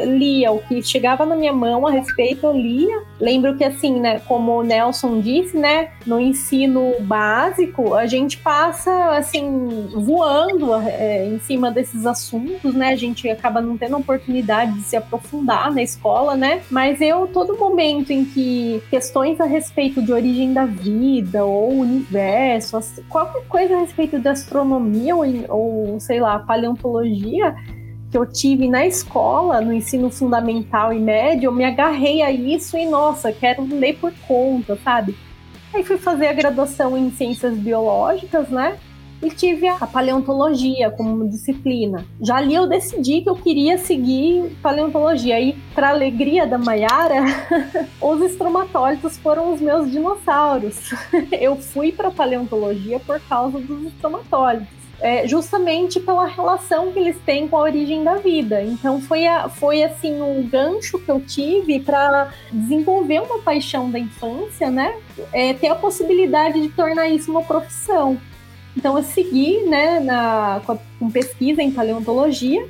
lia 0.07 0.53
o 0.53 0.61
que 0.61 0.83
chegava 0.83 1.27
na 1.27 1.35
minha 1.35 1.53
mão 1.53 1.87
a 1.87 1.91
respeito, 1.91 2.47
eu 2.47 2.53
lia. 2.53 3.03
Lembro 3.21 3.57
que, 3.57 3.65
assim, 3.65 4.01
né, 4.01 4.21
como 4.21 4.53
o 4.53 4.63
Nelson 4.63 5.21
disse, 5.21 5.57
né, 5.57 5.91
no 6.07 6.21
ensino 6.21 6.95
básico, 7.01 7.95
a 7.95 8.07
gente 8.07 8.39
passa, 8.39 9.17
assim, 9.17 9.89
voando 9.95 10.75
é, 10.75 11.27
em 11.27 11.39
cima 11.41 11.71
desses 11.71 12.07
assuntos, 12.07 12.75
né, 12.75 12.91
a 12.91 12.97
gente 12.97 13.29
acaba 13.29 13.61
não 13.61 13.77
tendo 13.77 13.97
oportunidade 13.97 14.73
de 14.73 14.83
se 14.83 14.97
aprofundar 15.09 15.73
na 15.73 15.83
escola, 15.83 16.37
né? 16.37 16.63
Mas 16.71 17.01
eu, 17.01 17.27
todo 17.27 17.57
momento 17.57 18.13
em 18.13 18.25
que 18.25 18.83
questões 18.91 19.41
a 19.41 19.45
respeito 19.45 20.03
de 20.03 20.13
origem 20.13 20.53
da 20.53 20.67
vida 20.67 21.45
ou 21.45 21.73
universo, 21.73 22.79
qualquer 23.09 23.45
coisa 23.49 23.77
a 23.77 23.81
respeito 23.81 24.19
da 24.19 24.33
astronomia 24.33 25.17
ou, 25.17 25.25
ou 25.49 26.01
sei 26.01 26.21
lá, 26.21 26.39
paleontologia, 26.39 27.55
que 28.11 28.17
eu 28.17 28.25
tive 28.25 28.69
na 28.69 28.87
escola, 28.87 29.61
no 29.61 29.73
ensino 29.73 30.11
fundamental 30.11 30.93
e 30.93 30.99
médio, 30.99 31.49
eu 31.49 31.53
me 31.53 31.65
agarrei 31.65 32.23
a 32.23 32.31
isso 32.31 32.77
e, 32.77 32.87
nossa, 32.87 33.33
quero 33.33 33.65
ler 33.65 33.99
por 33.99 34.13
conta, 34.27 34.79
sabe? 34.83 35.17
Aí 35.75 35.85
fui 35.85 35.99
fazer 35.99 36.29
a 36.29 36.33
graduação 36.33 36.97
em 36.97 37.11
ciências 37.11 37.55
biológicas, 37.57 38.49
né? 38.49 38.79
E 39.23 39.31
tive 39.31 39.67
a 39.67 39.87
paleontologia 39.87 40.91
como 40.91 41.29
disciplina. 41.29 42.05
Já 42.21 42.37
ali 42.37 42.55
eu 42.55 42.67
decidi 42.67 43.21
que 43.21 43.29
eu 43.29 43.35
queria 43.35 43.79
seguir 43.79 44.57
paleontologia 44.63 45.41
e 45.41 45.55
para 45.75 45.91
alegria 45.91 46.47
da 46.47 46.59
Maiara, 46.59 47.25
os 48.01 48.21
estromatólitos 48.23 49.17
foram 49.17 49.53
os 49.53 49.61
meus 49.61 49.91
dinossauros. 49.91 50.91
eu 51.33 51.57
fui 51.57 51.93
para 51.93 52.11
paleontologia 52.11 53.01
por 53.01 53.21
causa 53.21 53.59
dos 53.59 53.87
estromatólitos. 53.87 54.79
É, 55.01 55.29
justamente 55.29 56.01
pela 56.01 56.27
relação 56.27 56.91
que 56.91 56.99
eles 56.99 57.17
têm 57.25 57.47
com 57.47 57.57
a 57.57 57.61
origem 57.61 58.03
da 58.03 58.17
vida. 58.17 58.61
Então 58.65 59.01
foi, 59.01 59.29
a, 59.29 59.49
foi 59.49 59.85
assim 59.85 60.21
um 60.21 60.43
gancho 60.43 60.99
que 60.99 61.09
eu 61.09 61.21
tive 61.21 61.79
para 61.79 62.33
desenvolver 62.51 63.21
uma 63.21 63.39
paixão 63.39 63.89
da 63.93 63.99
infância, 64.01 64.73
né? 64.73 64.97
É, 65.33 65.55
ter 65.55 65.69
a 65.69 65.77
possibilidade 65.77 66.61
de 66.61 66.69
tornar 66.71 67.09
isso 67.09 67.31
uma 67.31 67.45
profissão. 67.45 68.19
Então 68.79 68.97
eu 68.97 69.03
segui, 69.03 69.65
né, 69.65 69.99
na, 69.99 70.63
com, 70.65 70.79
com 71.01 71.11
pesquisa 71.11 71.61
em 71.61 71.73
paleontologia 71.73 72.65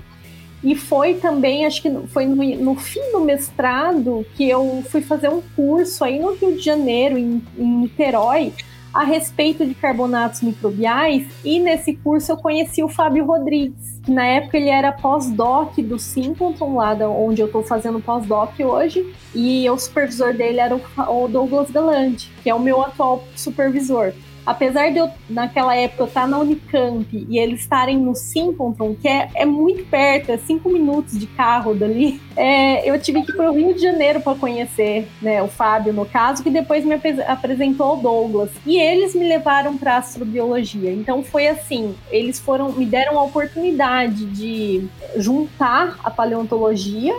e 0.65 0.75
foi 0.75 1.15
também, 1.15 1.67
acho 1.67 1.83
que 1.83 1.91
foi 2.09 2.25
no, 2.25 2.43
no, 2.65 2.75
fim 2.77 3.13
do 3.13 3.21
mestrado 3.21 4.25
que 4.35 4.49
eu 4.49 4.83
fui 4.89 5.03
fazer 5.03 5.29
um 5.29 5.43
curso 5.55 6.03
aí 6.03 6.19
no 6.19 6.33
Rio 6.33 6.57
de 6.57 6.63
Janeiro, 6.63 7.19
em, 7.19 7.43
em 7.59 7.81
Niterói, 7.81 8.55
a 8.93 9.05
respeito 9.05 9.67
de 9.67 9.75
carbonatos 9.75 10.41
microbiais. 10.41 11.27
E 11.45 11.61
nesse 11.61 11.95
curso 11.95 12.33
eu 12.33 12.39
conheci 12.39 12.83
o 12.83 12.89
Fábio 12.89 13.27
Rodrigues, 13.27 14.01
na 14.09 14.25
época 14.25 14.57
ele 14.57 14.71
era 14.71 14.91
pós-doc 14.91 15.77
do 15.77 15.99
Simpleton, 15.99 16.77
lá 16.77 16.95
onde 17.07 17.43
eu 17.43 17.49
estou 17.49 17.63
fazendo 17.63 18.01
pós-doc 18.01 18.59
hoje. 18.61 19.15
E 19.35 19.69
o 19.69 19.77
supervisor 19.77 20.33
dele 20.33 20.59
era 20.59 20.75
o 20.75 21.29
Douglas 21.29 21.71
Galante, 21.71 22.33
que 22.43 22.49
é 22.49 22.55
o 22.55 22.59
meu 22.59 22.81
atual 22.81 23.23
supervisor 23.37 24.15
apesar 24.49 24.91
de 24.91 24.97
eu, 24.97 25.11
naquela 25.29 25.77
época, 25.77 26.05
estar 26.05 26.27
na 26.27 26.39
Unicamp 26.39 27.07
e 27.29 27.39
eles 27.39 27.61
estarem 27.61 27.99
no 27.99 28.15
Simpleton, 28.15 28.95
que 28.95 29.07
é, 29.07 29.29
é 29.35 29.45
muito 29.45 29.85
perto, 29.85 30.33
é 30.33 30.39
cinco 30.39 30.71
minutos 30.71 31.19
de 31.19 31.27
carro 31.27 31.75
dali, 31.75 32.19
é, 32.35 32.89
eu 32.89 32.99
tive 32.99 33.23
que 33.23 33.31
ir 33.31 33.37
para 33.37 33.51
o 33.51 33.55
Rio 33.55 33.75
de 33.75 33.83
Janeiro 33.83 34.23
para 34.23 34.39
conhecer 34.39 35.07
né, 35.21 35.43
o 35.43 35.49
Fábio, 35.49 35.93
no 35.93 36.07
caso, 36.07 36.43
que 36.43 36.49
depois 36.49 36.83
me 36.83 36.99
apresentou 37.27 37.87
ao 37.89 37.97
Douglas. 37.99 38.51
E 38.65 38.79
eles 38.79 39.15
me 39.15 39.29
levaram 39.29 39.77
para 39.77 39.99
astrobiologia. 39.99 40.93
Então 40.93 41.23
foi 41.23 41.47
assim, 41.47 41.95
eles 42.11 42.41
foram 42.41 42.73
me 42.73 42.87
deram 42.87 43.19
a 43.19 43.25
oportunidade 43.25 44.25
de 44.27 44.89
juntar 45.17 45.99
a 46.03 46.11
paleontologia 46.11 47.15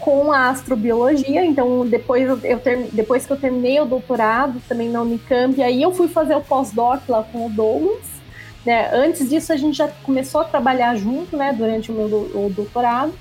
com 0.00 0.32
a 0.32 0.48
astrobiologia. 0.48 1.44
Então, 1.44 1.86
depois, 1.86 2.28
eu 2.44 2.58
ter, 2.58 2.88
depois 2.92 3.26
que 3.26 3.32
eu 3.32 3.36
terminei 3.36 3.80
o 3.80 3.84
doutorado 3.84 4.60
também 4.68 4.88
na 4.88 5.02
Unicamp, 5.02 5.62
aí 5.62 5.82
eu 5.82 5.92
fui 5.92 6.08
fazer 6.08 6.34
o 6.34 6.40
pós-doc 6.40 7.08
lá 7.08 7.22
com 7.22 7.46
o 7.46 7.50
Douglas. 7.50 8.20
Né? 8.64 8.90
Antes 8.92 9.28
disso, 9.28 9.52
a 9.52 9.56
gente 9.56 9.76
já 9.76 9.88
começou 10.02 10.40
a 10.40 10.44
trabalhar 10.44 10.94
junto, 10.96 11.36
né, 11.36 11.52
durante 11.52 11.90
o 11.90 11.94
meu 11.94 12.06
o 12.06 12.52
doutorado. 12.54 13.12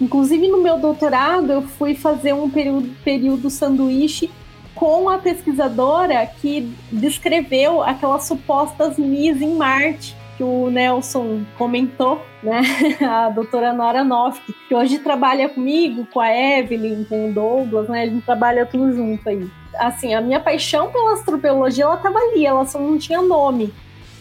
Inclusive, 0.00 0.48
no 0.48 0.62
meu 0.62 0.78
doutorado, 0.78 1.52
eu 1.52 1.62
fui 1.62 1.94
fazer 1.94 2.32
um 2.32 2.48
período, 2.48 2.88
período 3.04 3.50
sanduíche 3.50 4.30
com 4.74 5.10
a 5.10 5.18
pesquisadora 5.18 6.26
que 6.40 6.72
descreveu 6.90 7.82
aquelas 7.82 8.24
supostas 8.24 8.96
MIS 8.96 9.42
em 9.42 9.54
Marte 9.54 10.16
que 10.40 10.44
o 10.44 10.70
Nelson 10.70 11.44
comentou, 11.58 12.24
né? 12.42 12.62
A 13.06 13.28
doutora 13.28 13.74
Nora 13.74 14.02
Noff, 14.02 14.40
que 14.66 14.74
hoje 14.74 14.98
trabalha 14.98 15.50
comigo, 15.50 16.06
com 16.10 16.18
a 16.18 16.34
Evelyn, 16.34 17.04
com 17.04 17.28
o 17.28 17.32
Douglas, 17.34 17.90
né? 17.90 18.04
A 18.04 18.06
gente 18.06 18.24
trabalha 18.24 18.64
tudo 18.64 18.90
junto 18.90 19.28
aí. 19.28 19.46
Assim, 19.78 20.14
a 20.14 20.20
minha 20.22 20.40
paixão 20.40 20.90
pela 20.90 21.12
astrobiologia, 21.12 21.84
ela 21.84 21.98
tava 21.98 22.18
ali, 22.18 22.46
ela 22.46 22.64
só 22.64 22.78
não 22.78 22.96
tinha 22.96 23.20
nome. 23.20 23.70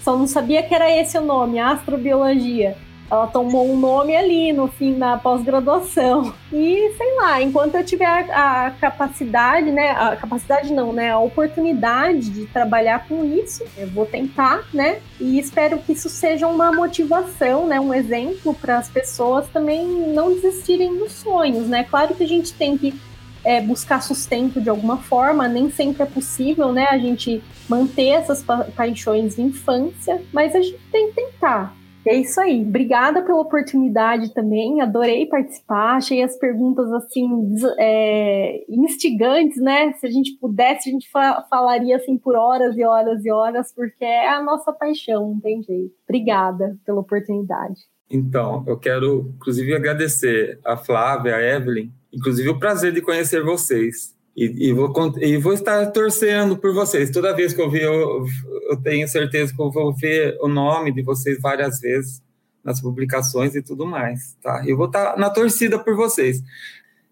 Só 0.02 0.18
não 0.18 0.28
sabia 0.28 0.62
que 0.62 0.76
era 0.76 0.92
esse 0.92 1.18
o 1.18 1.22
nome, 1.22 1.58
astrobiologia. 1.58 2.76
Ela 3.10 3.28
tomou 3.28 3.68
um 3.70 3.78
nome 3.78 4.16
ali 4.16 4.54
no 4.54 4.68
fim 4.68 4.98
da 4.98 5.18
pós-graduação. 5.18 6.34
E 6.54 6.94
sei 6.96 7.16
lá, 7.16 7.42
enquanto 7.42 7.76
eu 7.76 7.84
tiver 7.84 8.06
a, 8.06 8.68
a, 8.68 8.72
capacidade, 8.72 9.72
né? 9.72 9.92
A 9.92 10.16
capacidade 10.16 10.72
não, 10.72 10.94
né? 10.94 11.12
A 11.12 11.20
oportunidade 11.20 12.30
de 12.30 12.46
trabalhar 12.46 13.08
com 13.08 13.26
isso, 13.26 13.64
eu 13.78 13.88
vou 13.88 14.06
tentar, 14.06 14.64
né? 14.74 15.00
E 15.20 15.40
espero 15.40 15.80
que 15.80 15.94
isso 15.94 16.10
seja 16.10 16.48
uma 16.48 16.72
motivação, 16.72 17.66
né? 17.66 17.80
Um 17.80 17.94
exemplo 17.94 18.54
para 18.54 18.78
as 18.78 18.88
pessoas 18.88 19.48
também 19.50 19.86
não 20.14 20.34
desistirem 20.34 20.98
dos 20.98 21.14
sonhos, 21.14 21.68
né? 21.68 21.84
Claro 21.84 22.14
que 22.14 22.24
a 22.24 22.28
gente 22.28 22.54
tem 22.54 22.78
que 22.78 23.00
é, 23.44 23.62
buscar 23.62 24.02
sustento 24.02 24.62
de 24.62 24.70
alguma 24.70 24.98
forma, 24.98 25.48
nem 25.48 25.72
sempre 25.72 26.04
é 26.04 26.06
possível, 26.06 26.72
né? 26.72 26.88
A 26.90 26.98
gente 26.98 27.42
manter 27.68 28.10
essas 28.10 28.44
pa 28.44 28.66
paixões 28.76 29.36
de 29.36 29.42
infância, 29.42 30.22
mas 30.32 30.56
a 30.56 30.62
gente 30.62 30.80
tem 30.92 31.08
que 31.08 31.16
tentar. 31.16 31.79
É 32.10 32.16
isso 32.16 32.42
aí. 32.42 32.64
Obrigada 32.64 33.22
pela 33.22 33.40
oportunidade 33.40 34.34
também. 34.34 34.82
Adorei 34.82 35.28
participar. 35.28 35.98
Achei 35.98 36.24
as 36.24 36.36
perguntas 36.36 36.92
assim 36.92 37.54
é, 37.78 38.66
instigantes, 38.68 39.62
né? 39.62 39.94
Se 39.94 40.08
a 40.08 40.10
gente 40.10 40.36
pudesse, 40.42 40.90
a 40.90 40.92
gente 40.92 41.08
fa 41.12 41.46
falaria 41.48 41.98
assim 41.98 42.18
por 42.18 42.36
horas 42.36 42.76
e 42.76 42.84
horas 42.84 43.24
e 43.24 43.32
horas, 43.32 43.72
porque 43.76 44.04
é 44.04 44.28
a 44.28 44.42
nossa 44.42 44.74
paixão, 44.74 45.34
não 45.34 45.40
tem 45.40 45.62
jeito. 45.62 45.94
Obrigada 46.08 46.76
pela 46.84 47.00
oportunidade. 47.00 47.80
Então, 48.10 48.64
eu 48.66 48.80
quero, 48.80 49.32
inclusive, 49.36 49.76
agradecer 49.76 50.60
a 50.66 50.76
Flávia, 50.76 51.36
a 51.36 51.44
Evelyn, 51.44 51.92
inclusive 52.12 52.50
o 52.50 52.58
prazer 52.58 52.92
de 52.92 53.04
conhecer 53.04 53.44
vocês. 53.44 54.18
E, 54.40 54.70
e, 54.70 54.74
vou, 54.74 54.94
e 55.18 55.36
vou 55.36 55.52
estar 55.52 55.88
torcendo 55.88 56.58
por 56.58 56.74
vocês. 56.74 57.12
Toda 57.12 57.36
vez 57.36 57.54
que 57.54 57.62
eu 57.62 57.70
ver, 57.70 57.84
eu, 57.84 58.26
eu 58.70 58.78
tenho 58.78 59.06
certeza 59.06 59.54
que 59.54 59.62
eu 59.62 59.70
vou 59.70 59.94
ver 59.94 60.38
o 60.40 60.48
nome 60.48 60.94
de 60.94 61.02
vocês 61.02 61.38
várias 61.42 61.82
vezes 61.82 62.24
nas 62.64 62.80
publicações 62.80 63.54
e 63.54 63.62
tudo 63.62 63.86
mais, 63.86 64.38
tá? 64.42 64.64
Eu 64.66 64.78
vou 64.78 64.86
estar 64.86 65.18
na 65.18 65.30
torcida 65.30 65.78
por 65.78 65.94
vocês. 65.94 66.42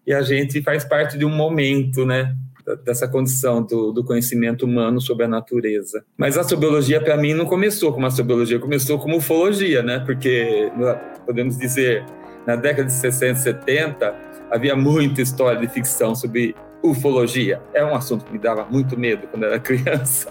E 0.06 0.14
a 0.14 0.22
gente 0.22 0.62
faz 0.62 0.84
parte 0.84 1.18
de 1.18 1.26
um 1.26 1.28
momento, 1.28 2.06
né? 2.06 2.34
Dessa 2.82 3.06
condição 3.06 3.62
do, 3.62 3.92
do 3.92 4.02
conhecimento 4.02 4.64
humano 4.64 4.98
sobre 4.98 5.26
a 5.26 5.28
natureza. 5.28 6.02
Mas 6.16 6.38
a 6.38 6.44
sobiologia, 6.44 6.98
para 6.98 7.18
mim, 7.18 7.34
não 7.34 7.44
começou 7.44 7.92
como 7.92 8.06
a 8.06 8.10
sobiologia, 8.10 8.58
começou 8.58 8.98
como 8.98 9.18
ufologia, 9.18 9.82
né? 9.82 9.98
Porque, 9.98 10.72
podemos 11.26 11.58
dizer, 11.58 12.06
na 12.46 12.56
década 12.56 12.84
de 12.84 12.92
60, 12.94 13.38
70, 13.38 14.14
havia 14.50 14.74
muita 14.74 15.20
história 15.20 15.60
de 15.60 15.68
ficção 15.68 16.14
sobre 16.14 16.54
ufologia. 16.82 17.60
É 17.72 17.84
um 17.84 17.94
assunto 17.94 18.24
que 18.24 18.32
me 18.32 18.38
dava 18.38 18.64
muito 18.64 18.98
medo 18.98 19.26
quando 19.28 19.44
era 19.44 19.58
criança 19.60 20.30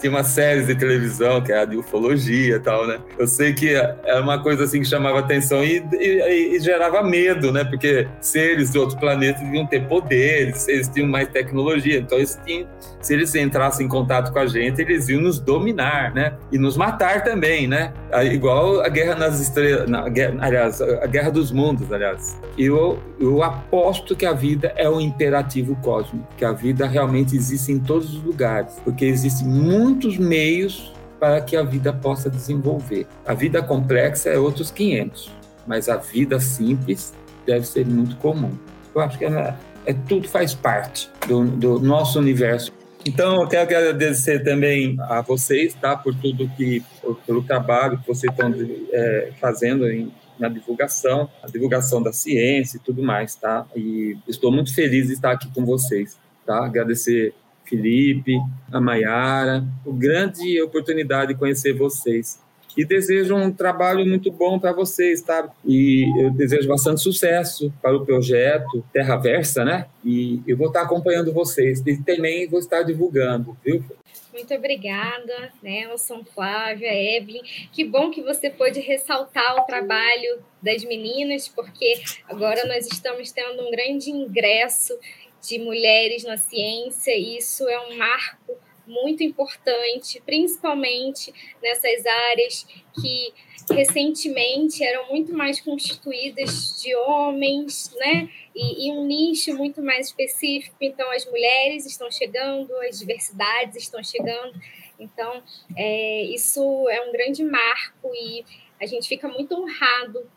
tinha 0.00 0.10
uma 0.10 0.24
série 0.24 0.64
de 0.64 0.74
televisão 0.74 1.40
que 1.40 1.52
era 1.52 1.66
de 1.66 1.76
ufologia 1.76 2.56
e 2.56 2.60
tal, 2.60 2.86
né? 2.86 2.98
Eu 3.18 3.26
sei 3.26 3.52
que 3.52 3.74
era 3.74 4.20
uma 4.20 4.42
coisa 4.42 4.64
assim 4.64 4.80
que 4.80 4.86
chamava 4.86 5.18
atenção 5.18 5.62
e, 5.62 5.84
e, 5.92 6.56
e 6.56 6.60
gerava 6.60 7.02
medo, 7.02 7.52
né? 7.52 7.64
Porque 7.64 8.08
seres 8.20 8.70
de 8.70 8.78
outro 8.78 8.98
planeta 8.98 9.40
deviam 9.40 9.66
ter 9.66 9.86
poderes, 9.86 10.66
eles 10.68 10.88
tinham 10.88 11.08
mais 11.08 11.28
tecnologia, 11.28 11.98
então 11.98 12.18
eles 12.18 12.38
tinham, 12.44 12.66
se 13.00 13.14
eles 13.14 13.34
entrassem 13.34 13.86
em 13.86 13.88
contato 13.88 14.32
com 14.32 14.38
a 14.38 14.46
gente, 14.46 14.80
eles 14.80 15.08
iam 15.08 15.20
nos 15.20 15.38
dominar, 15.38 16.14
né? 16.14 16.34
E 16.50 16.58
nos 16.58 16.76
matar 16.76 17.22
também, 17.22 17.66
né? 17.66 17.92
Igual 18.32 18.80
a 18.80 18.88
Guerra 18.88 19.14
nas 19.14 19.40
Estrelas, 19.40 19.88
na, 19.88 20.04
aliás, 20.40 20.80
a 20.80 21.06
Guerra 21.06 21.30
dos 21.30 21.52
Mundos, 21.52 21.92
aliás. 21.92 22.40
Eu, 22.56 22.98
eu 23.20 23.42
aposto 23.42 24.16
que 24.16 24.24
a 24.24 24.32
vida 24.32 24.72
é 24.76 24.88
um 24.88 25.00
imperativo 25.00 25.76
cósmico, 25.76 26.26
que 26.36 26.44
a 26.44 26.52
vida 26.52 26.86
realmente 26.86 27.36
existe 27.36 27.72
em 27.72 27.78
todos 27.78 28.14
os 28.14 28.22
lugares, 28.22 28.80
porque 28.84 29.04
existe 29.04 29.44
muito 29.44 29.89
muitos 29.90 30.16
meios 30.16 30.92
para 31.18 31.40
que 31.40 31.56
a 31.56 31.62
vida 31.62 31.92
possa 31.92 32.30
desenvolver. 32.30 33.06
A 33.26 33.34
vida 33.34 33.60
complexa 33.60 34.30
é 34.30 34.38
outros 34.38 34.70
500, 34.70 35.30
mas 35.66 35.88
a 35.88 35.96
vida 35.96 36.38
simples 36.38 37.12
deve 37.44 37.66
ser 37.66 37.84
muito 37.84 38.16
comum. 38.16 38.56
Eu 38.94 39.00
acho 39.00 39.18
que 39.18 39.24
é, 39.24 39.54
é 39.84 39.92
tudo 39.92 40.28
faz 40.28 40.54
parte 40.54 41.10
do, 41.26 41.44
do, 41.44 41.80
nosso 41.80 42.18
universo. 42.18 42.72
Então, 43.04 43.42
eu 43.42 43.48
quero 43.48 43.62
agradecer 43.62 44.44
também 44.44 44.96
a 45.00 45.22
vocês, 45.22 45.74
tá, 45.74 45.96
por 45.96 46.14
tudo 46.14 46.48
que, 46.56 46.82
pelo 47.26 47.42
trabalho 47.42 47.98
que 47.98 48.06
vocês 48.06 48.30
estão 48.30 48.54
é, 48.92 49.32
fazendo 49.40 49.90
em, 49.90 50.12
na 50.38 50.48
divulgação, 50.48 51.28
a 51.42 51.46
divulgação 51.46 52.02
da 52.02 52.12
ciência 52.12 52.76
e 52.76 52.80
tudo 52.80 53.02
mais, 53.02 53.34
tá? 53.34 53.66
E 53.74 54.16
estou 54.28 54.52
muito 54.52 54.74
feliz 54.74 55.08
de 55.08 55.14
estar 55.14 55.32
aqui 55.32 55.50
com 55.52 55.64
vocês, 55.64 56.18
tá? 56.46 56.64
Agradecer 56.64 57.34
Felipe, 57.70 58.36
a 58.72 58.80
Maiara, 58.80 59.64
grande 59.86 60.60
oportunidade 60.60 61.32
de 61.32 61.38
conhecer 61.38 61.72
vocês. 61.72 62.40
E 62.76 62.84
desejo 62.84 63.34
um 63.34 63.50
trabalho 63.52 64.06
muito 64.06 64.30
bom 64.30 64.58
para 64.58 64.72
vocês, 64.72 65.22
tá? 65.22 65.50
E 65.64 66.06
eu 66.22 66.30
desejo 66.30 66.68
bastante 66.68 67.00
sucesso 67.00 67.72
para 67.80 67.96
o 67.96 68.04
projeto 68.04 68.84
Terra 68.92 69.16
Versa, 69.16 69.64
né? 69.64 69.86
E 70.04 70.40
eu 70.46 70.56
vou 70.56 70.68
estar 70.68 70.82
acompanhando 70.82 71.32
vocês 71.32 71.82
e 71.86 71.96
também 72.02 72.48
vou 72.48 72.60
estar 72.60 72.82
divulgando, 72.82 73.56
viu? 73.64 73.84
Muito 74.32 74.54
obrigada, 74.54 75.50
Nelson, 75.60 76.24
Flávia, 76.24 76.94
Evelyn. 76.94 77.42
Que 77.72 77.84
bom 77.84 78.10
que 78.10 78.22
você 78.22 78.48
pôde 78.48 78.78
ressaltar 78.80 79.56
o 79.56 79.66
trabalho 79.66 80.38
das 80.62 80.84
meninas, 80.84 81.48
porque 81.48 82.00
agora 82.28 82.64
nós 82.66 82.86
estamos 82.86 83.32
tendo 83.32 83.66
um 83.66 83.70
grande 83.70 84.10
ingresso 84.10 84.96
de 85.40 85.58
mulheres 85.58 86.24
na 86.24 86.36
ciência, 86.36 87.12
e 87.16 87.38
isso 87.38 87.68
é 87.68 87.80
um 87.88 87.96
marco 87.96 88.56
muito 88.86 89.22
importante, 89.22 90.20
principalmente 90.26 91.32
nessas 91.62 92.04
áreas 92.04 92.66
que 93.00 93.32
recentemente 93.72 94.82
eram 94.82 95.08
muito 95.08 95.32
mais 95.32 95.60
constituídas 95.60 96.80
de 96.82 96.94
homens, 96.94 97.94
né? 97.96 98.28
E, 98.54 98.88
e, 98.88 98.92
um 98.92 99.06
nicho 99.06 99.54
muito 99.54 99.80
mais 99.80 100.08
específico. 100.08 100.76
Então, 100.80 101.08
as 101.12 101.24
mulheres 101.24 101.86
estão 101.86 102.10
chegando, 102.10 102.74
as 102.78 102.98
diversidades 102.98 103.76
estão 103.76 104.02
chegando. 104.02 104.60
Então, 104.98 105.42
é, 105.76 106.22
isso 106.24 106.88
é 106.88 107.08
um 107.08 107.12
grande 107.12 107.44
marco 107.44 108.10
e 108.12 108.44
a 108.80 108.86
gente 108.86 109.08
fica 109.08 109.28
muito 109.28 109.54
honrado, 109.54 110.28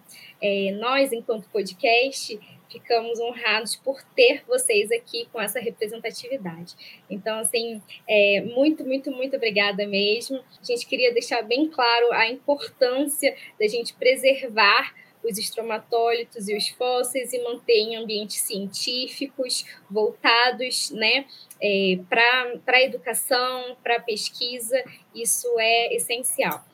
é, 0.41 0.71
nós, 0.73 1.11
enquanto 1.11 1.49
podcast, 1.49 2.39
ficamos 2.74 3.20
honrados 3.20 3.76
por 3.76 4.02
ter 4.16 4.44
vocês 4.48 4.91
aqui 4.91 5.28
com 5.32 5.40
essa 5.40 5.60
representatividade. 5.60 6.76
Então, 7.10 7.40
assim, 7.40 7.82
é, 8.10 8.41
muito, 8.41 8.84
muito, 8.84 9.12
muito 9.12 9.36
obrigada 9.36 9.86
mesmo. 9.86 10.38
A 10.60 10.64
gente 10.64 10.88
queria 10.88 11.14
deixar 11.14 11.44
bem 11.44 11.70
claro 11.70 12.12
a 12.12 12.28
importância 12.28 13.36
da 13.60 13.68
gente 13.68 13.94
preservar 13.94 14.94
os 15.24 15.38
estromatólitos 15.38 16.50
e 16.50 16.58
os 16.58 16.68
fósseis 16.70 17.32
e 17.32 17.41
manter 17.44 17.78
em 17.78 17.95
ambientes 17.95 18.41
científicos 18.41 19.66
voltados 19.90 20.91
né, 20.91 21.26
é, 21.62 21.98
para 22.10 22.76
a 22.76 22.82
educação, 22.82 23.78
para 23.82 23.98
a 23.98 24.02
pesquisa, 24.02 24.84
isso 25.16 25.48
é 25.60 25.95
essencial. 25.95 26.66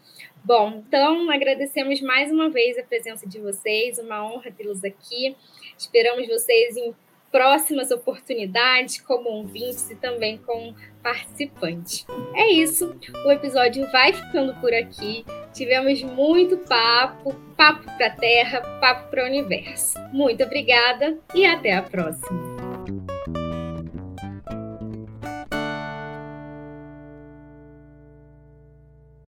Bom, 0.44 0.84
então 0.88 1.30
agradecemos 1.30 2.02
mais 2.02 2.32
uma 2.32 2.49
vez 2.49 2.78
a 2.78 2.84
presença 2.84 3.28
de 3.28 3.40
vocês, 3.40 3.99
uma 3.99 4.24
honra 4.26 4.52
tê-los 4.52 4.84
aqui. 4.84 5.36
Esperamos 5.78 6.28
vocês 6.28 6.76
em 6.78 6.94
próximas 7.32 7.91
oportunidades 7.91 8.99
como 9.02 9.30
ouvintes 9.30 9.90
e 9.90 9.95
também 9.95 10.38
como 10.38 10.76
participantes. 11.03 12.06
É 12.34 12.52
isso, 12.52 12.95
o 13.26 13.32
episódio 13.32 13.90
vai 13.91 14.14
ficando 14.14 14.56
por 14.56 14.74
aqui. 14.74 15.24
Tivemos 15.53 16.02
muito 16.03 16.57
papo, 16.57 17.34
papo 17.56 17.86
para 17.98 18.10
Terra, 18.10 18.61
papo 18.80 19.10
para 19.10 19.24
o 19.24 19.28
universo. 19.28 19.99
Muito 20.11 20.44
obrigada 20.44 21.18
e 21.34 21.45
até 21.45 21.74
a 21.74 21.84
próxima. 21.84 22.59